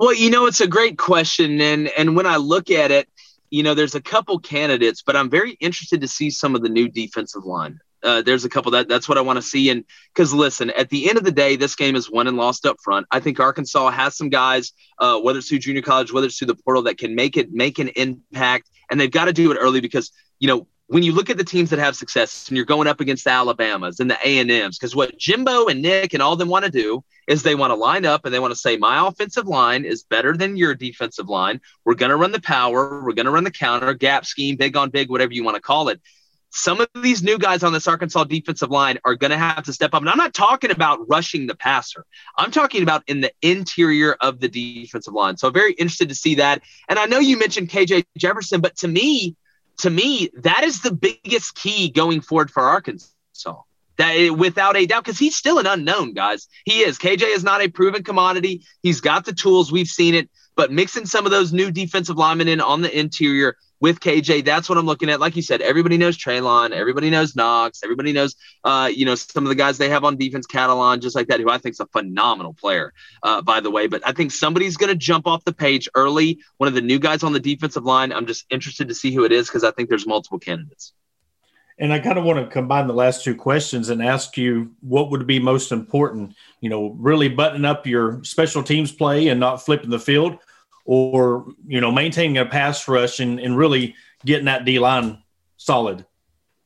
Well, 0.01 0.15
you 0.15 0.31
know, 0.31 0.47
it's 0.47 0.63
a 0.63 0.67
great 0.67 0.97
question, 0.97 1.61
and 1.61 1.89
and 1.99 2.17
when 2.17 2.27
I 2.27 2.37
look 2.37 2.71
at 2.71 2.91
it, 2.91 3.09
you 3.53 3.63
know, 3.63 3.75
there's 3.75 3.95
a 3.95 4.01
couple 4.01 4.39
candidates, 4.39 5.03
but 5.03 5.15
I'm 5.15 5.29
very 5.29 5.53
interested 5.61 6.01
to 6.01 6.09
see 6.09 6.31
some 6.31 6.55
of 6.55 6.63
the 6.63 6.71
new 6.71 6.89
defensive 6.89 7.45
line. 7.45 7.79
Uh, 8.03 8.23
there's 8.23 8.47
a 8.47 8.49
couple 8.49 8.73
that 8.73 8.89
that's 8.89 9.07
what 9.07 9.19
I 9.19 9.21
want 9.21 9.37
to 9.37 9.43
see. 9.43 9.69
And 9.69 9.85
because 10.13 10.33
listen, 10.33 10.71
at 10.71 10.89
the 10.89 11.07
end 11.07 11.19
of 11.19 11.25
the 11.25 11.31
day, 11.31 11.57
this 11.57 11.77
game 11.77 11.95
is 11.95 12.11
won 12.11 12.27
and 12.27 12.39
lost 12.39 12.65
up 12.65 12.79
front. 12.83 13.07
I 13.11 13.21
think 13.21 13.39
Arkansas 13.39 13.91
has 13.91 14.17
some 14.17 14.31
guys, 14.31 14.73
uh, 14.99 15.21
whether 15.21 15.39
it's 15.39 15.51
through 15.51 15.59
junior 15.59 15.83
college, 15.83 16.11
whether 16.15 16.27
it's 16.27 16.39
through 16.39 16.47
the 16.47 16.55
portal, 16.55 16.85
that 16.85 16.97
can 16.97 17.15
make 17.15 17.37
it 17.37 17.53
make 17.53 17.79
an 17.79 17.89
impact. 17.89 18.71
And 18.91 18.99
they've 18.99 19.11
got 19.11 19.27
to 19.27 19.35
do 19.35 19.53
it 19.53 19.57
early 19.57 19.83
because 19.83 20.11
you 20.41 20.49
know 20.49 20.67
when 20.93 21.03
you 21.03 21.13
look 21.13 21.31
at 21.31 21.39
the 21.39 21.45
teams 21.45 21.71
that 21.71 21.79
have 21.79 21.97
success 21.97 22.49
and 22.49 22.57
you're 22.57 22.67
going 22.67 22.87
up 22.87 23.01
against 23.01 23.25
the 23.25 23.31
Alabamas 23.31 23.99
and 23.99 24.11
the 24.11 24.19
A&Ms, 24.23 24.77
because 24.77 24.95
what 24.95 25.17
Jimbo 25.17 25.69
and 25.69 25.81
Nick 25.81 26.13
and 26.13 26.23
all 26.23 26.37
them 26.37 26.51
want 26.51 26.67
to 26.67 26.71
do 26.71 27.03
is 27.27 27.43
they 27.43 27.55
want 27.55 27.71
to 27.71 27.77
line 27.77 28.05
up 28.05 28.27
and 28.27 28.35
they 28.35 28.39
want 28.39 28.53
to 28.53 28.59
say, 28.59 28.77
my 28.77 29.09
offensive 29.09 29.47
line 29.47 29.87
is 29.87 30.03
better 30.03 30.37
than 30.37 30.55
your 30.55 30.75
defensive 30.75 31.31
line. 31.31 31.63
We're 31.87 31.95
going 31.95 32.11
to 32.11 32.17
run 32.17 32.31
the 32.31 32.43
power. 32.43 33.03
We're 33.03 33.15
going 33.15 33.25
to 33.25 33.31
run 33.31 33.45
the 33.45 33.51
counter, 33.51 33.95
gap 33.95 34.27
scheme, 34.27 34.57
big 34.57 34.77
on 34.77 34.91
big, 34.91 35.09
whatever 35.09 35.33
you 35.33 35.43
want 35.43 35.55
to 35.55 35.63
call 35.63 35.89
it. 35.89 35.99
Some 36.51 36.83
of 36.83 36.89
these 36.95 37.23
new 37.23 37.39
guys 37.39 37.63
on 37.63 37.73
this 37.73 37.89
Arkansas 37.89 38.25
defensive 38.25 38.71
line 38.71 38.99
are 39.07 39.15
going 39.15 39.31
to 39.31 39.39
have 39.39 39.65
to 39.65 39.73
step 39.73 39.95
up. 39.95 40.03
And 40.03 40.11
I'm 40.11 40.19
not 40.19 40.35
talking 40.35 40.71
about 40.71 41.09
rushing 41.09 41.47
the 41.47 41.55
passer. 41.55 42.05
I'm 42.37 42.51
talking 42.51 42.83
about 42.83 43.03
in 43.07 43.23
the 43.23 43.33
interior 43.41 44.13
of 44.21 44.41
the 44.41 44.49
defensive 44.49 45.15
line. 45.15 45.39
So 45.39 45.49
very 45.49 45.73
interested 45.73 46.11
to 46.11 46.15
see 46.15 46.35
that. 46.35 46.61
And 46.91 46.99
I 46.99 47.07
know 47.07 47.19
you 47.19 47.39
mentioned 47.39 47.71
KJ 47.71 48.05
Jefferson, 48.19 48.61
but 48.61 48.77
to 48.77 48.89
me, 48.89 49.37
to 49.83 49.91
me, 49.91 50.31
that 50.39 50.63
is 50.63 50.81
the 50.81 50.93
biggest 50.93 51.57
key 51.57 51.91
going 51.91 52.21
forward 52.21 52.53
for 52.53 52.63
Arkansas. 52.63 53.11
That 53.97 54.31
without 54.31 54.77
a 54.77 54.87
doubt, 54.87 55.05
because 55.05 55.19
he's 55.19 55.37
still 55.37 55.59
an 55.59 55.67
unknown, 55.67 56.15
guys. 56.15 56.49
He 56.65 56.81
is. 56.81 56.99
KJ 56.99 57.35
is 57.35 57.43
not 57.43 57.63
a 57.63 57.69
proven 57.69 58.05
commodity. 58.05 58.63
He's 58.83 59.01
got 59.01 59.25
the 59.25 59.33
tools. 59.33 59.73
We've 59.73 59.89
seen 59.89 60.15
it, 60.15 60.31
but 60.55 60.71
mixing 60.71 61.05
some 61.05 61.27
of 61.27 61.33
those 61.33 61.53
new 61.53 61.73
defensive 61.73 62.17
linemen 62.17 62.47
in 62.49 62.61
on 62.61 62.81
the 62.81 62.97
interior 62.97 63.57
with 63.83 63.99
KJ, 63.99 64.45
that's 64.45 64.69
what 64.69 64.79
I'm 64.79 64.87
looking 64.87 65.11
at. 65.11 65.19
Like 65.19 65.35
you 65.35 65.43
said, 65.43 65.61
everybody 65.61 65.99
knows 65.99 66.17
Treylon, 66.17 66.71
everybody 66.71 67.11
knows 67.11 67.35
Knox, 67.35 67.81
everybody 67.83 68.13
knows, 68.13 68.37
uh, 68.63 68.89
you 68.95 69.05
know, 69.05 69.17
some 69.17 69.45
of 69.45 69.49
the 69.49 69.57
guys 69.57 69.77
they 69.77 69.89
have 69.89 70.05
on 70.05 70.17
defense, 70.17 70.47
Catalon, 70.47 71.03
just 71.03 71.17
like 71.17 71.27
that, 71.27 71.41
who 71.41 71.51
I 71.51 71.59
think 71.59 71.73
is 71.73 71.81
a 71.81 71.87
phenomenal 71.87 72.55
player, 72.55 72.95
uh, 73.25 73.43
by 73.43 73.59
the 73.59 73.73
way. 73.73 73.89
But 73.89 74.03
I 74.07 74.13
think 74.13 74.31
somebody's 74.31 74.77
going 74.77 74.91
to 74.91 74.97
jump 74.97 75.27
off 75.27 75.45
the 75.45 75.53
page 75.53 75.89
early. 75.97 76.39
One 76.59 76.69
of 76.69 76.75
the 76.75 76.81
new 76.81 77.01
guys 77.01 77.25
on 77.25 77.33
the 77.33 77.41
defensive 77.41 77.85
line. 77.85 78.13
I'm 78.13 78.27
just 78.27 78.47
interested 78.51 78.87
to 78.87 78.95
see 78.95 79.13
who 79.13 79.25
it 79.25 79.33
is 79.33 79.49
because 79.49 79.65
I 79.65 79.73
think 79.73 79.89
there's 79.89 80.07
multiple 80.07 80.39
candidates. 80.39 80.93
And 81.81 81.93
I 81.93 81.99
kind 81.99 82.19
of 82.19 82.25
want 82.25 82.39
to 82.39 82.47
combine 82.47 82.87
the 82.87 82.95
last 82.95 83.25
two 83.25 83.35
questions 83.35 83.89
and 83.89 84.01
ask 84.01 84.37
you 84.37 84.71
what 84.81 85.11
would 85.11 85.27
be 85.27 85.41
most 85.41 85.73
important, 85.73 86.37
you 86.61 86.71
know, 86.71 86.91
really 87.01 87.29
button 87.29 87.65
up 87.65 87.85
your 87.89 88.23
special 88.23 88.63
teams 88.63 88.93
play 88.93 89.27
and 89.27 89.41
not 89.41 89.57
flipping 89.57 89.91
the 89.91 89.99
field 89.99 90.39
or 90.85 91.47
you 91.67 91.81
know 91.81 91.93
maintaining 91.93 92.39
a 92.39 92.47
pass 92.47 92.87
rush 92.89 93.21
and, 93.21 93.39
and 93.39 93.57
really 93.57 93.95
getting 94.25 94.47
that 94.47 94.65
D 94.65 94.79
line 94.79 95.23
solid? 95.57 96.05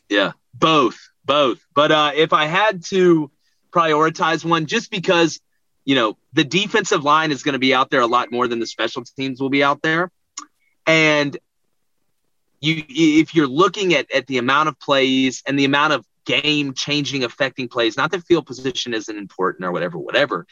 Yeah, 0.09 0.33
both, 0.55 0.99
both. 1.25 1.65
But 1.75 1.93
uh, 1.93 2.13
if 2.15 2.33
I 2.33 2.47
had 2.47 2.85
to 2.87 3.31
prioritize 3.71 4.45
one, 4.45 4.67
just 4.67 4.91
because 4.91 5.41
you 5.85 5.95
know 5.95 6.17
the 6.33 6.45
defensive 6.45 7.05
line 7.05 7.33
is 7.33 7.43
going 7.43 7.55
to 7.55 7.59
be 7.59 7.75
out 7.75 7.91
there 7.91 8.01
a 8.01 8.07
lot 8.07 8.31
more 8.31 8.49
than 8.49 8.59
the 8.59 8.67
special 8.67 9.03
teams 9.05 9.41
will 9.41 9.51
be 9.51 9.63
out 9.63 9.83
there, 9.83 10.11
and 10.87 11.37
you 12.61 12.85
if 12.89 13.35
you're 13.35 13.47
looking 13.47 13.95
at 13.95 14.11
at 14.13 14.27
the 14.27 14.39
amount 14.39 14.69
of 14.69 14.79
plays 14.79 15.43
and 15.47 15.59
the 15.59 15.65
amount 15.65 15.93
of 15.93 16.05
game 16.25 16.75
changing 16.75 17.23
affecting 17.23 17.69
plays, 17.69 17.97
not 17.97 18.11
that 18.11 18.23
field 18.25 18.47
position 18.47 18.95
isn't 18.95 19.17
important 19.17 19.65
or 19.65 19.73
whatever, 19.73 19.97
whatever 19.97 20.47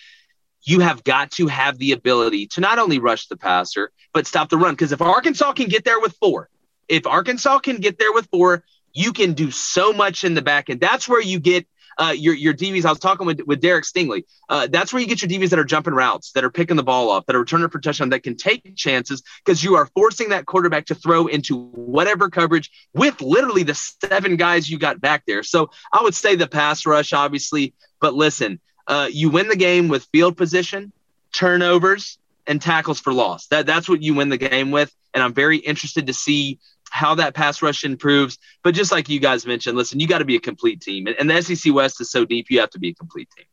you 0.65 0.81
have 0.81 1.05
got 1.05 1.31
to 1.33 1.47
have 1.47 1.79
the 1.79 1.93
ability 1.93 2.47
to 2.49 2.61
not 2.61 2.79
only 2.79 2.99
rush 2.99 3.29
the 3.29 3.37
passer, 3.37 3.93
but 4.13 4.27
stop 4.27 4.49
the 4.49 4.57
run. 4.57 4.73
Because 4.73 4.93
if 4.93 5.03
Arkansas 5.03 5.53
can 5.53 5.69
get 5.69 5.85
there 5.85 6.01
with 6.01 6.17
four, 6.17 6.49
if 6.89 7.07
Arkansas 7.07 7.59
can 7.61 7.77
get 7.77 7.99
there 7.99 8.13
with 8.13 8.27
four, 8.31 8.65
you 8.93 9.13
can 9.13 9.35
do 9.35 9.51
so 9.51 9.93
much 9.93 10.25
in 10.25 10.35
the 10.35 10.43
back 10.43 10.71
end. 10.71 10.81
That's 10.81 11.09
where 11.09 11.21
you 11.21 11.41
get 11.41 11.67
uh, 11.99 12.15
your 12.17 12.35
your 12.35 12.55
DBs. 12.55 12.85
I 12.85 12.91
was 12.91 12.99
talking 12.99 13.27
with, 13.27 13.41
with 13.47 13.61
Derek 13.61 13.85
Stingley. 13.85 14.25
Uh, 14.49 14.67
that's 14.69 14.93
where 14.93 15.01
you 15.01 15.09
get 15.09 15.23
your 15.23 15.29
DBs 15.29 15.51
that 15.51 15.59
are 15.59 15.65
jumping 15.65 15.95
routes, 15.95 16.33
that 16.33 16.45
are 16.45 16.51
picking 16.51 16.77
the 16.77 16.83
ball 16.83 17.11
off, 17.11 17.27
that 17.27 17.37
are 17.37 17.41
returning 17.41 17.69
for 17.69 17.81
touchdown, 17.81 18.11
that 18.11 18.23
can 18.23 18.37
take 18.37 18.75
chances 18.77 19.23
because 19.45 19.63
you 19.63 19.77
are 19.77 19.87
forcing 19.95 20.31
that 20.31 20.47
quarterback 20.47 20.87
to 20.87 20.95
throw 20.95 21.27
into 21.27 21.57
whatever 21.57 22.31
coverage 22.31 22.71
with 22.95 23.21
literally 23.21 23.63
the 23.63 23.75
seven 23.75 24.37
guys 24.37 24.69
you 24.69 24.79
got 24.79 25.01
back 25.01 25.25
there. 25.27 25.43
So 25.43 25.71
I 25.93 26.03
would 26.03 26.15
say 26.15 26.35
the 26.35 26.49
pass 26.49 26.87
rush, 26.87 27.13
obviously, 27.13 27.75
but 28.01 28.15
listen, 28.15 28.61
uh, 28.87 29.09
you 29.11 29.31
win 29.31 29.49
the 29.49 29.57
game 29.57 29.89
with 29.89 30.05
field 30.13 30.37
position, 30.37 30.93
turnovers, 31.33 32.19
and 32.47 32.61
tackles 32.61 33.01
for 33.01 33.13
loss. 33.13 33.47
That 33.49 33.67
that's 33.67 33.89
what 33.89 34.03
you 34.03 34.15
win 34.15 34.29
the 34.29 34.39
game 34.39 34.71
with. 34.71 34.95
And 35.13 35.23
I'm 35.23 35.33
very 35.33 35.59
interested 35.59 36.09
to 36.09 36.15
see 36.15 36.59
how 36.91 37.15
that 37.17 37.35
pass 37.35 37.63
rush 37.63 37.85
improves. 37.85 38.39
But 38.63 38.75
just 38.75 38.93
like 38.93 39.09
you 39.09 39.21
guys 39.21 39.47
mentioned, 39.47 39.77
listen, 39.77 40.01
you 40.01 40.07
got 40.07 40.19
to 40.19 40.25
be 40.25 40.37
a 40.37 40.41
complete 40.41 40.81
team, 40.81 41.07
and, 41.07 41.17
and 41.19 41.31
the 41.31 41.43
SEC 41.43 41.73
West 41.73 42.01
is 42.01 42.11
so 42.11 42.25
deep, 42.25 42.47
you 42.51 42.61
have 42.61 42.71
to 42.71 42.79
be 42.79 42.91
a 42.91 42.95
complete 42.95 43.29
team. 43.37 43.47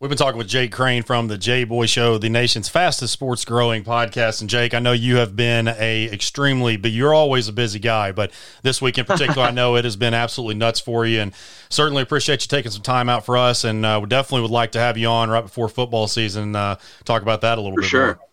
We've 0.00 0.08
been 0.08 0.16
talking 0.16 0.38
with 0.38 0.48
Jake 0.48 0.72
Crain 0.72 1.02
from 1.02 1.28
the 1.28 1.36
JBoy 1.36 1.86
Show, 1.86 2.16
the 2.16 2.30
nation's 2.30 2.70
fastest 2.70 3.12
sports 3.12 3.44
growing 3.44 3.84
podcast. 3.84 4.40
And 4.40 4.48
Jake, 4.48 4.72
I 4.72 4.78
know 4.78 4.92
you 4.92 5.16
have 5.16 5.36
been 5.36 5.68
a 5.68 6.08
extremely, 6.10 6.78
but 6.78 6.90
you're 6.90 7.12
always 7.12 7.48
a 7.48 7.52
busy 7.52 7.78
guy. 7.78 8.10
But 8.10 8.32
this 8.62 8.80
week 8.80 8.96
in 8.96 9.04
particular, 9.04 9.42
I 9.42 9.50
know 9.50 9.76
it 9.76 9.84
has 9.84 9.96
been 9.96 10.14
absolutely 10.14 10.54
nuts 10.54 10.80
for 10.80 11.04
you, 11.04 11.20
and 11.20 11.34
certainly 11.68 12.02
appreciate 12.02 12.40
you 12.40 12.48
taking 12.48 12.70
some 12.70 12.80
time 12.80 13.10
out 13.10 13.26
for 13.26 13.36
us. 13.36 13.64
And 13.64 13.84
uh, 13.84 13.98
we 14.00 14.08
definitely 14.08 14.40
would 14.40 14.50
like 14.50 14.72
to 14.72 14.78
have 14.78 14.96
you 14.96 15.06
on 15.06 15.28
right 15.28 15.42
before 15.42 15.68
football 15.68 16.08
season. 16.08 16.56
Uh, 16.56 16.76
talk 17.04 17.20
about 17.20 17.42
that 17.42 17.58
a 17.58 17.60
little 17.60 17.76
for 17.76 17.82
bit. 17.82 17.90
Sure. 17.90 18.14
More. 18.14 18.29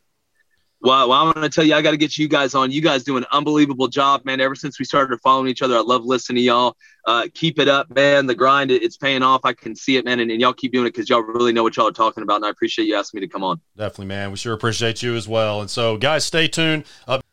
Well, 0.81 1.09
well 1.09 1.27
I'm 1.27 1.33
going 1.33 1.43
to 1.43 1.49
tell 1.49 1.63
you, 1.63 1.73
I 1.73 1.81
got 1.81 1.91
to 1.91 1.97
get 1.97 2.17
you 2.17 2.27
guys 2.27 2.53
on. 2.55 2.71
You 2.71 2.81
guys 2.81 3.03
do 3.03 3.17
an 3.17 3.25
unbelievable 3.31 3.87
job, 3.87 4.25
man. 4.25 4.39
Ever 4.39 4.55
since 4.55 4.79
we 4.79 4.85
started 4.85 5.19
following 5.21 5.47
each 5.47 5.61
other, 5.61 5.75
I 5.75 5.81
love 5.81 6.05
listening 6.05 6.37
to 6.37 6.41
y'all. 6.41 6.77
Uh, 7.05 7.27
keep 7.33 7.59
it 7.59 7.67
up, 7.67 7.93
man. 7.95 8.27
The 8.27 8.35
grind, 8.35 8.69
it's 8.69 8.97
paying 8.97 9.23
off. 9.23 9.41
I 9.43 9.53
can 9.53 9.75
see 9.75 9.97
it, 9.97 10.05
man. 10.05 10.19
And, 10.19 10.29
and 10.29 10.39
y'all 10.39 10.53
keep 10.53 10.73
doing 10.73 10.85
it 10.85 10.93
because 10.93 11.09
y'all 11.09 11.21
really 11.21 11.53
know 11.53 11.63
what 11.63 11.77
y'all 11.77 11.87
are 11.87 11.91
talking 11.91 12.23
about. 12.23 12.37
And 12.37 12.45
I 12.45 12.49
appreciate 12.49 12.85
you 12.85 12.95
asking 12.95 13.21
me 13.21 13.27
to 13.27 13.31
come 13.31 13.43
on. 13.43 13.59
Definitely, 13.75 14.07
man. 14.07 14.31
We 14.31 14.37
sure 14.37 14.53
appreciate 14.53 15.01
you 15.01 15.15
as 15.15 15.27
well. 15.27 15.61
And 15.61 15.69
so, 15.69 15.97
guys, 15.97 16.25
stay 16.25 16.47
tuned. 16.47 16.85
Up, 17.07 17.23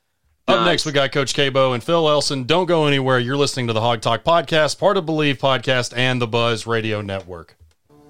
up 0.46 0.58
nice. 0.58 0.66
next, 0.66 0.86
we 0.86 0.92
got 0.92 1.12
Coach 1.12 1.34
KBo 1.34 1.74
and 1.74 1.82
Phil 1.82 2.08
Elson. 2.08 2.44
Don't 2.44 2.66
go 2.66 2.86
anywhere. 2.86 3.18
You're 3.18 3.36
listening 3.36 3.66
to 3.66 3.72
the 3.72 3.80
Hawg 3.80 4.00
Talk 4.00 4.24
podcast, 4.24 4.78
part 4.78 4.96
of 4.96 5.04
Bleav 5.04 5.38
podcast 5.38 5.96
and 5.96 6.20
the 6.20 6.26
Buzz 6.26 6.66
Radio 6.66 7.02
Network. 7.02 7.56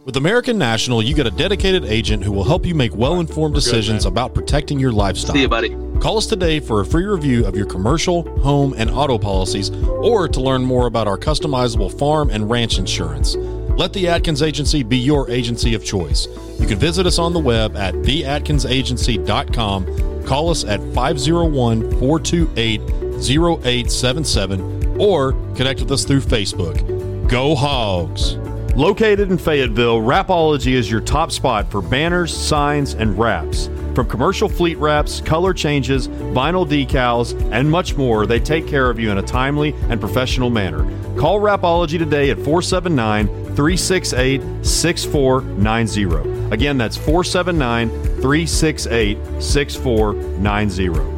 With 0.04 0.16
American 0.18 0.58
National, 0.58 1.02
you 1.02 1.14
get 1.14 1.26
a 1.26 1.30
dedicated 1.30 1.86
agent 1.86 2.22
who 2.22 2.30
will 2.30 2.44
help 2.44 2.66
you 2.66 2.74
make 2.74 2.94
well 2.94 3.20
informed 3.20 3.54
decisions 3.54 4.04
good, 4.04 4.12
about 4.12 4.34
protecting 4.34 4.78
your 4.78 4.92
lifestyle. 4.92 5.34
See 5.34 5.40
you, 5.40 5.48
buddy. 5.48 5.70
Call 5.98 6.18
us 6.18 6.26
today 6.26 6.60
for 6.60 6.82
a 6.82 6.84
free 6.84 7.06
review 7.06 7.46
of 7.46 7.56
your 7.56 7.64
commercial, 7.64 8.24
home, 8.40 8.74
and 8.76 8.90
auto 8.90 9.16
policies, 9.16 9.70
or 9.70 10.28
to 10.28 10.42
learn 10.42 10.62
more 10.62 10.88
about 10.88 11.08
our 11.08 11.16
customizable 11.16 11.90
farm 11.98 12.28
and 12.28 12.50
ranch 12.50 12.76
insurance. 12.76 13.36
Let 13.36 13.94
the 13.94 14.08
Atkins 14.08 14.42
Agency 14.42 14.82
be 14.82 14.98
your 14.98 15.30
agency 15.30 15.74
of 15.74 15.82
choice. 15.82 16.28
You 16.60 16.66
can 16.66 16.78
visit 16.78 17.06
us 17.06 17.18
on 17.18 17.32
the 17.32 17.40
web 17.40 17.74
at 17.74 17.94
theatkinsagency.com, 17.94 20.26
call 20.26 20.50
us 20.50 20.64
at 20.64 20.80
501 20.92 21.80
428 21.98 22.82
0877, 23.16 25.00
or 25.00 25.32
connect 25.54 25.80
with 25.80 25.90
us 25.90 26.04
through 26.04 26.20
Facebook. 26.20 27.26
Go 27.26 27.54
Hogs! 27.54 28.36
Located 28.76 29.30
in 29.30 29.38
Fayetteville, 29.38 30.00
Rapology 30.00 30.72
is 30.72 30.90
your 30.90 31.00
top 31.00 31.30
spot 31.30 31.70
for 31.70 31.80
banners, 31.80 32.36
signs, 32.36 32.94
and 32.94 33.16
wraps. 33.16 33.70
From 33.94 34.08
commercial 34.08 34.48
fleet 34.48 34.76
wraps, 34.78 35.20
color 35.20 35.54
changes, 35.54 36.08
vinyl 36.08 36.68
decals, 36.68 37.40
and 37.52 37.70
much 37.70 37.96
more, 37.96 38.26
they 38.26 38.40
take 38.40 38.66
care 38.66 38.90
of 38.90 38.98
you 38.98 39.12
in 39.12 39.18
a 39.18 39.22
timely 39.22 39.76
and 39.88 40.00
professional 40.00 40.50
manner. 40.50 40.82
Call 41.16 41.38
Rapology 41.38 41.98
today 41.98 42.30
at 42.30 42.36
479 42.38 43.28
368 43.54 44.66
6490. 44.66 46.52
Again, 46.52 46.76
that's 46.76 46.96
479 46.96 47.90
368 47.90 49.18
6490. 49.40 51.14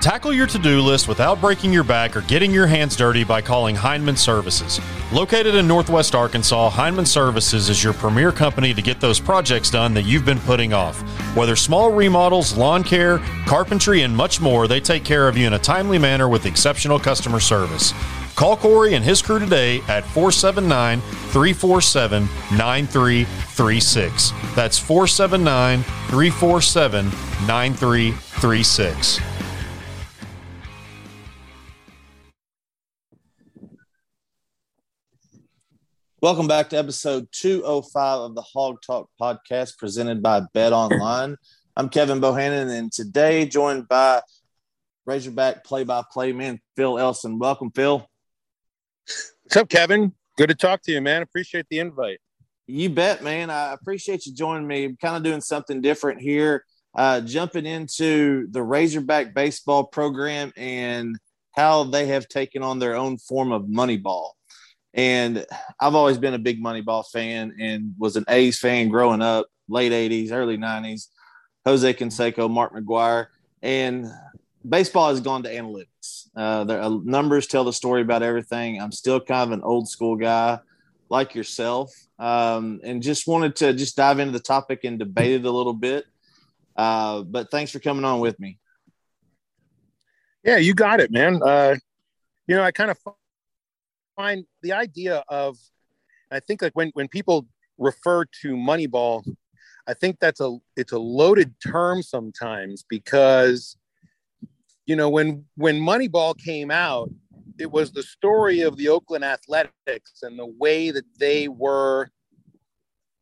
Tackle 0.00 0.32
your 0.32 0.46
to 0.46 0.58
do 0.58 0.80
list 0.80 1.06
without 1.06 1.42
breaking 1.42 1.74
your 1.74 1.84
back 1.84 2.16
or 2.16 2.22
getting 2.22 2.50
your 2.50 2.66
hands 2.66 2.96
dirty 2.96 3.24
by 3.24 3.42
calling 3.42 3.76
Heinman 3.76 4.16
Services. 4.16 4.80
Located 5.12 5.56
in 5.56 5.66
Northwest 5.66 6.14
Arkansas, 6.14 6.70
Heinman 6.70 7.04
Services 7.04 7.68
is 7.68 7.82
your 7.82 7.92
premier 7.92 8.30
company 8.30 8.72
to 8.72 8.80
get 8.80 9.00
those 9.00 9.18
projects 9.18 9.68
done 9.68 9.92
that 9.94 10.04
you've 10.04 10.24
been 10.24 10.38
putting 10.38 10.72
off. 10.72 11.00
Whether 11.36 11.56
small 11.56 11.90
remodels, 11.90 12.56
lawn 12.56 12.84
care, 12.84 13.18
carpentry, 13.44 14.02
and 14.02 14.16
much 14.16 14.40
more, 14.40 14.68
they 14.68 14.78
take 14.78 15.04
care 15.04 15.26
of 15.26 15.36
you 15.36 15.48
in 15.48 15.54
a 15.54 15.58
timely 15.58 15.98
manner 15.98 16.28
with 16.28 16.46
exceptional 16.46 17.00
customer 17.00 17.40
service. 17.40 17.92
Call 18.36 18.56
Corey 18.56 18.94
and 18.94 19.04
his 19.04 19.20
crew 19.20 19.40
today 19.40 19.78
at 19.88 20.04
479 20.04 21.00
347 21.00 22.28
9336. 22.56 24.32
That's 24.54 24.78
479 24.78 25.82
347 25.82 27.06
9336. 27.48 29.29
Welcome 36.22 36.48
back 36.48 36.68
to 36.68 36.76
episode 36.76 37.28
205 37.32 38.18
of 38.18 38.34
the 38.34 38.42
Hawg 38.42 38.82
Talk 38.82 39.08
podcast 39.18 39.78
presented 39.78 40.22
by 40.22 40.42
Bet 40.52 40.74
Online. 40.74 41.34
I'm 41.74 41.88
Kevin 41.88 42.20
Bohannon, 42.20 42.68
and 42.68 42.92
today 42.92 43.46
joined 43.46 43.88
by 43.88 44.20
Razorback 45.06 45.64
play 45.64 45.82
by 45.84 46.02
play 46.12 46.34
man 46.34 46.60
Phil 46.76 46.98
Elson. 46.98 47.38
Welcome, 47.38 47.70
Phil. 47.70 48.06
What's 49.44 49.56
up, 49.56 49.70
Kevin? 49.70 50.12
Good 50.36 50.50
to 50.50 50.54
talk 50.54 50.82
to 50.82 50.92
you, 50.92 51.00
man. 51.00 51.22
Appreciate 51.22 51.64
the 51.70 51.78
invite. 51.78 52.20
You 52.66 52.90
bet, 52.90 53.24
man. 53.24 53.48
I 53.48 53.72
appreciate 53.72 54.26
you 54.26 54.34
joining 54.34 54.66
me. 54.66 54.84
I'm 54.84 54.98
kind 54.98 55.16
of 55.16 55.22
doing 55.22 55.40
something 55.40 55.80
different 55.80 56.20
here, 56.20 56.66
uh, 56.94 57.22
jumping 57.22 57.64
into 57.64 58.46
the 58.50 58.62
Razorback 58.62 59.32
baseball 59.32 59.84
program 59.84 60.52
and 60.54 61.16
how 61.52 61.84
they 61.84 62.08
have 62.08 62.28
taken 62.28 62.62
on 62.62 62.78
their 62.78 62.94
own 62.94 63.16
form 63.16 63.52
of 63.52 63.62
Moneyball. 63.62 64.32
And 64.92 65.46
I've 65.78 65.94
always 65.94 66.18
been 66.18 66.34
a 66.34 66.38
big 66.38 66.62
Moneyball 66.62 67.04
fan 67.08 67.54
and 67.60 67.94
was 67.98 68.16
an 68.16 68.24
A's 68.28 68.58
fan 68.58 68.88
growing 68.88 69.22
up, 69.22 69.46
late 69.68 69.92
80s, 69.92 70.32
early 70.32 70.58
90s. 70.58 71.06
Jose 71.66 71.94
Canseco, 71.94 72.50
Mark 72.50 72.74
McGwire. 72.74 73.26
And 73.62 74.06
baseball 74.68 75.10
has 75.10 75.20
gone 75.20 75.42
to 75.44 75.54
analytics. 75.54 76.28
Uh, 76.34 76.64
the 76.64 76.82
uh, 76.82 76.98
numbers 77.04 77.46
tell 77.46 77.64
the 77.64 77.72
story 77.72 78.02
about 78.02 78.22
everything. 78.22 78.80
I'm 78.80 78.92
still 78.92 79.20
kind 79.20 79.52
of 79.52 79.58
an 79.58 79.62
old 79.62 79.88
school 79.88 80.16
guy 80.16 80.58
like 81.08 81.34
yourself 81.34 81.92
um, 82.18 82.80
and 82.84 83.02
just 83.02 83.26
wanted 83.26 83.56
to 83.56 83.72
just 83.72 83.96
dive 83.96 84.20
into 84.20 84.32
the 84.32 84.40
topic 84.40 84.84
and 84.84 84.98
debate 84.98 85.32
it 85.32 85.44
a 85.44 85.50
little 85.50 85.74
bit. 85.74 86.06
Uh, 86.76 87.22
but 87.22 87.50
thanks 87.50 87.72
for 87.72 87.80
coming 87.80 88.04
on 88.04 88.20
with 88.20 88.38
me. 88.38 88.58
Yeah, 90.44 90.56
you 90.56 90.72
got 90.72 91.00
it, 91.00 91.10
man. 91.10 91.40
Uh, 91.42 91.76
you 92.46 92.56
know, 92.56 92.62
I 92.62 92.70
kind 92.70 92.90
of 92.90 92.98
find 94.20 94.44
the 94.62 94.72
idea 94.72 95.24
of, 95.28 95.56
I 96.30 96.40
think 96.40 96.62
like 96.62 96.74
when, 96.74 96.90
when 96.94 97.08
people 97.08 97.46
refer 97.78 98.24
to 98.42 98.48
Moneyball, 98.54 99.24
I 99.86 99.94
think 99.94 100.18
that's 100.20 100.40
a, 100.40 100.58
it's 100.76 100.92
a 100.92 100.98
loaded 100.98 101.54
term 101.66 102.02
sometimes 102.02 102.84
because, 102.88 103.76
you 104.86 104.94
know, 104.94 105.08
when, 105.08 105.44
when 105.56 105.80
Moneyball 105.80 106.36
came 106.36 106.70
out, 106.70 107.10
it 107.58 107.70
was 107.70 107.92
the 107.92 108.02
story 108.02 108.60
of 108.60 108.76
the 108.76 108.88
Oakland 108.88 109.24
Athletics 109.24 110.22
and 110.22 110.38
the 110.38 110.52
way 110.58 110.90
that 110.90 111.04
they 111.18 111.48
were, 111.48 112.08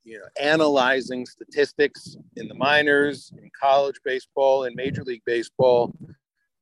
you 0.05 0.19
know, 0.19 0.29
analyzing 0.41 1.27
statistics 1.27 2.17
in 2.37 2.49
the 2.49 2.55
minors, 2.55 3.33
in 3.41 3.51
college 3.61 3.97
baseball, 4.05 4.65
in 4.65 4.75
Major 4.75 5.05
League 5.05 5.23
Baseball, 5.27 5.97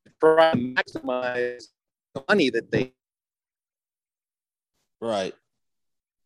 to 0.05 0.11
try 0.19 0.51
to 0.51 0.57
maximize 0.57 1.63
the 2.13 2.23
money 2.29 2.49
that 2.49 2.71
they 2.71 2.93
right. 5.01 5.33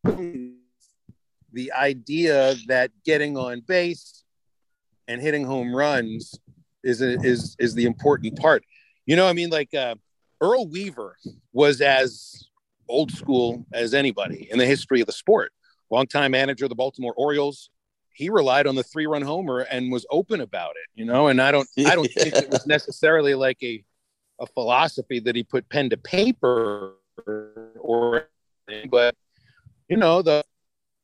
The 0.04 1.72
idea 1.72 2.54
that 2.68 2.90
getting 3.04 3.36
on 3.36 3.60
base 3.60 4.24
and 5.06 5.20
hitting 5.20 5.44
home 5.44 5.74
runs 5.74 6.34
is 6.82 7.02
a, 7.02 7.20
is 7.20 7.56
is 7.58 7.74
the 7.74 7.84
important 7.84 8.38
part. 8.38 8.64
You 9.06 9.16
know 9.16 9.26
i 9.26 9.32
mean 9.32 9.50
like 9.50 9.74
uh, 9.74 9.96
earl 10.40 10.68
weaver 10.68 11.16
was 11.52 11.80
as 11.80 12.48
old 12.88 13.10
school 13.10 13.64
as 13.72 13.94
anybody 13.94 14.48
in 14.50 14.58
the 14.58 14.66
history 14.66 15.00
of 15.00 15.06
the 15.06 15.12
sport. 15.12 15.52
Longtime 15.90 16.32
manager 16.32 16.66
of 16.66 16.68
the 16.68 16.74
baltimore 16.74 17.14
orioles. 17.16 17.70
He 18.14 18.28
relied 18.28 18.66
on 18.66 18.74
the 18.74 18.82
three 18.82 19.06
run 19.06 19.22
homer 19.22 19.60
and 19.60 19.90
was 19.90 20.04
open 20.10 20.40
about 20.40 20.72
it, 20.72 20.88
you 20.94 21.06
know. 21.06 21.28
And 21.28 21.40
I 21.40 21.50
don't, 21.50 21.68
I 21.78 21.94
don't 21.94 22.10
think 22.12 22.34
it 22.34 22.50
was 22.50 22.66
necessarily 22.66 23.34
like 23.34 23.58
a, 23.62 23.82
a 24.38 24.46
philosophy 24.46 25.18
that 25.20 25.34
he 25.34 25.42
put 25.42 25.68
pen 25.70 25.88
to 25.90 25.96
paper 25.96 26.94
or, 27.80 28.28
or 28.68 28.82
but 28.90 29.14
you 29.88 29.96
know, 29.96 30.22
the 30.22 30.44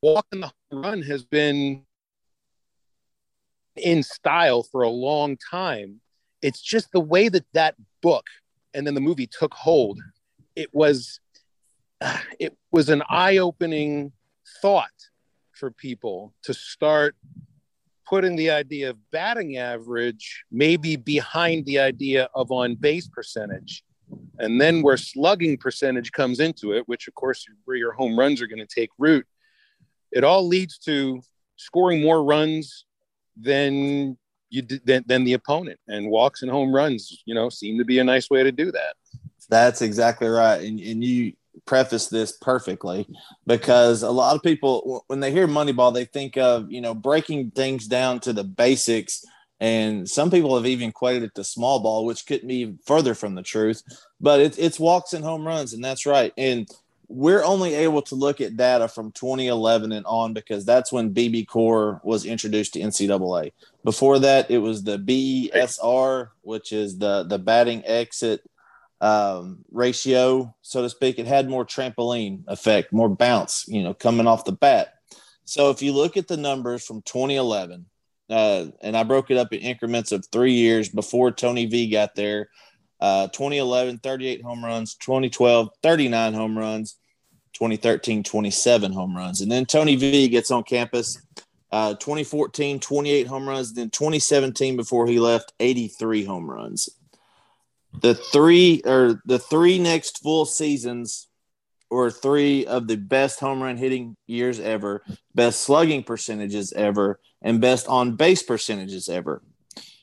walk 0.01 0.25
and 0.31 0.43
the 0.43 0.51
run 0.71 1.01
has 1.03 1.23
been 1.23 1.83
in 3.75 4.03
style 4.03 4.63
for 4.63 4.81
a 4.81 4.89
long 4.89 5.37
time. 5.37 6.01
It's 6.41 6.61
just 6.61 6.91
the 6.91 6.99
way 6.99 7.29
that 7.29 7.45
that 7.53 7.75
book 8.01 8.25
and 8.73 8.85
then 8.85 8.93
the 8.93 9.01
movie 9.01 9.27
took 9.27 9.53
hold. 9.53 9.99
It 10.55 10.73
was, 10.73 11.19
uh, 12.01 12.17
it 12.39 12.57
was 12.71 12.89
an 12.89 13.03
eye-opening 13.09 14.11
thought 14.61 14.89
for 15.51 15.71
people 15.71 16.33
to 16.43 16.53
start 16.53 17.15
putting 18.07 18.35
the 18.35 18.49
idea 18.49 18.89
of 18.89 19.11
batting 19.11 19.57
average 19.57 20.43
maybe 20.51 20.95
behind 20.95 21.65
the 21.65 21.79
idea 21.79 22.29
of 22.33 22.51
on 22.51 22.75
base 22.75 23.07
percentage. 23.07 23.83
And 24.37 24.59
then 24.59 24.81
where 24.81 24.97
slugging 24.97 25.57
percentage 25.57 26.11
comes 26.11 26.39
into 26.39 26.73
it, 26.73 26.87
which 26.87 27.07
of 27.07 27.15
course 27.15 27.45
where 27.65 27.77
your 27.77 27.91
home 27.91 28.17
runs 28.17 28.41
are 28.41 28.47
going 28.47 28.65
to 28.65 28.73
take 28.73 28.89
root, 28.97 29.25
it 30.11 30.23
all 30.23 30.47
leads 30.47 30.77
to 30.79 31.21
scoring 31.57 32.01
more 32.01 32.23
runs 32.23 32.85
than 33.39 34.17
you 34.49 34.63
than, 34.85 35.03
than 35.05 35.23
the 35.23 35.33
opponent. 35.33 35.79
And 35.87 36.09
walks 36.09 36.41
and 36.41 36.49
home 36.49 36.73
runs, 36.73 37.21
you 37.25 37.35
know, 37.35 37.49
seem 37.49 37.77
to 37.77 37.85
be 37.85 37.99
a 37.99 38.03
nice 38.03 38.29
way 38.29 38.43
to 38.43 38.51
do 38.51 38.71
that. 38.71 38.95
That's 39.49 39.81
exactly 39.81 40.27
right. 40.27 40.63
And, 40.63 40.79
and 40.79 41.03
you 41.03 41.33
preface 41.65 42.07
this 42.07 42.31
perfectly 42.33 43.07
because 43.45 44.03
a 44.03 44.09
lot 44.09 44.35
of 44.35 44.41
people 44.41 45.03
when 45.07 45.19
they 45.19 45.31
hear 45.31 45.47
moneyball 45.47 45.93
they 45.93 46.05
think 46.05 46.37
of 46.37 46.71
you 46.71 46.81
know 46.81 46.93
breaking 46.93 47.51
things 47.51 47.87
down 47.87 48.19
to 48.19 48.33
the 48.33 48.43
basics 48.43 49.25
and 49.59 50.09
some 50.09 50.31
people 50.31 50.55
have 50.55 50.65
even 50.65 50.89
equated 50.89 51.23
it 51.23 51.35
to 51.35 51.43
small 51.43 51.79
ball 51.79 52.05
which 52.05 52.25
couldn't 52.25 52.47
be 52.47 52.75
further 52.85 53.13
from 53.13 53.35
the 53.35 53.43
truth 53.43 53.83
but 54.21 54.39
it, 54.39 54.57
it's 54.57 54.79
walks 54.79 55.13
and 55.13 55.23
home 55.23 55.45
runs 55.45 55.73
and 55.73 55.83
that's 55.83 56.05
right 56.05 56.33
and 56.37 56.69
we're 57.09 57.43
only 57.43 57.73
able 57.73 58.03
to 58.03 58.13
look 58.13 58.39
at 58.39 58.55
data 58.55 58.87
from 58.87 59.11
2011 59.11 59.91
and 59.91 60.05
on 60.05 60.31
because 60.31 60.63
that's 60.63 60.91
when 60.91 61.13
BBCOR 61.13 62.03
was 62.03 62.23
introduced 62.23 62.73
to 62.73 62.79
NCAA. 62.79 63.51
Before 63.83 64.19
that, 64.19 64.51
it 64.51 64.59
was 64.59 64.83
the 64.83 64.99
BESR, 64.99 66.29
which 66.41 66.71
is 66.71 66.99
the 66.99 67.23
the 67.23 67.39
batting 67.39 67.83
exit 67.85 68.47
um, 69.01 69.65
ratio, 69.71 70.55
so 70.61 70.83
to 70.83 70.89
speak. 70.89 71.17
It 71.17 71.25
had 71.25 71.49
more 71.49 71.65
trampoline 71.65 72.43
effect, 72.47 72.93
more 72.93 73.09
bounce, 73.09 73.65
you 73.67 73.81
know, 73.81 73.95
coming 73.95 74.27
off 74.27 74.45
the 74.45 74.51
bat. 74.51 74.93
So 75.45 75.71
if 75.71 75.81
you 75.81 75.93
look 75.93 76.15
at 76.15 76.27
the 76.27 76.37
numbers 76.37 76.85
from 76.85 77.01
2011, 77.01 77.87
uh, 78.29 78.67
and 78.81 78.95
I 78.95 79.03
broke 79.03 79.31
it 79.31 79.37
up 79.37 79.53
in 79.53 79.59
increments 79.59 80.11
of 80.11 80.25
three 80.27 80.53
years 80.53 80.89
before 80.89 81.31
Tony 81.31 81.65
V 81.65 81.89
got 81.89 82.15
there. 82.15 82.49
Uh, 82.99 83.27
2011, 83.27 83.99
38 83.99 84.43
home 84.43 84.63
runs. 84.63 84.95
2012, 84.95 85.69
39 85.81 86.33
home 86.33 86.57
runs. 86.57 86.97
2013, 87.53 88.23
27 88.23 88.91
home 88.91 89.15
runs. 89.15 89.41
And 89.41 89.51
then 89.51 89.65
Tony 89.65 89.95
V 89.95 90.27
gets 90.27 90.51
on 90.51 90.63
campus. 90.63 91.21
Uh, 91.71 91.93
2014, 91.95 92.79
28 92.79 93.27
home 93.27 93.47
runs. 93.47 93.73
Then 93.73 93.89
2017, 93.89 94.75
before 94.75 95.07
he 95.07 95.19
left, 95.19 95.53
83 95.59 96.25
home 96.25 96.49
runs 96.49 96.89
the 97.93 98.13
three 98.15 98.81
or 98.85 99.21
the 99.25 99.39
three 99.39 99.79
next 99.79 100.21
full 100.21 100.45
seasons 100.45 101.27
or 101.89 102.11
three 102.11 102.65
of 102.65 102.87
the 102.87 102.97
best 102.97 103.39
home 103.39 103.63
run 103.63 103.77
hitting 103.77 104.15
years 104.27 104.59
ever, 104.59 105.03
best 105.33 105.61
slugging 105.61 106.03
percentages 106.03 106.71
ever, 106.73 107.19
and 107.41 107.61
best 107.61 107.87
on 107.87 108.15
base 108.15 108.43
percentages 108.43 109.09
ever. 109.09 109.41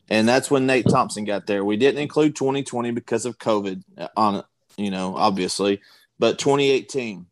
And 0.09 0.29
that's 0.29 0.51
when 0.51 0.67
Nate 0.67 0.89
Thompson 0.89 1.25
got 1.25 1.47
there. 1.47 1.65
We 1.65 1.77
didn't 1.77 2.01
include 2.01 2.37
2020 2.37 2.93
because 2.93 3.27
of 3.27 3.39
COVID 3.39 3.83
uh, 3.99 4.09
on 4.17 4.45
you 4.77 4.91
know, 4.91 5.17
obviously. 5.17 5.81
But 6.19 6.39
2018, 6.39 7.27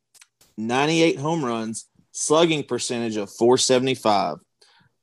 98 0.57 1.19
home 1.19 1.45
runs, 1.45 1.87
slugging 2.13 2.65
percentage 2.65 3.17
of 3.17 3.31
475, 3.31 4.39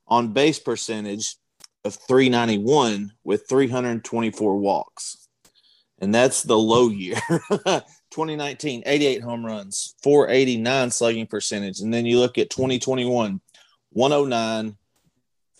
on 0.06 0.32
base 0.32 0.58
percentage 0.58 1.36
of 1.84 1.94
391 1.94 3.12
with 3.24 3.48
324 3.48 4.56
walks 4.58 5.22
and 6.02 6.12
that's 6.12 6.42
the 6.42 6.58
low 6.58 6.88
year. 6.88 7.16
2019, 8.10 8.82
88 8.84 9.22
home 9.22 9.46
runs, 9.46 9.94
489 10.02 10.90
slugging 10.90 11.26
percentage. 11.28 11.80
And 11.80 11.94
then 11.94 12.04
you 12.04 12.18
look 12.18 12.36
at 12.38 12.50
2021, 12.50 13.40
109, 13.90 14.76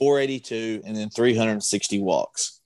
482, 0.02 0.82
and 0.84 0.96
then 0.96 1.10
360 1.10 2.00
walks. 2.00 2.60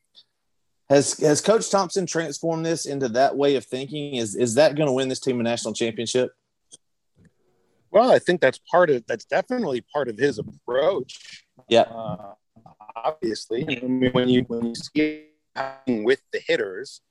Has 0.89 1.19
has 1.19 1.43
Coach 1.43 1.71
Thompson 1.71 2.07
transformed 2.07 2.65
this 2.65 2.87
into 2.87 3.11
that 3.11 3.37
way 3.37 3.57
of 3.57 3.65
thinking? 3.67 4.15
Is 4.15 4.35
is 4.35 4.55
that 4.55 4.75
going 4.75 4.87
to 4.87 4.93
win 4.93 5.11
this 5.11 5.21
team 5.21 5.39
a 5.39 5.43
national 5.43 5.75
championship? 5.75 6.31
Well, 7.91 8.11
I 8.11 8.19
think 8.19 8.41
that's 8.41 8.59
part 8.71 8.89
of 8.89 9.05
that's 9.07 9.27
definitely 9.27 9.85
part 9.93 10.09
of 10.09 10.17
his 10.17 10.39
approach. 10.39 11.45
Yeah, 11.69 11.83
uh, 11.83 12.33
obviously, 12.95 13.67
I 13.69 13.87
mean, 13.87 14.13
when 14.13 14.31
you 14.31 14.43
when 14.49 14.69
you 14.69 14.75
see 14.75 15.27
with 15.87 16.23
the 16.33 16.41
hitters, 16.47 17.03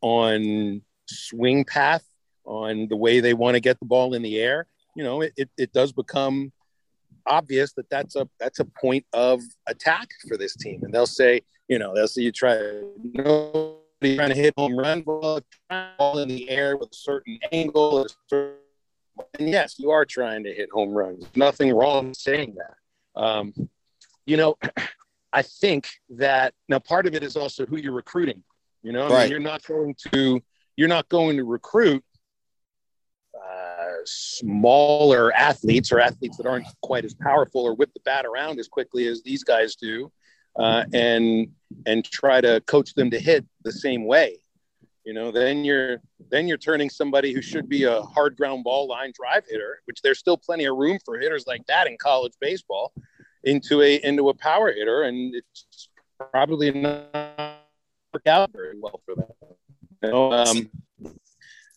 on 0.00 0.80
swing 1.06 1.66
path, 1.66 2.04
on 2.46 2.88
the 2.88 2.96
way 2.96 3.20
they 3.20 3.34
want 3.34 3.56
to 3.56 3.60
get 3.60 3.78
the 3.78 3.86
ball 3.86 4.14
in 4.14 4.22
the 4.22 4.38
air, 4.38 4.68
you 4.94 5.04
know, 5.04 5.20
it, 5.20 5.34
it, 5.36 5.50
it 5.58 5.72
does 5.74 5.92
become 5.92 6.50
obvious 7.26 7.72
that 7.74 7.88
that's 7.90 8.16
a 8.16 8.28
that's 8.38 8.60
a 8.60 8.64
point 8.64 9.04
of 9.12 9.42
attack 9.66 10.08
for 10.28 10.36
this 10.36 10.56
team. 10.56 10.80
And 10.82 10.92
they'll 10.92 11.06
say, 11.06 11.42
you 11.68 11.78
know, 11.78 11.94
they'll 11.94 12.08
say 12.08 12.22
you 12.22 12.32
try 12.32 12.58
nobody 13.02 14.16
trying 14.16 14.30
to 14.30 14.34
hit 14.34 14.54
home 14.56 14.78
run 14.78 15.02
ball, 15.02 15.40
ball 15.68 16.18
in 16.18 16.28
the 16.28 16.48
air 16.48 16.76
with 16.76 16.90
a 16.90 16.96
certain 16.96 17.38
angle. 17.52 18.04
A 18.04 18.08
certain, 18.28 18.56
and 19.38 19.48
yes, 19.48 19.78
you 19.78 19.90
are 19.90 20.04
trying 20.04 20.44
to 20.44 20.52
hit 20.52 20.68
home 20.72 20.90
runs. 20.90 21.24
Nothing 21.34 21.74
wrong 21.74 22.14
saying 22.14 22.56
that. 22.56 23.20
Um, 23.20 23.54
you 24.26 24.36
know, 24.36 24.56
I 25.32 25.42
think 25.42 25.88
that 26.10 26.54
now 26.68 26.78
part 26.78 27.06
of 27.06 27.14
it 27.14 27.22
is 27.22 27.36
also 27.36 27.66
who 27.66 27.76
you're 27.76 27.92
recruiting. 27.92 28.42
You 28.82 28.92
know, 28.92 29.08
I 29.08 29.22
mean, 29.22 29.30
you're 29.30 29.40
not 29.40 29.64
going 29.64 29.94
to 30.12 30.40
you're 30.76 30.88
not 30.88 31.08
going 31.08 31.36
to 31.38 31.44
recruit 31.44 32.04
uh, 33.34 33.75
smaller 34.06 35.32
athletes 35.34 35.92
or 35.92 36.00
athletes 36.00 36.36
that 36.36 36.46
aren't 36.46 36.66
quite 36.82 37.04
as 37.04 37.14
powerful 37.14 37.62
or 37.62 37.74
whip 37.74 37.92
the 37.94 38.00
bat 38.04 38.24
around 38.24 38.58
as 38.58 38.68
quickly 38.68 39.06
as 39.06 39.22
these 39.22 39.44
guys 39.44 39.76
do, 39.76 40.10
uh, 40.58 40.84
and 40.92 41.48
and 41.86 42.04
try 42.04 42.40
to 42.40 42.60
coach 42.66 42.94
them 42.94 43.10
to 43.10 43.18
hit 43.18 43.44
the 43.64 43.72
same 43.72 44.06
way. 44.06 44.38
You 45.04 45.14
know, 45.14 45.30
then 45.30 45.64
you're 45.64 46.00
then 46.30 46.48
you're 46.48 46.58
turning 46.58 46.90
somebody 46.90 47.32
who 47.32 47.40
should 47.40 47.68
be 47.68 47.84
a 47.84 48.02
hard 48.02 48.36
ground 48.36 48.64
ball 48.64 48.88
line 48.88 49.12
drive 49.14 49.44
hitter, 49.48 49.80
which 49.84 50.02
there's 50.02 50.18
still 50.18 50.36
plenty 50.36 50.64
of 50.64 50.76
room 50.76 50.98
for 51.04 51.18
hitters 51.18 51.46
like 51.46 51.64
that 51.66 51.86
in 51.86 51.96
college 51.96 52.32
baseball, 52.40 52.92
into 53.44 53.82
a 53.82 54.02
into 54.04 54.28
a 54.30 54.34
power 54.34 54.72
hitter, 54.72 55.04
and 55.04 55.34
it's 55.34 55.88
probably 56.32 56.72
not 56.72 57.60
work 58.12 58.26
out 58.26 58.50
very 58.52 58.78
well 58.80 59.00
for 59.04 59.14
them. 59.14 59.28
You 60.02 60.10
know, 60.10 60.32
um, 60.32 60.70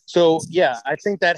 so 0.06 0.40
yeah, 0.50 0.80
I 0.88 0.96
think 0.96 1.20
that 1.20 1.38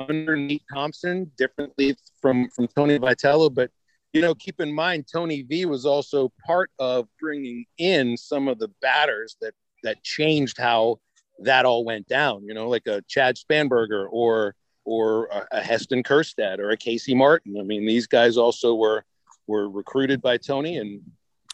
underneath 0.00 0.62
Thompson 0.72 1.30
differently 1.36 1.96
from 2.20 2.48
from 2.50 2.68
Tony 2.68 2.98
Vitello, 2.98 3.52
but 3.52 3.70
you 4.12 4.20
know, 4.20 4.34
keep 4.34 4.60
in 4.60 4.72
mind 4.72 5.06
Tony 5.10 5.42
V 5.42 5.66
was 5.66 5.86
also 5.86 6.32
part 6.44 6.70
of 6.78 7.06
bringing 7.20 7.64
in 7.78 8.16
some 8.16 8.48
of 8.48 8.58
the 8.58 8.68
batters 8.82 9.36
that 9.40 9.54
that 9.82 10.02
changed 10.02 10.58
how 10.58 10.98
that 11.40 11.64
all 11.64 11.84
went 11.84 12.08
down. 12.08 12.44
You 12.44 12.54
know, 12.54 12.68
like 12.68 12.86
a 12.86 13.02
Chad 13.08 13.36
Spanberger 13.36 14.06
or 14.10 14.54
or 14.84 15.28
a 15.52 15.60
Heston 15.60 16.02
Kjerstad 16.02 16.58
or 16.58 16.70
a 16.70 16.76
Casey 16.76 17.14
Martin. 17.14 17.56
I 17.58 17.62
mean, 17.62 17.86
these 17.86 18.06
guys 18.06 18.36
also 18.36 18.74
were 18.74 19.04
were 19.46 19.68
recruited 19.68 20.20
by 20.20 20.36
Tony, 20.38 20.78
and 20.78 21.02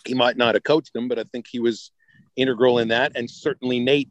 he 0.07 0.15
might 0.15 0.37
not 0.37 0.55
have 0.55 0.65
coached 0.65 0.93
them, 0.93 1.09
but 1.09 1.19
I 1.19 1.25
think 1.25 1.47
he 1.47 1.59
was 1.59 1.91
integral 2.37 2.79
in 2.79 2.89
that. 2.89 3.13
And 3.15 3.31
certainly 3.31 3.81
Nate, 3.81 4.09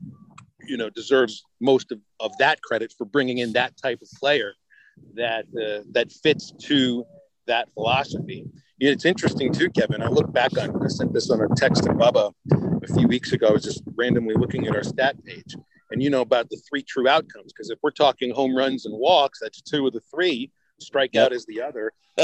you 0.68 0.78
know, 0.78 0.90
deserves 0.90 1.44
most 1.62 1.92
of, 1.92 2.00
of 2.20 2.32
that 2.40 2.62
credit 2.62 2.94
for 2.98 3.06
bringing 3.06 3.40
in 3.40 3.54
that 3.54 3.76
type 3.78 4.02
of 4.02 4.10
player 4.20 4.54
that 5.16 5.46
uh, 5.56 5.84
that 5.92 6.12
fits 6.12 6.52
to 6.60 7.06
that 7.48 7.68
philosophy. 7.74 8.46
It's 8.80 9.06
interesting 9.06 9.54
too, 9.54 9.70
Kevin. 9.70 10.02
I 10.02 10.08
look 10.08 10.32
back 10.34 10.58
on 10.58 10.84
I 10.84 10.88
sent 10.88 11.14
this 11.14 11.30
on 11.30 11.42
a 11.42 11.48
text 11.56 11.84
to 11.84 11.90
Bubba 11.92 12.34
a 12.84 12.94
few 12.94 13.08
weeks 13.08 13.32
ago. 13.32 13.48
I 13.48 13.52
was 13.52 13.64
just 13.64 13.84
randomly 13.96 14.36
looking 14.36 14.68
at 14.68 14.76
our 14.76 14.84
stat 14.84 15.24
page, 15.24 15.56
and 15.92 16.04
you 16.04 16.10
know 16.10 16.22
about 16.22 16.50
the 16.50 16.62
three 16.70 16.84
true 16.84 17.08
outcomes. 17.08 17.54
Because 17.54 17.70
if 17.70 17.80
we're 17.82 17.92
talking 17.92 18.32
home 18.32 18.56
runs 18.56 18.86
and 18.86 18.98
walks, 18.98 19.40
that's 19.42 19.62
two 19.62 19.88
of 19.88 19.94
the 19.94 20.02
three. 20.14 20.52
Strikeout 20.82 21.14
yep. 21.14 21.32
is 21.32 21.46
the 21.46 21.62
other. 21.62 21.94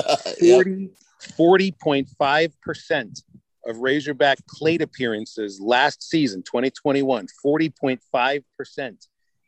40.5 1.37 2.51
percent 2.61 3.21
of 3.65 3.77
Razorback 3.79 4.39
plate 4.47 4.81
appearances 4.81 5.59
last 5.59 6.03
season, 6.03 6.43
2021, 6.43 7.27
40.5 7.45 8.43
percent 8.57 9.07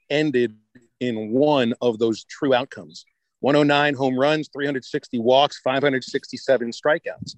ended 0.09 0.55
in 0.99 1.31
one 1.31 1.73
of 1.81 1.99
those 1.99 2.23
true 2.25 2.53
outcomes. 2.53 3.05
109 3.41 3.93
home 3.95 4.17
runs, 4.17 4.49
360 4.53 5.19
walks, 5.19 5.59
567 5.59 6.71
strikeouts. 6.71 7.35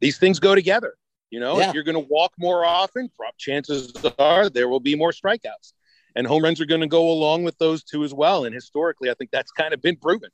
These 0.00 0.18
things 0.18 0.40
go 0.40 0.54
together. 0.54 0.94
You 1.30 1.40
know, 1.40 1.58
yeah. 1.58 1.68
if 1.68 1.74
you're 1.74 1.84
going 1.84 1.94
to 1.94 2.08
walk 2.10 2.32
more 2.38 2.64
often, 2.64 3.10
chances 3.38 3.92
are 4.18 4.48
there 4.48 4.68
will 4.68 4.80
be 4.80 4.94
more 4.94 5.12
strikeouts. 5.12 5.72
And 6.14 6.26
home 6.26 6.42
runs 6.42 6.60
are 6.60 6.66
going 6.66 6.80
to 6.82 6.86
go 6.86 7.10
along 7.10 7.44
with 7.44 7.56
those 7.58 7.82
two 7.82 8.04
as 8.04 8.12
well. 8.12 8.44
And 8.44 8.54
historically, 8.54 9.10
I 9.10 9.14
think 9.14 9.30
that's 9.30 9.50
kind 9.50 9.72
of 9.72 9.80
been 9.80 9.96
proven. 9.96 10.30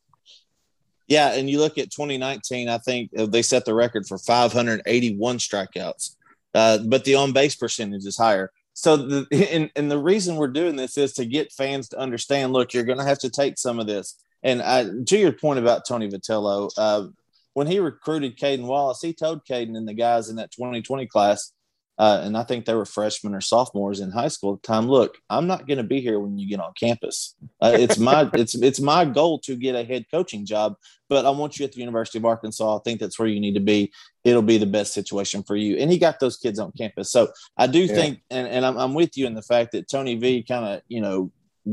Yeah, 1.09 1.33
and 1.33 1.49
you 1.49 1.59
look 1.59 1.79
at 1.79 1.91
2019, 1.91 2.69
I 2.69 2.79
think 2.79 3.11
uh, 3.19 3.27
they 3.27 3.43
set 3.43 3.65
the 3.65 3.75
record 3.75 4.07
for 4.07 4.19
581 4.19 5.39
strikeouts, 5.39 6.17
uh, 6.55 6.79
but 6.87 7.05
the 7.05 7.15
on 7.15 7.33
base 7.33 7.57
percentage 7.57 8.05
is 8.05 8.19
higher. 8.19 8.53
So, 8.75 8.97
the, 8.97 9.27
and, 9.51 9.71
and 9.75 9.91
the 9.91 9.99
reason 9.99 10.37
we're 10.37 10.49
doing 10.49 10.77
this 10.77 10.99
is 10.99 11.15
to 11.15 11.25
get 11.25 11.53
fans 11.53 11.89
to 11.89 11.99
understand 11.99 12.53
look, 12.53 12.75
you're 12.75 12.85
going 12.85 12.99
to 12.99 13.05
have 13.05 13.19
to 13.21 13.31
take 13.31 13.59
some 13.59 13.81
of 13.81 13.87
this. 13.87 14.23
And 14.43 14.63
I, 14.63 14.85
to 15.07 15.19
your 15.19 15.33
point 15.33 15.59
about 15.59 15.87
Tony 15.89 16.09
Vitello, 16.09 16.71
uh, 16.77 17.09
when 17.55 17.67
he 17.67 17.81
recruited 17.81 18.37
Cayden 18.37 18.67
Wallace, 18.67 19.01
he 19.03 19.13
told 19.13 19.45
Cayden 19.45 19.75
and 19.75 19.89
the 19.89 19.95
guys 19.95 20.29
in 20.29 20.37
that 20.37 20.53
2020 20.53 21.07
class, 21.07 21.53
uh, 21.99 22.21
and 22.23 22.37
I 22.37 22.45
think 22.45 22.65
they 22.65 22.75
were 22.75 22.85
freshmen 22.85 23.35
or 23.35 23.41
sophomores 23.41 23.99
in 23.99 24.13
high 24.13 24.29
school 24.29 24.55
at 24.55 24.63
the 24.63 24.67
time. 24.69 24.87
Look, 24.87 25.19
I'm 25.29 25.49
not 25.49 25.67
going 25.67 25.79
to 25.79 25.85
be 25.85 26.01
here 26.01 26.21
when 26.21 26.39
you 26.39 26.49
get 26.49 26.61
on 26.61 26.73
campus. 26.79 27.35
Uh, 27.61 27.73
it's 27.75 27.99
my 27.99 28.31
it's 28.35 28.55
it's 28.55 28.81
my 28.81 29.05
goal 29.05 29.41
to 29.41 29.57
get 29.57 29.75
a 29.75 29.83
head 29.83 30.07
coaching 30.11 30.47
job, 30.47 30.77
but 31.09 31.27
I 31.27 31.31
want 31.31 31.59
you 31.59 31.65
at 31.65 31.73
the 31.73 31.81
University 31.81 32.19
of 32.19 32.25
Arkansas. 32.25 32.77
I 32.77 32.81
think 32.85 33.01
that's 33.01 33.19
where 33.19 33.29
you 33.29 33.41
need 33.41 33.55
to 33.55 33.61
be. 33.61 33.93
It'll 34.23 34.43
be 34.43 34.59
the 34.59 34.67
best 34.67 34.95
situation 34.95 35.43
for 35.43 35.57
you. 35.57 35.77
And 35.77 35.91
he 35.91 35.99
got 35.99 36.21
those 36.21 36.37
kids 36.37 36.61
on 36.61 36.73
campus. 36.73 37.11
So 37.11 37.29
I 37.57 37.67
do 37.67 37.81
yeah. 37.81 37.95
think, 37.95 38.23
and, 38.31 38.47
and 38.47 38.65
I'm, 38.65 38.77
I'm 38.77 38.95
with 38.95 39.17
you 39.17 39.27
in 39.27 39.35
the 39.35 39.43
fact 39.43 39.73
that 39.73 39.89
Tony 39.89 40.15
V 40.15 40.45
kind 40.45 40.65
of 40.65 40.83
you 40.87 41.01
know 41.01 41.33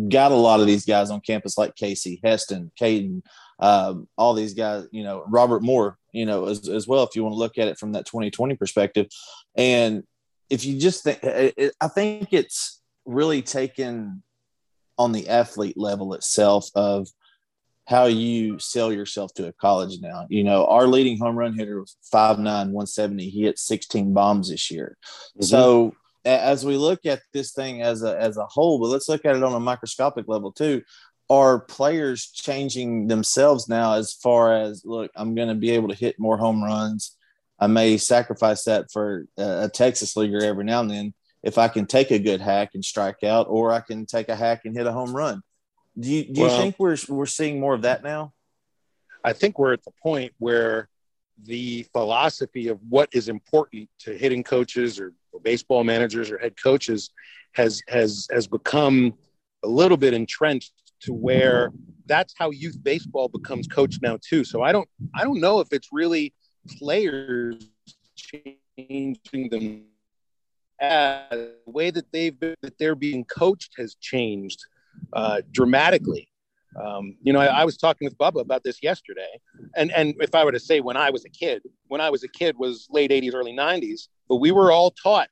got 0.09 0.32
a 0.32 0.36
lot 0.36 0.59
of 0.59 0.65
these 0.65 0.86
guys 0.86 1.11
on 1.11 1.21
campus 1.21 1.57
like 1.57 1.76
Casey, 1.76 2.19
Heston, 2.23 2.71
Cayden, 2.78 3.21
um, 3.59 4.07
all 4.17 4.34
these 4.34 4.53
guys, 4.53 4.86
you 4.91 5.03
know, 5.03 5.23
Robert 5.28 5.61
Moore, 5.61 5.97
you 6.11 6.26
know, 6.26 6.45
as, 6.45 6.67
as 6.67 6.88
well, 6.88 7.03
if 7.03 7.15
you 7.15 7.23
want 7.23 7.34
to 7.34 7.39
look 7.39 7.57
at 7.57 7.67
it 7.67 7.78
from 7.78 7.93
that 7.93 8.05
2020 8.05 8.55
perspective. 8.55 9.07
And 9.55 10.03
if 10.50 10.66
you 10.66 10.80
just 10.80 11.04
think, 11.04 11.24
it, 11.24 11.74
I 11.82 11.88
think 11.88 12.30
it's 12.32 12.82
really 13.06 13.41
taken 13.41 14.24
on 14.98 15.12
the 15.12 15.30
athlete 15.30 15.78
level 15.78 16.14
itself 16.14 16.70
of 16.76 17.08
how 17.88 18.06
you 18.06 18.58
sell 18.58 18.91
yourself 18.91 19.34
to 19.36 19.48
a 19.48 19.54
college 19.54 20.00
now. 20.02 20.26
You 20.30 20.43
know, 20.43 20.66
our 20.66 20.88
leading 20.88 21.20
home 21.20 21.36
run 21.36 21.58
hitter 21.58 21.80
was 21.80 21.98
5'9, 22.14 22.38
170. 22.39 23.30
He 23.30 23.43
hit 23.43 23.60
16 23.60 24.14
bombs 24.14 24.50
this 24.50 24.72
year. 24.72 24.98
Mm-hmm. 25.38 25.43
So 25.43 25.96
as 26.26 26.66
we 26.66 26.78
look 26.78 27.06
at 27.06 27.22
this 27.34 27.52
thing 27.54 27.84
as 27.84 28.02
a 28.02 28.20
as 28.20 28.38
a 28.38 28.46
whole, 28.48 28.80
but 28.80 28.88
let's 28.88 29.08
look 29.08 29.26
at 29.26 29.36
it 29.36 29.43
on 29.43 29.54
a 29.54 29.60
microscopic 29.60 30.28
level 30.28 30.52
too. 30.52 30.82
Are 31.30 31.60
players 31.60 32.32
changing 32.32 33.08
themselves 33.08 33.68
now 33.68 33.93
as 33.93 34.14
far 34.14 34.56
as 34.56 34.84
look, 34.86 35.12
I'm 35.16 35.36
going 35.36 35.48
to 35.48 35.56
be 35.56 35.72
able 35.72 35.89
to 35.89 35.96
hit 35.96 36.20
more 36.20 36.38
home 36.38 36.64
runs. 36.64 37.16
I 37.60 37.68
may 37.68 37.97
sacrifice 37.97 38.64
that 38.66 38.91
for 38.91 39.26
a 39.38 39.70
Texas 39.74 40.16
leaguer 40.16 40.43
every 40.43 40.66
now 40.66 40.82
and 40.82 40.91
then 40.91 41.14
if 41.45 41.60
I 41.60 41.68
can 41.68 41.86
take 41.86 42.10
a 42.10 42.18
good 42.18 42.41
hack 42.41 42.72
and 42.74 42.84
strike 42.84 43.24
out, 43.24 43.45
or 43.47 43.72
I 43.72 43.80
can 43.80 44.08
take 44.08 44.30
a 44.30 44.36
hack 44.36 44.62
and 44.66 44.76
hit 44.76 44.88
a 44.88 44.91
home 44.91 45.16
run. 45.16 45.43
Do 45.97 46.10
you 46.10 46.24
do 46.26 46.41
you 46.41 46.47
well, 46.47 46.58
think 46.58 46.76
we're 46.80 46.97
we're 47.08 47.28
seeing 47.28 47.60
more 47.60 47.76
of 47.76 47.84
that 47.84 48.03
now? 48.03 48.34
I 49.24 49.32
think 49.34 49.58
we're 49.58 49.74
at 49.74 49.84
the 49.84 49.93
point 50.03 50.34
where 50.39 50.89
the 51.43 51.84
philosophy 51.93 52.68
of 52.68 52.80
what 52.89 53.10
is 53.14 53.30
important 53.30 53.89
to 53.99 54.18
hitting 54.18 54.43
coaches 54.43 54.99
or, 54.99 55.14
or 55.32 55.39
baseball 55.39 55.84
managers 55.84 56.32
or 56.32 56.39
head 56.39 56.56
coaches 56.62 57.12
has 57.53 57.82
has 57.88 58.28
has 58.32 58.47
become 58.47 59.14
a 59.64 59.68
little 59.68 59.97
bit 59.97 60.16
entrenched 60.16 60.74
to 61.01 61.14
where 61.14 61.72
that's 62.08 62.34
how 62.38 62.49
youth 62.49 62.78
baseball 62.84 63.30
becomes 63.30 63.68
coached 63.68 64.01
now 64.01 64.18
too. 64.28 64.43
So 64.43 64.64
I 64.64 64.72
don't 64.72 64.89
I 65.14 65.24
don't 65.24 65.39
know 65.39 65.60
if 65.60 65.68
it's 65.72 65.89
really 65.91 66.34
players 66.80 67.70
changing 68.16 69.49
them 69.49 69.86
as 70.80 71.30
the 71.30 71.53
way 71.66 71.89
that 71.89 72.11
they've 72.11 72.38
been, 72.38 72.55
that 72.61 72.78
they're 72.78 72.95
being 72.95 73.24
coached 73.26 73.74
has 73.78 73.95
changed 73.95 74.59
uh, 75.13 75.41
dramatically. 75.51 76.28
Um, 76.82 77.16
you 77.22 77.32
know, 77.32 77.39
I, 77.39 77.45
I, 77.45 77.66
was 77.66 77.78
talking 77.78 78.05
with 78.05 78.18
Bubba 78.18 78.41
about 78.41 78.63
this 78.63 78.84
yesterday, 78.84 79.39
and 79.78 79.91
and 79.93 80.13
if 80.20 80.36
I 80.36 80.43
were 80.43 80.51
to 80.51 80.59
say 80.59 80.82
when 80.82 80.97
I 80.97 81.09
was 81.09 81.24
a 81.24 81.30
kid, 81.30 81.63
when 81.88 82.01
I 82.01 82.09
was 82.09 82.24
a 82.24 82.28
kid 82.28 82.57
was 82.57 82.88
late 82.89 83.11
'80s, 83.11 83.34
early 83.34 83.53
'90s, 83.53 84.09
but 84.28 84.38
we 84.38 84.51
were 84.51 84.74
all 84.74 84.91
taught 84.91 85.30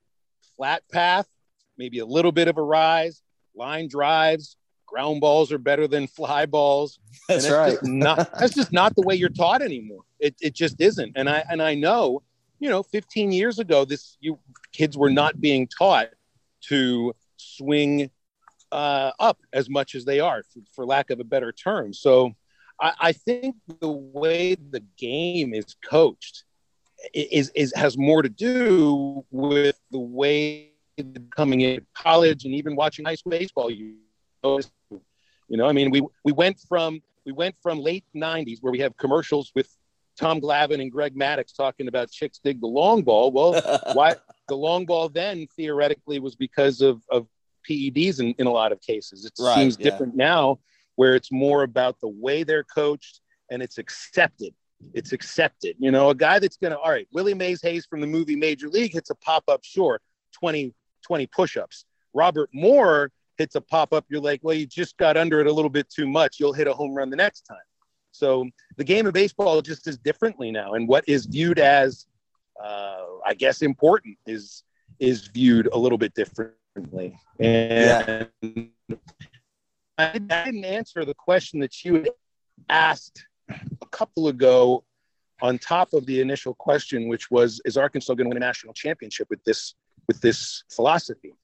flat 0.56 0.82
path, 0.90 1.28
maybe 1.76 1.98
a 1.98 2.06
little 2.06 2.32
bit 2.32 2.48
of 2.48 2.56
a 2.56 2.62
rise, 2.62 3.20
line 3.54 3.88
drives, 3.88 4.56
ground 4.86 5.20
balls 5.20 5.52
are 5.52 5.58
better 5.58 5.86
than 5.86 6.06
fly 6.06 6.46
balls. 6.46 6.98
That's 7.28 7.50
right. 7.50 7.78
not 7.82 8.30
that's 8.38 8.54
just 8.54 8.72
not 8.72 8.94
the 8.94 9.02
way 9.02 9.14
you're 9.14 9.28
taught 9.28 9.62
anymore. 9.62 10.02
It 10.18 10.34
it 10.40 10.54
just 10.54 10.80
isn't. 10.80 11.12
And 11.16 11.28
I 11.28 11.44
and 11.48 11.62
I 11.62 11.74
know, 11.74 12.22
you 12.58 12.68
know, 12.68 12.82
15 12.82 13.32
years 13.32 13.58
ago, 13.58 13.84
this 13.84 14.16
you 14.20 14.38
kids 14.72 14.96
were 14.96 15.10
not 15.10 15.40
being 15.40 15.66
taught 15.66 16.08
to 16.68 17.14
swing 17.36 18.10
uh, 18.72 19.12
up 19.20 19.38
as 19.52 19.70
much 19.70 19.94
as 19.94 20.04
they 20.04 20.18
are, 20.18 20.42
for, 20.42 20.60
for, 20.74 20.86
lack 20.86 21.10
of 21.10 21.20
a 21.20 21.24
better 21.24 21.52
term. 21.52 21.92
So 21.92 22.32
I, 22.80 22.92
I, 22.98 23.12
think 23.12 23.54
the 23.80 23.90
way 23.90 24.56
the 24.56 24.82
game 24.96 25.54
is 25.54 25.76
coached 25.84 26.42
is, 27.12 27.50
is 27.54 27.72
has 27.76 27.96
more 27.96 28.22
to 28.22 28.28
do 28.28 29.24
with 29.30 29.78
the 29.92 30.00
way 30.00 30.72
coming 31.30 31.60
in 31.60 31.86
college 31.94 32.44
and 32.44 32.54
even 32.54 32.74
watching 32.74 33.04
high 33.04 33.14
school 33.14 33.30
baseball. 33.30 33.70
You 33.70 33.94
you 34.44 35.56
know, 35.56 35.66
I 35.66 35.72
mean, 35.72 35.90
we 35.90 36.02
we 36.24 36.32
went 36.32 36.60
from 36.68 37.02
we 37.24 37.32
went 37.32 37.56
from 37.62 37.78
late 37.78 38.04
'90s 38.14 38.58
where 38.60 38.72
we 38.72 38.80
have 38.80 38.96
commercials 38.96 39.52
with 39.54 39.68
Tom 40.18 40.40
Glavine 40.40 40.80
and 40.80 40.90
Greg 40.90 41.14
Maddux 41.16 41.56
talking 41.56 41.88
about 41.88 42.10
chicks 42.10 42.38
dig 42.42 42.60
the 42.60 42.66
long 42.66 43.02
ball. 43.02 43.32
Well, 43.32 43.60
why 43.94 44.16
the 44.48 44.56
long 44.56 44.86
ball 44.86 45.08
then 45.08 45.46
theoretically 45.56 46.18
was 46.18 46.36
because 46.36 46.80
of, 46.80 47.02
of 47.10 47.26
PEDs 47.68 48.20
in, 48.20 48.34
in 48.38 48.46
a 48.46 48.52
lot 48.52 48.72
of 48.72 48.80
cases. 48.80 49.24
It 49.24 49.32
right, 49.42 49.54
seems 49.54 49.76
yeah. 49.78 49.90
different 49.90 50.14
now 50.14 50.58
where 50.96 51.14
it's 51.14 51.32
more 51.32 51.62
about 51.64 51.98
the 52.00 52.08
way 52.08 52.44
they're 52.44 52.64
coached 52.64 53.20
and 53.50 53.62
it's 53.62 53.78
accepted. 53.78 54.54
It's 54.92 55.12
accepted. 55.12 55.76
You 55.78 55.90
know, 55.90 56.10
a 56.10 56.14
guy 56.14 56.38
that's 56.38 56.56
going 56.56 56.72
to, 56.72 56.78
all 56.78 56.90
right, 56.90 57.08
Willie 57.12 57.34
Mays 57.34 57.62
Hayes 57.62 57.86
from 57.86 58.00
the 58.00 58.06
movie 58.06 58.36
Major 58.36 58.68
League 58.68 58.92
hits 58.92 59.10
a 59.10 59.14
pop 59.14 59.44
up 59.48 59.64
short, 59.64 60.02
20, 60.32 60.72
20 61.02 61.26
push 61.28 61.56
ups. 61.56 61.84
Robert 62.12 62.50
Moore 62.52 63.10
hits 63.38 63.54
a 63.54 63.60
pop 63.60 63.92
up. 63.92 64.04
You're 64.08 64.20
like, 64.20 64.40
well, 64.42 64.54
you 64.54 64.66
just 64.66 64.96
got 64.96 65.16
under 65.16 65.40
it 65.40 65.46
a 65.46 65.52
little 65.52 65.70
bit 65.70 65.88
too 65.90 66.06
much. 66.06 66.38
You'll 66.38 66.52
hit 66.52 66.66
a 66.66 66.72
home 66.72 66.94
run 66.94 67.10
the 67.10 67.16
next 67.16 67.42
time. 67.42 67.56
So 68.12 68.48
the 68.76 68.84
game 68.84 69.06
of 69.06 69.12
baseball 69.12 69.60
just 69.60 69.86
is 69.88 69.98
differently 69.98 70.52
now. 70.52 70.74
And 70.74 70.86
what 70.86 71.04
is 71.08 71.26
viewed 71.26 71.58
as, 71.58 72.06
uh, 72.62 73.02
I 73.26 73.34
guess, 73.34 73.62
important 73.62 74.16
is 74.26 74.62
is 75.00 75.26
viewed 75.28 75.68
a 75.72 75.76
little 75.76 75.98
bit 75.98 76.14
differently. 76.14 77.18
And 77.40 78.28
yeah. 78.42 78.64
I, 79.98 80.18
didn't 80.18 80.64
answer 80.64 81.04
the 81.04 81.14
question 81.14 81.60
that 81.60 81.84
you 81.84 82.06
asked 82.68 83.26
a 83.48 83.86
couple 83.90 84.28
ago 84.28 84.84
on 85.42 85.58
top 85.58 85.92
of 85.92 86.06
the 86.06 86.20
initial 86.20 86.54
question, 86.54 87.08
which 87.08 87.30
was, 87.30 87.60
is 87.64 87.76
Arkansas 87.76 88.14
going 88.14 88.26
to 88.26 88.28
win 88.28 88.36
a 88.36 88.40
national 88.40 88.72
championship 88.72 89.26
with 89.30 89.42
this 89.44 89.74
with 90.06 90.20
this 90.20 90.64
philosophy? 90.70 91.34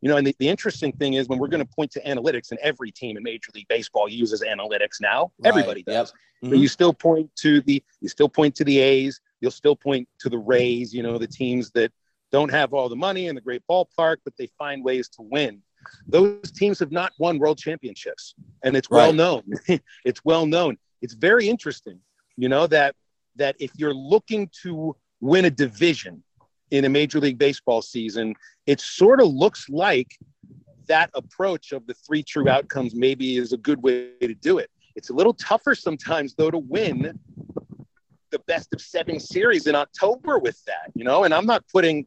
You 0.00 0.08
know, 0.08 0.16
and 0.16 0.26
the, 0.26 0.34
the 0.38 0.48
interesting 0.48 0.92
thing 0.92 1.14
is 1.14 1.28
when 1.28 1.38
we're 1.38 1.48
going 1.48 1.64
to 1.64 1.74
point 1.74 1.90
to 1.92 2.02
analytics, 2.02 2.50
and 2.50 2.60
every 2.60 2.90
team 2.90 3.16
in 3.16 3.22
Major 3.22 3.50
League 3.54 3.68
Baseball 3.68 4.08
uses 4.08 4.42
analytics 4.42 5.00
now. 5.00 5.32
Right. 5.38 5.48
Everybody 5.48 5.82
does. 5.82 5.94
Yep. 5.94 6.06
Mm-hmm. 6.06 6.50
But 6.50 6.58
you 6.58 6.68
still 6.68 6.92
point 6.92 7.30
to 7.36 7.60
the 7.62 7.82
you 8.00 8.08
still 8.08 8.28
point 8.28 8.54
to 8.56 8.64
the 8.64 8.78
A's. 8.78 9.20
You'll 9.40 9.50
still 9.50 9.76
point 9.76 10.08
to 10.20 10.28
the 10.28 10.38
Rays. 10.38 10.92
You 10.92 11.02
know, 11.02 11.18
the 11.18 11.26
teams 11.26 11.70
that 11.72 11.92
don't 12.32 12.50
have 12.50 12.74
all 12.74 12.88
the 12.88 12.96
money 12.96 13.28
and 13.28 13.36
the 13.36 13.40
great 13.42 13.62
ballpark, 13.70 14.16
but 14.24 14.34
they 14.36 14.48
find 14.58 14.84
ways 14.84 15.08
to 15.10 15.22
win. 15.22 15.62
Those 16.06 16.50
teams 16.52 16.78
have 16.80 16.92
not 16.92 17.12
won 17.18 17.38
world 17.38 17.58
championships, 17.58 18.34
and 18.64 18.76
it's 18.76 18.90
well 18.90 19.12
known. 19.12 19.42
it's 20.04 20.24
well 20.24 20.46
known. 20.46 20.76
It's 21.00 21.14
very 21.14 21.48
interesting, 21.48 22.00
you 22.36 22.48
know, 22.48 22.66
that 22.66 22.94
that 23.36 23.56
if 23.58 23.70
you're 23.76 23.94
looking 23.94 24.50
to 24.62 24.96
win 25.20 25.44
a 25.44 25.50
division 25.50 26.22
in 26.70 26.84
a 26.84 26.88
major 26.88 27.20
league 27.20 27.38
baseball 27.38 27.82
season, 27.82 28.34
it 28.66 28.80
sort 28.80 29.20
of 29.20 29.28
looks 29.28 29.68
like 29.68 30.18
that 30.86 31.10
approach 31.14 31.72
of 31.72 31.86
the 31.86 31.94
three 31.94 32.22
true 32.22 32.48
outcomes 32.48 32.94
maybe 32.94 33.36
is 33.36 33.52
a 33.52 33.56
good 33.56 33.82
way 33.82 34.10
to 34.20 34.34
do 34.34 34.58
it. 34.58 34.70
It's 34.94 35.10
a 35.10 35.12
little 35.12 35.34
tougher 35.34 35.74
sometimes 35.74 36.34
though 36.34 36.50
to 36.50 36.58
win 36.58 37.18
the 38.30 38.38
best 38.40 38.72
of 38.72 38.80
seven 38.80 39.20
series 39.20 39.66
in 39.66 39.74
October 39.74 40.38
with 40.38 40.62
that, 40.64 40.90
you 40.94 41.04
know, 41.04 41.24
and 41.24 41.32
I'm 41.32 41.46
not 41.46 41.64
putting 41.72 42.06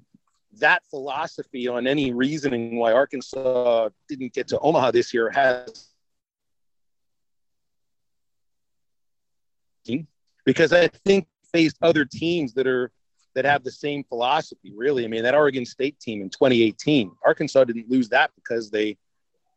that 0.59 0.83
philosophy 0.89 1.67
on 1.67 1.87
any 1.87 2.11
reasoning 2.11 2.77
why 2.77 2.91
Arkansas 2.91 3.89
didn't 4.07 4.33
get 4.33 4.47
to 4.49 4.59
Omaha 4.59 4.91
this 4.91 5.13
year 5.13 5.29
has 5.29 5.89
because 10.45 10.73
I 10.73 10.87
think 11.05 11.27
faced 11.51 11.77
other 11.81 12.05
teams 12.05 12.53
that 12.53 12.67
are 12.67 12.91
that 13.35 13.45
have 13.45 13.63
the 13.63 13.71
same 13.71 14.03
philosophy. 14.03 14.73
Really, 14.75 15.05
I 15.05 15.07
mean 15.07 15.23
that 15.23 15.35
Oregon 15.35 15.65
State 15.65 15.99
team 15.99 16.21
in 16.21 16.29
2018, 16.29 17.11
Arkansas 17.25 17.63
didn't 17.65 17.89
lose 17.89 18.09
that 18.09 18.31
because 18.35 18.69
they, 18.69 18.97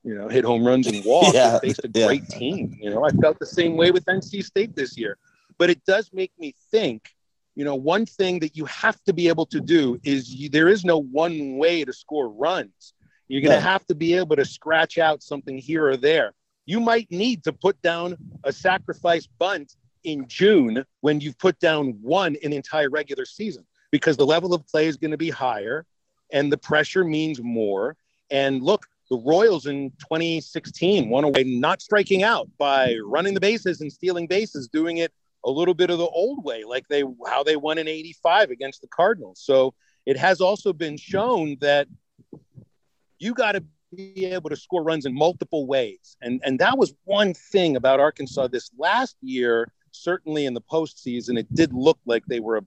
you 0.02 0.14
know, 0.14 0.28
hit 0.28 0.44
home 0.44 0.66
runs 0.66 0.86
and 0.86 1.04
walked. 1.04 1.34
yeah, 1.34 1.58
they 1.62 1.68
faced 1.68 1.84
a 1.84 1.90
yeah. 1.92 2.06
great 2.06 2.28
team. 2.28 2.76
You 2.80 2.90
know, 2.90 3.04
I 3.04 3.10
felt 3.10 3.38
the 3.38 3.46
same 3.46 3.76
way 3.76 3.90
with 3.90 4.04
NC 4.04 4.44
State 4.44 4.74
this 4.76 4.96
year, 4.96 5.18
but 5.58 5.70
it 5.70 5.84
does 5.86 6.10
make 6.12 6.32
me 6.38 6.54
think. 6.70 7.08
You 7.54 7.66
know, 7.66 7.74
one 7.74 8.06
thing 8.06 8.38
that 8.38 8.56
you 8.56 8.64
have 8.64 9.02
to 9.04 9.12
be 9.12 9.28
able 9.28 9.44
to 9.46 9.60
do 9.60 10.00
is 10.02 10.34
you, 10.34 10.48
there 10.48 10.68
is 10.68 10.86
no 10.86 11.02
one 11.02 11.58
way 11.58 11.84
to 11.84 11.92
score 11.92 12.30
runs. 12.30 12.94
You're 13.28 13.42
going 13.42 13.50
to 13.50 13.62
yeah. 13.62 13.72
have 13.72 13.86
to 13.86 13.94
be 13.94 14.14
able 14.14 14.36
to 14.36 14.44
scratch 14.44 14.96
out 14.96 15.22
something 15.22 15.58
here 15.58 15.86
or 15.86 15.98
there. 15.98 16.32
You 16.64 16.80
might 16.80 17.10
need 17.10 17.44
to 17.44 17.52
put 17.52 17.80
down 17.82 18.16
a 18.44 18.52
sacrifice 18.52 19.26
bunt 19.38 19.74
in 20.04 20.26
June 20.28 20.84
when 21.00 21.20
you've 21.20 21.38
put 21.38 21.58
down 21.58 21.98
one 22.00 22.34
in 22.36 22.50
the 22.50 22.56
entire 22.56 22.90
regular 22.90 23.24
season 23.24 23.64
because 23.90 24.16
the 24.16 24.26
level 24.26 24.54
of 24.54 24.66
play 24.66 24.86
is 24.86 24.96
going 24.96 25.10
to 25.10 25.16
be 25.16 25.30
higher 25.30 25.86
and 26.32 26.50
the 26.50 26.58
pressure 26.58 27.04
means 27.04 27.40
more. 27.42 27.96
And 28.30 28.62
look, 28.62 28.86
the 29.10 29.18
Royals 29.18 29.66
in 29.66 29.90
2016 29.98 31.08
won 31.10 31.24
away 31.24 31.44
not 31.44 31.82
striking 31.82 32.22
out 32.22 32.48
by 32.58 32.96
running 33.04 33.34
the 33.34 33.40
bases 33.40 33.82
and 33.82 33.92
stealing 33.92 34.26
bases, 34.26 34.68
doing 34.68 34.98
it 34.98 35.12
a 35.44 35.50
little 35.50 35.74
bit 35.74 35.90
of 35.90 35.98
the 35.98 36.06
old 36.06 36.44
way, 36.44 36.64
like 36.64 36.88
they 36.88 37.04
how 37.26 37.42
they 37.42 37.56
won 37.56 37.78
in 37.78 37.88
85 37.88 38.50
against 38.50 38.80
the 38.80 38.88
Cardinals. 38.88 39.40
So 39.44 39.74
it 40.06 40.16
has 40.16 40.40
also 40.40 40.72
been 40.72 40.96
shown 40.96 41.56
that 41.60 41.88
you 43.18 43.34
got 43.34 43.52
to 43.52 43.64
be 43.94 44.24
able 44.26 44.48
to 44.48 44.56
score 44.56 44.82
runs 44.82 45.04
in 45.04 45.14
multiple 45.14 45.66
ways. 45.66 46.16
And 46.22 46.40
and 46.44 46.58
that 46.60 46.78
was 46.78 46.94
one 47.04 47.34
thing 47.34 47.76
about 47.76 48.00
Arkansas 48.00 48.48
this 48.48 48.70
last 48.78 49.16
year 49.20 49.68
certainly 49.92 50.46
in 50.46 50.54
the 50.54 50.60
postseason, 50.60 51.38
it 51.38 51.52
did 51.54 51.72
look 51.72 51.98
like 52.04 52.24
they 52.26 52.40
were 52.40 52.64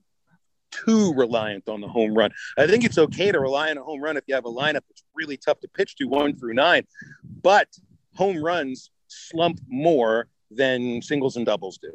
too 0.70 1.12
reliant 1.14 1.68
on 1.68 1.80
the 1.80 1.88
home 1.88 2.14
run. 2.14 2.30
I 2.58 2.66
think 2.66 2.84
it's 2.84 2.98
okay 2.98 3.32
to 3.32 3.40
rely 3.40 3.70
on 3.70 3.78
a 3.78 3.82
home 3.82 4.02
run 4.02 4.16
if 4.16 4.24
you 4.26 4.34
have 4.34 4.44
a 4.44 4.52
lineup 4.52 4.82
that's 4.88 5.04
really 5.14 5.36
tough 5.36 5.60
to 5.60 5.68
pitch 5.68 5.96
to 5.96 6.06
one 6.06 6.36
through 6.36 6.54
nine, 6.54 6.84
but 7.42 7.68
home 8.14 8.42
runs 8.42 8.90
slump 9.08 9.60
more 9.68 10.28
than 10.50 11.02
singles 11.02 11.36
and 11.36 11.46
doubles 11.46 11.78
do. 11.78 11.92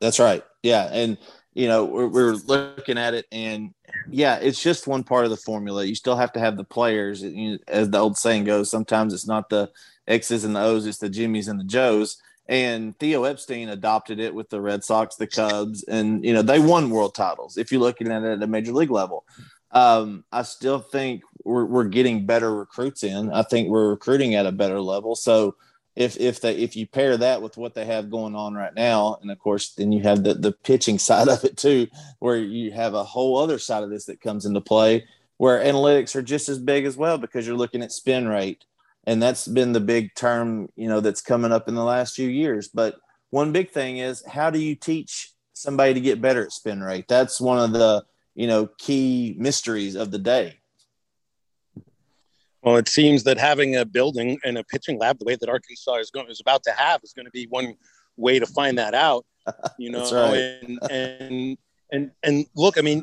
That's 0.00 0.18
right. 0.18 0.44
Yeah. 0.62 0.88
And, 0.90 1.18
you 1.54 1.68
know, 1.68 1.84
we're, 1.84 2.06
we're, 2.06 2.32
looking 2.32 2.96
at 2.96 3.14
it 3.14 3.26
and 3.32 3.74
yeah, 4.08 4.36
it's 4.36 4.62
just 4.62 4.86
one 4.86 5.04
part 5.04 5.24
of 5.24 5.30
the 5.30 5.36
formula. 5.36 5.84
You 5.84 5.94
still 5.94 6.16
have 6.16 6.32
to 6.32 6.40
have 6.40 6.56
the 6.56 6.64
players. 6.64 7.22
As 7.68 7.90
the 7.90 7.98
old 7.98 8.16
saying 8.16 8.44
goes, 8.44 8.70
sometimes 8.70 9.12
it's 9.12 9.26
not 9.26 9.48
the 9.48 9.70
X's 10.06 10.44
and 10.44 10.56
the 10.56 10.60
O's, 10.60 10.86
it's 10.86 10.98
the 10.98 11.10
Jimmys 11.10 11.48
and 11.48 11.60
the 11.60 11.64
Joes 11.64 12.16
and 12.50 12.98
Theo 12.98 13.22
Epstein 13.22 13.68
adopted 13.68 14.18
it 14.18 14.34
with 14.34 14.50
the 14.50 14.60
Red 14.60 14.82
Sox, 14.82 15.14
the 15.14 15.28
Cubs, 15.28 15.84
and 15.84 16.24
you 16.24 16.34
know 16.34 16.42
they 16.42 16.58
won 16.58 16.90
world 16.90 17.14
titles. 17.14 17.56
If 17.56 17.70
you're 17.70 17.80
looking 17.80 18.10
at 18.10 18.24
it 18.24 18.32
at 18.32 18.42
a 18.42 18.46
major 18.48 18.72
league 18.72 18.90
level, 18.90 19.24
um, 19.70 20.24
I 20.32 20.42
still 20.42 20.80
think 20.80 21.22
we're, 21.44 21.64
we're 21.64 21.84
getting 21.84 22.26
better 22.26 22.52
recruits 22.52 23.04
in. 23.04 23.32
I 23.32 23.44
think 23.44 23.68
we're 23.68 23.90
recruiting 23.90 24.34
at 24.34 24.46
a 24.46 24.52
better 24.52 24.80
level. 24.80 25.14
So 25.14 25.54
if 25.94 26.18
if 26.18 26.40
they 26.40 26.56
if 26.56 26.74
you 26.74 26.88
pair 26.88 27.16
that 27.16 27.40
with 27.40 27.56
what 27.56 27.74
they 27.74 27.84
have 27.84 28.10
going 28.10 28.34
on 28.34 28.54
right 28.54 28.74
now, 28.74 29.18
and 29.22 29.30
of 29.30 29.38
course 29.38 29.74
then 29.74 29.92
you 29.92 30.02
have 30.02 30.24
the 30.24 30.34
the 30.34 30.50
pitching 30.50 30.98
side 31.08 31.28
of 31.28 31.44
it 31.44 31.56
too, 31.56 31.86
where 32.18 32.36
you 32.36 32.72
have 32.72 32.94
a 32.94 33.04
whole 33.04 33.38
other 33.38 33.60
side 33.60 33.84
of 33.84 33.90
this 33.90 34.06
that 34.06 34.20
comes 34.20 34.44
into 34.44 34.60
play, 34.60 35.06
where 35.36 35.64
analytics 35.64 36.16
are 36.16 36.22
just 36.22 36.48
as 36.48 36.58
big 36.58 36.84
as 36.84 36.96
well 36.96 37.16
because 37.16 37.46
you're 37.46 37.56
looking 37.56 37.82
at 37.82 37.92
spin 37.92 38.26
rate 38.26 38.64
and 39.04 39.22
that's 39.22 39.46
been 39.46 39.72
the 39.72 39.80
big 39.80 40.14
term 40.14 40.68
you 40.76 40.88
know 40.88 41.00
that's 41.00 41.22
coming 41.22 41.52
up 41.52 41.68
in 41.68 41.74
the 41.74 41.84
last 41.84 42.14
few 42.14 42.28
years. 42.28 42.68
But 42.68 42.96
one 43.30 43.52
big 43.52 43.70
thing 43.70 43.98
is 43.98 44.24
how 44.26 44.50
do 44.50 44.58
you 44.58 44.74
teach 44.74 45.32
somebody 45.52 45.94
to 45.94 46.00
get 46.00 46.20
better 46.20 46.44
at 46.44 46.52
spin 46.52 46.82
rate? 46.82 47.06
That's 47.08 47.40
one 47.40 47.58
of 47.58 47.72
the 47.72 48.04
you 48.34 48.46
know 48.46 48.68
key 48.78 49.34
mysteries 49.38 49.94
of 49.94 50.10
the 50.10 50.18
day. 50.18 50.58
Well 52.62 52.76
it 52.76 52.88
seems 52.88 53.24
that 53.24 53.38
having 53.38 53.76
a 53.76 53.84
building 53.84 54.38
and 54.44 54.58
a 54.58 54.64
pitching 54.64 54.98
lab 54.98 55.18
the 55.18 55.24
way 55.24 55.36
that 55.36 55.48
arkansas 55.48 55.96
is 55.96 56.10
going 56.10 56.28
is 56.28 56.40
about 56.40 56.62
to 56.64 56.72
have 56.72 57.00
is 57.02 57.12
going 57.12 57.26
to 57.26 57.32
be 57.32 57.46
one 57.46 57.74
way 58.16 58.38
to 58.38 58.46
find 58.46 58.76
that 58.76 58.94
out 58.94 59.24
you 59.78 59.90
know? 59.90 60.02
right. 60.02 60.36
and, 60.62 60.78
and 60.90 61.58
and 61.90 62.10
and 62.22 62.46
look 62.54 62.76
i 62.76 62.82
mean 62.82 63.02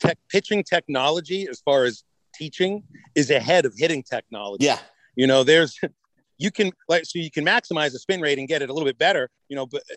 tech, 0.00 0.16
pitching 0.30 0.64
technology 0.64 1.46
as 1.50 1.60
far 1.60 1.84
as 1.84 2.02
teaching 2.34 2.82
is 3.14 3.30
ahead 3.30 3.66
of 3.66 3.74
hitting 3.76 4.02
technology. 4.02 4.64
Yeah 4.64 4.78
you 5.16 5.26
know, 5.26 5.44
there's 5.44 5.78
you 6.38 6.50
can 6.50 6.72
like 6.88 7.04
so 7.04 7.18
you 7.18 7.30
can 7.30 7.44
maximize 7.44 7.92
the 7.92 7.98
spin 7.98 8.20
rate 8.20 8.38
and 8.38 8.48
get 8.48 8.62
it 8.62 8.70
a 8.70 8.72
little 8.72 8.86
bit 8.86 8.98
better. 8.98 9.30
You 9.48 9.56
know, 9.56 9.66
but 9.66 9.82
uh, 9.90 9.94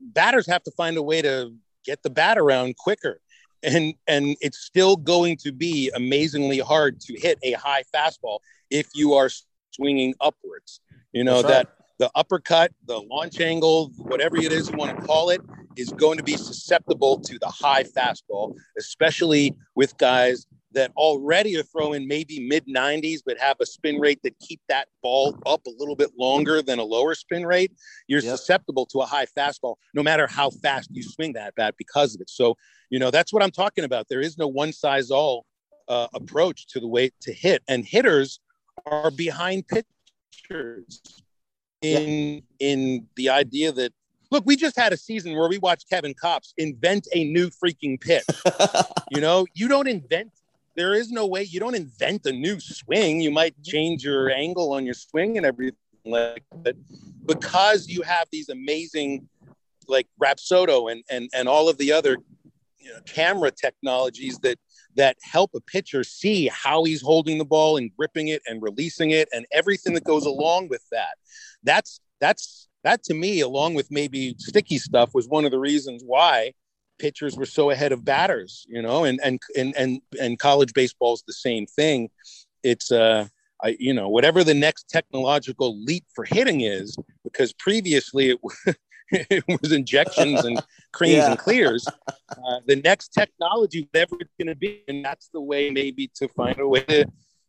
batters 0.00 0.46
have 0.46 0.62
to 0.64 0.70
find 0.72 0.96
a 0.96 1.02
way 1.02 1.22
to 1.22 1.52
get 1.84 2.02
the 2.02 2.10
bat 2.10 2.38
around 2.38 2.76
quicker. 2.76 3.20
And 3.62 3.94
and 4.06 4.36
it's 4.40 4.58
still 4.58 4.96
going 4.96 5.36
to 5.38 5.52
be 5.52 5.90
amazingly 5.94 6.60
hard 6.60 7.00
to 7.00 7.20
hit 7.20 7.38
a 7.42 7.52
high 7.52 7.82
fastball 7.94 8.38
if 8.70 8.88
you 8.94 9.14
are 9.14 9.28
swinging 9.70 10.14
upwards. 10.20 10.80
You 11.12 11.24
know 11.24 11.42
right. 11.42 11.48
that 11.48 11.68
the 11.98 12.10
uppercut, 12.14 12.72
the 12.86 12.98
launch 12.98 13.40
angle, 13.40 13.92
whatever 13.98 14.38
it 14.38 14.52
is 14.52 14.70
you 14.70 14.76
want 14.78 14.98
to 14.98 15.06
call 15.06 15.28
it, 15.28 15.42
is 15.76 15.90
going 15.90 16.16
to 16.16 16.24
be 16.24 16.36
susceptible 16.36 17.20
to 17.20 17.38
the 17.38 17.48
high 17.48 17.84
fastball, 17.84 18.56
especially 18.78 19.54
with 19.74 19.96
guys 19.98 20.46
that 20.72 20.92
already 20.96 21.56
are 21.56 21.62
throwing 21.62 22.06
maybe 22.06 22.40
mid 22.40 22.66
90s, 22.66 23.20
but 23.24 23.38
have 23.38 23.56
a 23.60 23.66
spin 23.66 23.98
rate 23.98 24.20
that 24.22 24.38
keep 24.38 24.60
that 24.68 24.88
ball 25.02 25.36
up 25.46 25.66
a 25.66 25.70
little 25.78 25.96
bit 25.96 26.10
longer 26.18 26.62
than 26.62 26.78
a 26.78 26.84
lower 26.84 27.14
spin 27.14 27.44
rate, 27.44 27.72
you're 28.06 28.20
yep. 28.20 28.36
susceptible 28.36 28.86
to 28.86 29.00
a 29.00 29.06
high 29.06 29.26
fastball, 29.26 29.76
no 29.94 30.02
matter 30.02 30.26
how 30.26 30.50
fast 30.50 30.90
you 30.92 31.02
swing 31.02 31.32
that 31.32 31.54
bat 31.54 31.74
because 31.78 32.14
of 32.14 32.20
it. 32.20 32.30
So, 32.30 32.56
you 32.90 32.98
know, 32.98 33.10
that's 33.10 33.32
what 33.32 33.42
I'm 33.42 33.50
talking 33.50 33.84
about. 33.84 34.06
There 34.08 34.20
is 34.20 34.38
no 34.38 34.48
one 34.48 34.72
size 34.72 35.10
all 35.10 35.46
uh, 35.88 36.08
approach 36.14 36.66
to 36.68 36.80
the 36.80 36.88
way 36.88 37.10
to 37.22 37.32
hit, 37.32 37.62
and 37.68 37.84
hitters 37.84 38.40
are 38.86 39.10
behind 39.10 39.64
pitchers 39.68 41.00
in 41.82 42.42
in 42.58 43.06
the 43.16 43.30
idea 43.30 43.72
that 43.72 43.92
look, 44.30 44.44
we 44.46 44.56
just 44.56 44.76
had 44.76 44.92
a 44.92 44.96
season 44.96 45.36
where 45.36 45.48
we 45.48 45.58
watched 45.58 45.88
Kevin 45.88 46.14
Kopps 46.14 46.52
invent 46.56 47.08
a 47.14 47.24
new 47.24 47.50
freaking 47.50 48.00
pitch. 48.00 48.24
you 49.10 49.20
know, 49.20 49.46
you 49.54 49.68
don't 49.68 49.88
invent 49.88 50.30
there 50.76 50.94
is 50.94 51.10
no 51.10 51.26
way 51.26 51.42
you 51.42 51.60
don't 51.60 51.74
invent 51.74 52.26
a 52.26 52.32
new 52.32 52.60
swing. 52.60 53.20
You 53.20 53.30
might 53.30 53.60
change 53.62 54.04
your 54.04 54.30
angle 54.30 54.72
on 54.72 54.84
your 54.84 54.94
swing 54.94 55.36
and 55.36 55.46
everything 55.46 55.76
like 56.04 56.44
that. 56.64 56.76
Because 57.26 57.88
you 57.88 58.02
have 58.02 58.28
these 58.30 58.48
amazing 58.48 59.28
like 59.88 60.06
Rapsodo 60.22 60.90
and 60.90 61.02
and 61.10 61.28
and 61.34 61.48
all 61.48 61.68
of 61.68 61.76
the 61.78 61.92
other 61.92 62.16
you 62.78 62.90
know, 62.92 63.00
camera 63.06 63.50
technologies 63.50 64.38
that 64.38 64.58
that 64.96 65.16
help 65.22 65.50
a 65.54 65.60
pitcher 65.60 66.02
see 66.02 66.48
how 66.48 66.84
he's 66.84 67.02
holding 67.02 67.38
the 67.38 67.44
ball 67.44 67.76
and 67.76 67.94
gripping 67.96 68.28
it 68.28 68.42
and 68.46 68.62
releasing 68.62 69.10
it 69.10 69.28
and 69.32 69.46
everything 69.52 69.94
that 69.94 70.04
goes 70.04 70.26
along 70.26 70.68
with 70.68 70.84
that. 70.90 71.16
That's 71.62 72.00
that's 72.20 72.68
that 72.84 73.02
to 73.04 73.14
me, 73.14 73.40
along 73.40 73.74
with 73.74 73.90
maybe 73.90 74.34
sticky 74.38 74.78
stuff, 74.78 75.10
was 75.14 75.28
one 75.28 75.44
of 75.44 75.50
the 75.50 75.58
reasons 75.58 76.02
why 76.04 76.52
pitchers 77.00 77.36
were 77.36 77.46
so 77.46 77.70
ahead 77.70 77.90
of 77.90 78.04
batters, 78.04 78.66
you 78.68 78.82
know, 78.82 79.04
and 79.04 79.18
and 79.24 79.40
and 79.56 79.74
and 79.76 80.00
and 80.20 80.38
college 80.38 80.72
baseball 80.74 81.14
is 81.14 81.24
the 81.26 81.32
same 81.32 81.66
thing. 81.66 82.10
It's 82.62 82.92
uh 82.92 83.26
I, 83.62 83.76
you 83.78 83.92
know, 83.92 84.08
whatever 84.08 84.44
the 84.44 84.54
next 84.54 84.88
technological 84.88 85.82
leap 85.82 86.04
for 86.14 86.24
hitting 86.24 86.62
is, 86.62 86.96
because 87.24 87.52
previously 87.52 88.30
it, 88.30 88.38
it 89.10 89.44
was 89.60 89.72
injections 89.72 90.44
and 90.44 90.62
creams 90.92 91.16
yeah. 91.16 91.30
and 91.30 91.38
clears. 91.38 91.86
Uh, 92.30 92.60
the 92.66 92.76
next 92.76 93.08
technology, 93.08 93.88
whatever 93.92 94.16
it's 94.20 94.34
going 94.38 94.48
to 94.48 94.54
be, 94.54 94.82
and 94.88 95.04
that's 95.04 95.28
the 95.28 95.40
way 95.40 95.70
maybe 95.70 96.10
to 96.14 96.28
find 96.28 96.58
a 96.60 96.68
way 96.68 96.84
to 96.84 97.04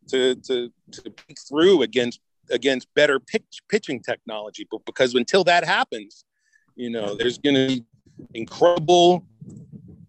to 0.08 0.34
to, 0.34 0.72
to 0.90 1.10
peek 1.10 1.38
through 1.48 1.82
against 1.82 2.20
against 2.50 2.92
better 2.94 3.20
pitch, 3.20 3.62
pitching 3.68 4.00
technology. 4.00 4.66
But 4.70 4.84
because 4.84 5.14
until 5.14 5.44
that 5.44 5.64
happens, 5.64 6.24
you 6.74 6.90
know, 6.90 7.14
there's 7.14 7.38
going 7.38 7.54
to 7.54 7.66
be 7.68 7.84
incredible 8.34 9.24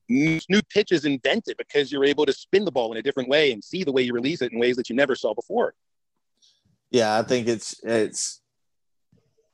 new 0.09 0.61
pitches 0.69 1.05
invented 1.05 1.57
because 1.57 1.91
you're 1.91 2.05
able 2.05 2.25
to 2.25 2.33
spin 2.33 2.65
the 2.65 2.71
ball 2.71 2.91
in 2.91 2.97
a 2.97 3.01
different 3.01 3.29
way 3.29 3.51
and 3.51 3.63
see 3.63 3.83
the 3.83 3.91
way 3.91 4.01
you 4.01 4.13
release 4.13 4.41
it 4.41 4.51
in 4.51 4.59
ways 4.59 4.75
that 4.75 4.89
you 4.89 4.95
never 4.95 5.15
saw 5.15 5.33
before. 5.33 5.73
Yeah, 6.91 7.17
I 7.17 7.23
think 7.23 7.47
it's 7.47 7.83
it's 7.83 8.41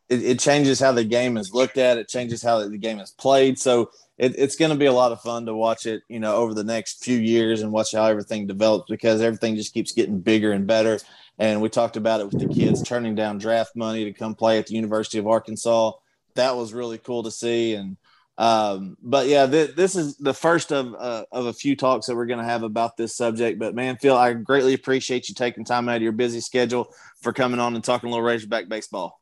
it, 0.10 0.24
it 0.24 0.40
changes 0.40 0.80
how 0.80 0.92
the 0.92 1.04
game 1.04 1.38
is 1.38 1.54
looked 1.54 1.78
at. 1.78 1.98
It 1.98 2.10
changes 2.10 2.42
how 2.42 2.68
the 2.68 2.78
game 2.78 3.00
is 3.00 3.12
played. 3.12 3.58
So 3.58 3.92
it, 4.18 4.36
it's 4.38 4.56
going 4.56 4.72
to 4.72 4.78
be 4.78 4.88
a 4.88 4.94
lot 4.94 5.12
of 5.12 5.22
fun 5.22 5.46
to 5.46 5.56
watch 5.56 5.86
it, 5.86 6.04
you 6.10 6.20
know, 6.20 6.36
over 6.36 6.54
the 6.54 6.64
next 6.64 7.04
few 7.04 7.18
years 7.18 7.62
and 7.62 7.72
watch 7.72 7.94
how 7.94 8.06
everything 8.06 8.48
develops 8.48 8.90
because 8.90 9.22
everything 9.22 9.56
just 9.56 9.74
keeps 9.74 9.94
getting 9.94 10.20
bigger 10.20 10.52
and 10.52 10.68
better. 10.68 11.00
And 11.38 11.62
we 11.62 11.70
talked 11.70 11.96
about 11.96 12.20
it 12.20 12.28
with 12.30 12.40
the 12.40 12.54
kids 12.54 12.84
turning 12.84 13.16
down 13.16 13.38
draft 13.38 13.76
money 13.76 14.04
to 14.04 14.12
come 14.12 14.36
play 14.36 14.60
at 14.60 14.68
the 14.68 14.76
University 14.76 15.20
of 15.20 15.28
Arkansas. 15.28 15.94
That 16.36 16.58
was 16.58 16.74
really 16.74 16.98
cool 16.98 17.24
to 17.24 17.32
see. 17.32 17.76
And 17.76 17.96
um, 18.40 18.96
but 19.02 19.28
yeah, 19.28 19.46
th- 19.46 19.76
this 19.76 19.98
is 19.98 20.16
the 20.16 20.34
first 20.34 20.72
of 20.72 20.96
uh, 20.98 21.26
of 21.30 21.48
a 21.48 21.54
few 21.54 21.76
talks 21.76 22.06
that 22.06 22.16
we're 22.16 22.26
going 22.26 22.40
to 22.40 22.46
have 22.46 22.64
about 22.64 22.96
this 22.96 23.14
subject. 23.14 23.60
But 23.60 23.76
man, 23.76 23.98
Phil, 23.98 24.16
I 24.16 24.32
greatly 24.32 24.74
appreciate 24.74 25.28
you 25.28 25.36
taking 25.36 25.66
time 25.66 25.90
out 25.90 25.98
of 25.98 26.02
your 26.02 26.14
busy 26.14 26.40
schedule 26.40 26.94
for 27.22 27.34
coming 27.34 27.60
on 27.60 27.76
and 27.76 27.84
talking 27.84 28.08
a 28.08 28.12
little 28.12 28.26
Razorback 28.26 28.70
baseball. 28.70 29.20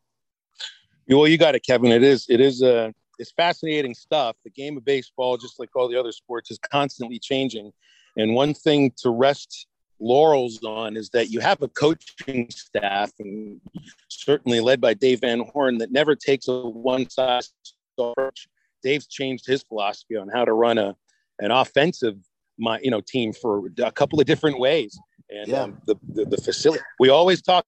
Well, 1.08 1.26
you 1.26 1.36
got 1.36 1.56
it, 1.56 1.66
Kevin. 1.66 1.90
It 1.90 2.04
is 2.04 2.26
it 2.28 2.40
is 2.40 2.62
uh, 2.62 2.92
it's 3.18 3.32
fascinating 3.32 3.92
stuff. 3.92 4.36
The 4.44 4.50
game 4.50 4.76
of 4.76 4.84
baseball, 4.84 5.36
just 5.36 5.58
like 5.58 5.74
all 5.74 5.88
the 5.88 5.98
other 5.98 6.12
sports, 6.12 6.52
is 6.52 6.58
constantly 6.58 7.18
changing. 7.18 7.72
And 8.16 8.36
one 8.36 8.54
thing 8.54 8.92
to 8.98 9.10
rest 9.10 9.66
laurels 9.98 10.62
on 10.62 10.96
is 10.96 11.10
that 11.10 11.30
you 11.30 11.40
have 11.40 11.60
a 11.62 11.68
coaching 11.68 12.48
staff, 12.50 13.10
and 13.18 13.60
certainly 14.06 14.60
led 14.60 14.80
by 14.80 14.94
Dave 14.94 15.22
Van 15.22 15.40
Horn, 15.40 15.78
that 15.78 15.90
never 15.90 16.14
takes 16.14 16.46
a 16.46 16.60
one 16.60 17.10
size 17.10 17.52
approach 17.98 18.46
Dave's 18.82 19.06
changed 19.06 19.46
his 19.46 19.62
philosophy 19.62 20.16
on 20.16 20.28
how 20.28 20.44
to 20.44 20.52
run 20.52 20.78
a 20.78 20.96
an 21.40 21.50
offensive 21.50 22.16
my 22.58 22.78
you 22.82 22.90
know 22.90 23.00
team 23.00 23.32
for 23.32 23.70
a 23.78 23.92
couple 23.92 24.20
of 24.20 24.26
different 24.26 24.58
ways. 24.58 24.98
And 25.30 25.48
yeah. 25.48 25.62
um, 25.62 25.82
the, 25.86 25.96
the, 26.14 26.24
the 26.24 26.36
facility 26.38 26.82
we 26.98 27.10
always 27.10 27.42
talk 27.42 27.64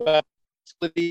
about 0.00 0.24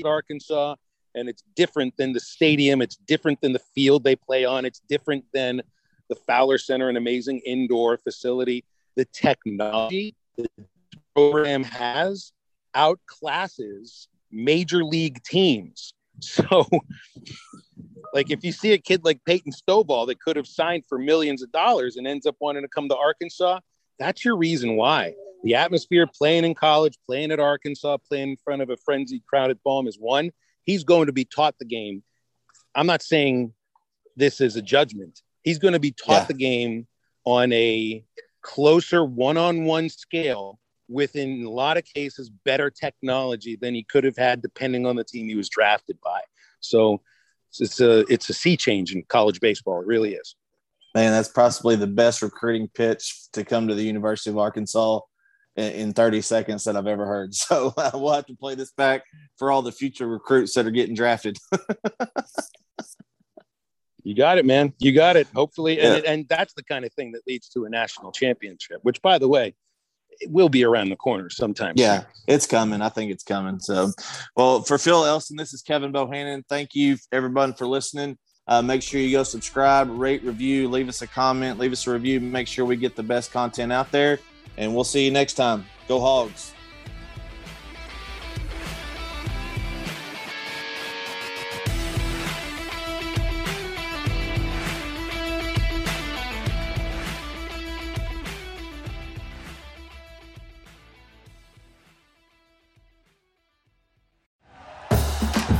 Arkansas, 0.04 0.76
and 1.14 1.28
it's 1.28 1.42
different 1.56 1.96
than 1.96 2.12
the 2.12 2.20
stadium. 2.20 2.80
It's 2.82 2.96
different 2.96 3.40
than 3.40 3.52
the 3.52 3.62
field 3.74 4.04
they 4.04 4.16
play 4.16 4.44
on. 4.44 4.64
It's 4.64 4.80
different 4.88 5.24
than 5.32 5.62
the 6.08 6.16
Fowler 6.26 6.58
Center, 6.58 6.88
an 6.88 6.96
amazing 6.96 7.40
indoor 7.44 7.96
facility. 7.98 8.64
The 8.96 9.04
technology 9.06 10.14
the 10.36 10.48
program 11.14 11.64
has 11.64 12.32
outclasses 12.74 14.08
major 14.30 14.84
league 14.84 15.22
teams. 15.22 15.94
So 16.20 16.64
like 18.14 18.30
if 18.30 18.44
you 18.44 18.52
see 18.52 18.72
a 18.72 18.78
kid 18.78 19.04
like 19.04 19.24
Peyton 19.26 19.52
Stovall 19.52 20.06
that 20.06 20.20
could 20.20 20.36
have 20.36 20.46
signed 20.46 20.84
for 20.88 20.98
millions 20.98 21.42
of 21.42 21.50
dollars 21.50 21.96
and 21.96 22.06
ends 22.06 22.26
up 22.26 22.36
wanting 22.38 22.62
to 22.62 22.68
come 22.68 22.88
to 22.88 22.96
Arkansas, 22.96 23.58
that's 23.98 24.24
your 24.24 24.36
reason 24.36 24.76
why. 24.76 25.14
The 25.42 25.56
atmosphere 25.56 26.06
playing 26.06 26.44
in 26.44 26.54
college, 26.54 26.96
playing 27.06 27.32
at 27.32 27.40
Arkansas, 27.40 27.98
playing 28.08 28.30
in 28.30 28.36
front 28.36 28.62
of 28.62 28.70
a 28.70 28.76
frenzied 28.76 29.26
crowd 29.26 29.50
at 29.50 29.62
Baum 29.64 29.88
is 29.88 29.98
one. 29.98 30.30
He's 30.62 30.84
going 30.84 31.06
to 31.06 31.12
be 31.12 31.24
taught 31.24 31.56
the 31.58 31.66
game. 31.66 32.02
I'm 32.74 32.86
not 32.86 33.02
saying 33.02 33.52
this 34.16 34.40
is 34.40 34.56
a 34.56 34.62
judgment. 34.62 35.20
He's 35.42 35.58
going 35.58 35.74
to 35.74 35.80
be 35.80 35.92
taught 35.92 36.22
yeah. 36.22 36.26
the 36.26 36.34
game 36.34 36.86
on 37.24 37.52
a 37.52 38.04
closer 38.42 39.04
one-on-one 39.04 39.88
scale 39.88 40.60
with 40.88 41.16
in 41.16 41.44
a 41.44 41.50
lot 41.50 41.76
of 41.76 41.84
cases 41.84 42.30
better 42.44 42.70
technology 42.70 43.56
than 43.56 43.74
he 43.74 43.82
could 43.82 44.04
have 44.04 44.16
had 44.16 44.40
depending 44.40 44.86
on 44.86 44.96
the 44.96 45.04
team 45.04 45.28
he 45.28 45.34
was 45.34 45.48
drafted 45.48 45.98
by. 46.02 46.20
So 46.60 47.00
it's 47.60 47.80
a 47.80 48.00
it's 48.12 48.28
a 48.28 48.34
sea 48.34 48.56
change 48.56 48.94
in 48.94 49.02
college 49.08 49.40
baseball. 49.40 49.80
It 49.80 49.86
really 49.86 50.14
is. 50.14 50.36
Man, 50.94 51.12
that's 51.12 51.28
possibly 51.28 51.76
the 51.76 51.88
best 51.88 52.22
recruiting 52.22 52.68
pitch 52.68 53.30
to 53.32 53.44
come 53.44 53.68
to 53.68 53.74
the 53.74 53.82
University 53.82 54.30
of 54.30 54.38
Arkansas 54.38 55.00
in, 55.56 55.72
in 55.72 55.92
30 55.92 56.22
seconds 56.22 56.64
that 56.64 56.76
I've 56.76 56.86
ever 56.86 57.06
heard. 57.06 57.34
So 57.44 57.74
uh, 57.76 57.90
we'll 57.94 58.12
have 58.12 58.26
to 58.26 58.36
play 58.36 58.54
this 58.54 58.70
back 58.72 59.02
for 59.36 59.50
all 59.50 59.62
the 59.62 59.72
future 59.72 60.06
recruits 60.06 60.54
that 60.54 60.66
are 60.66 60.70
getting 60.70 60.94
drafted. 60.94 61.36
you 64.04 64.14
got 64.14 64.38
it, 64.38 64.46
man. 64.46 64.72
You 64.78 64.92
got 64.92 65.16
it. 65.16 65.26
Hopefully, 65.34 65.78
yeah. 65.78 65.94
and, 65.94 66.04
and 66.04 66.28
that's 66.28 66.54
the 66.54 66.62
kind 66.62 66.84
of 66.84 66.92
thing 66.92 67.10
that 67.12 67.22
leads 67.26 67.48
to 67.50 67.64
a 67.64 67.70
national 67.70 68.12
championship. 68.12 68.78
Which, 68.82 69.02
by 69.02 69.18
the 69.18 69.28
way, 69.28 69.54
it 70.20 70.30
will 70.30 70.48
be 70.48 70.64
around 70.64 70.90
the 70.90 70.96
corner 70.96 71.30
sometime. 71.30 71.74
Yeah, 71.76 72.04
it's 72.26 72.46
coming. 72.46 72.82
I 72.82 72.88
think 72.88 73.10
it's 73.10 73.24
coming. 73.24 73.58
So, 73.58 73.90
well, 74.36 74.62
for 74.62 74.78
Phil 74.78 75.04
Elson, 75.04 75.36
this 75.36 75.52
is 75.52 75.62
Kevin 75.62 75.92
Bohannon. 75.92 76.42
Thank 76.48 76.74
you, 76.74 76.96
everyone, 77.12 77.54
for 77.54 77.66
listening. 77.66 78.18
Uh, 78.46 78.60
make 78.60 78.82
sure 78.82 79.00
you 79.00 79.10
go 79.10 79.22
subscribe, 79.22 79.88
rate, 79.90 80.22
review, 80.22 80.68
leave 80.68 80.88
us 80.88 81.00
a 81.00 81.06
comment, 81.06 81.58
leave 81.58 81.72
us 81.72 81.86
a 81.86 81.90
review. 81.92 82.20
Make 82.20 82.46
sure 82.46 82.64
we 82.64 82.76
get 82.76 82.94
the 82.94 83.02
best 83.02 83.32
content 83.32 83.72
out 83.72 83.90
there. 83.90 84.18
And 84.58 84.74
we'll 84.74 84.84
see 84.84 85.04
you 85.04 85.10
next 85.10 85.34
time. 85.34 85.64
Go 85.88 86.00
Hogs. 86.00 86.52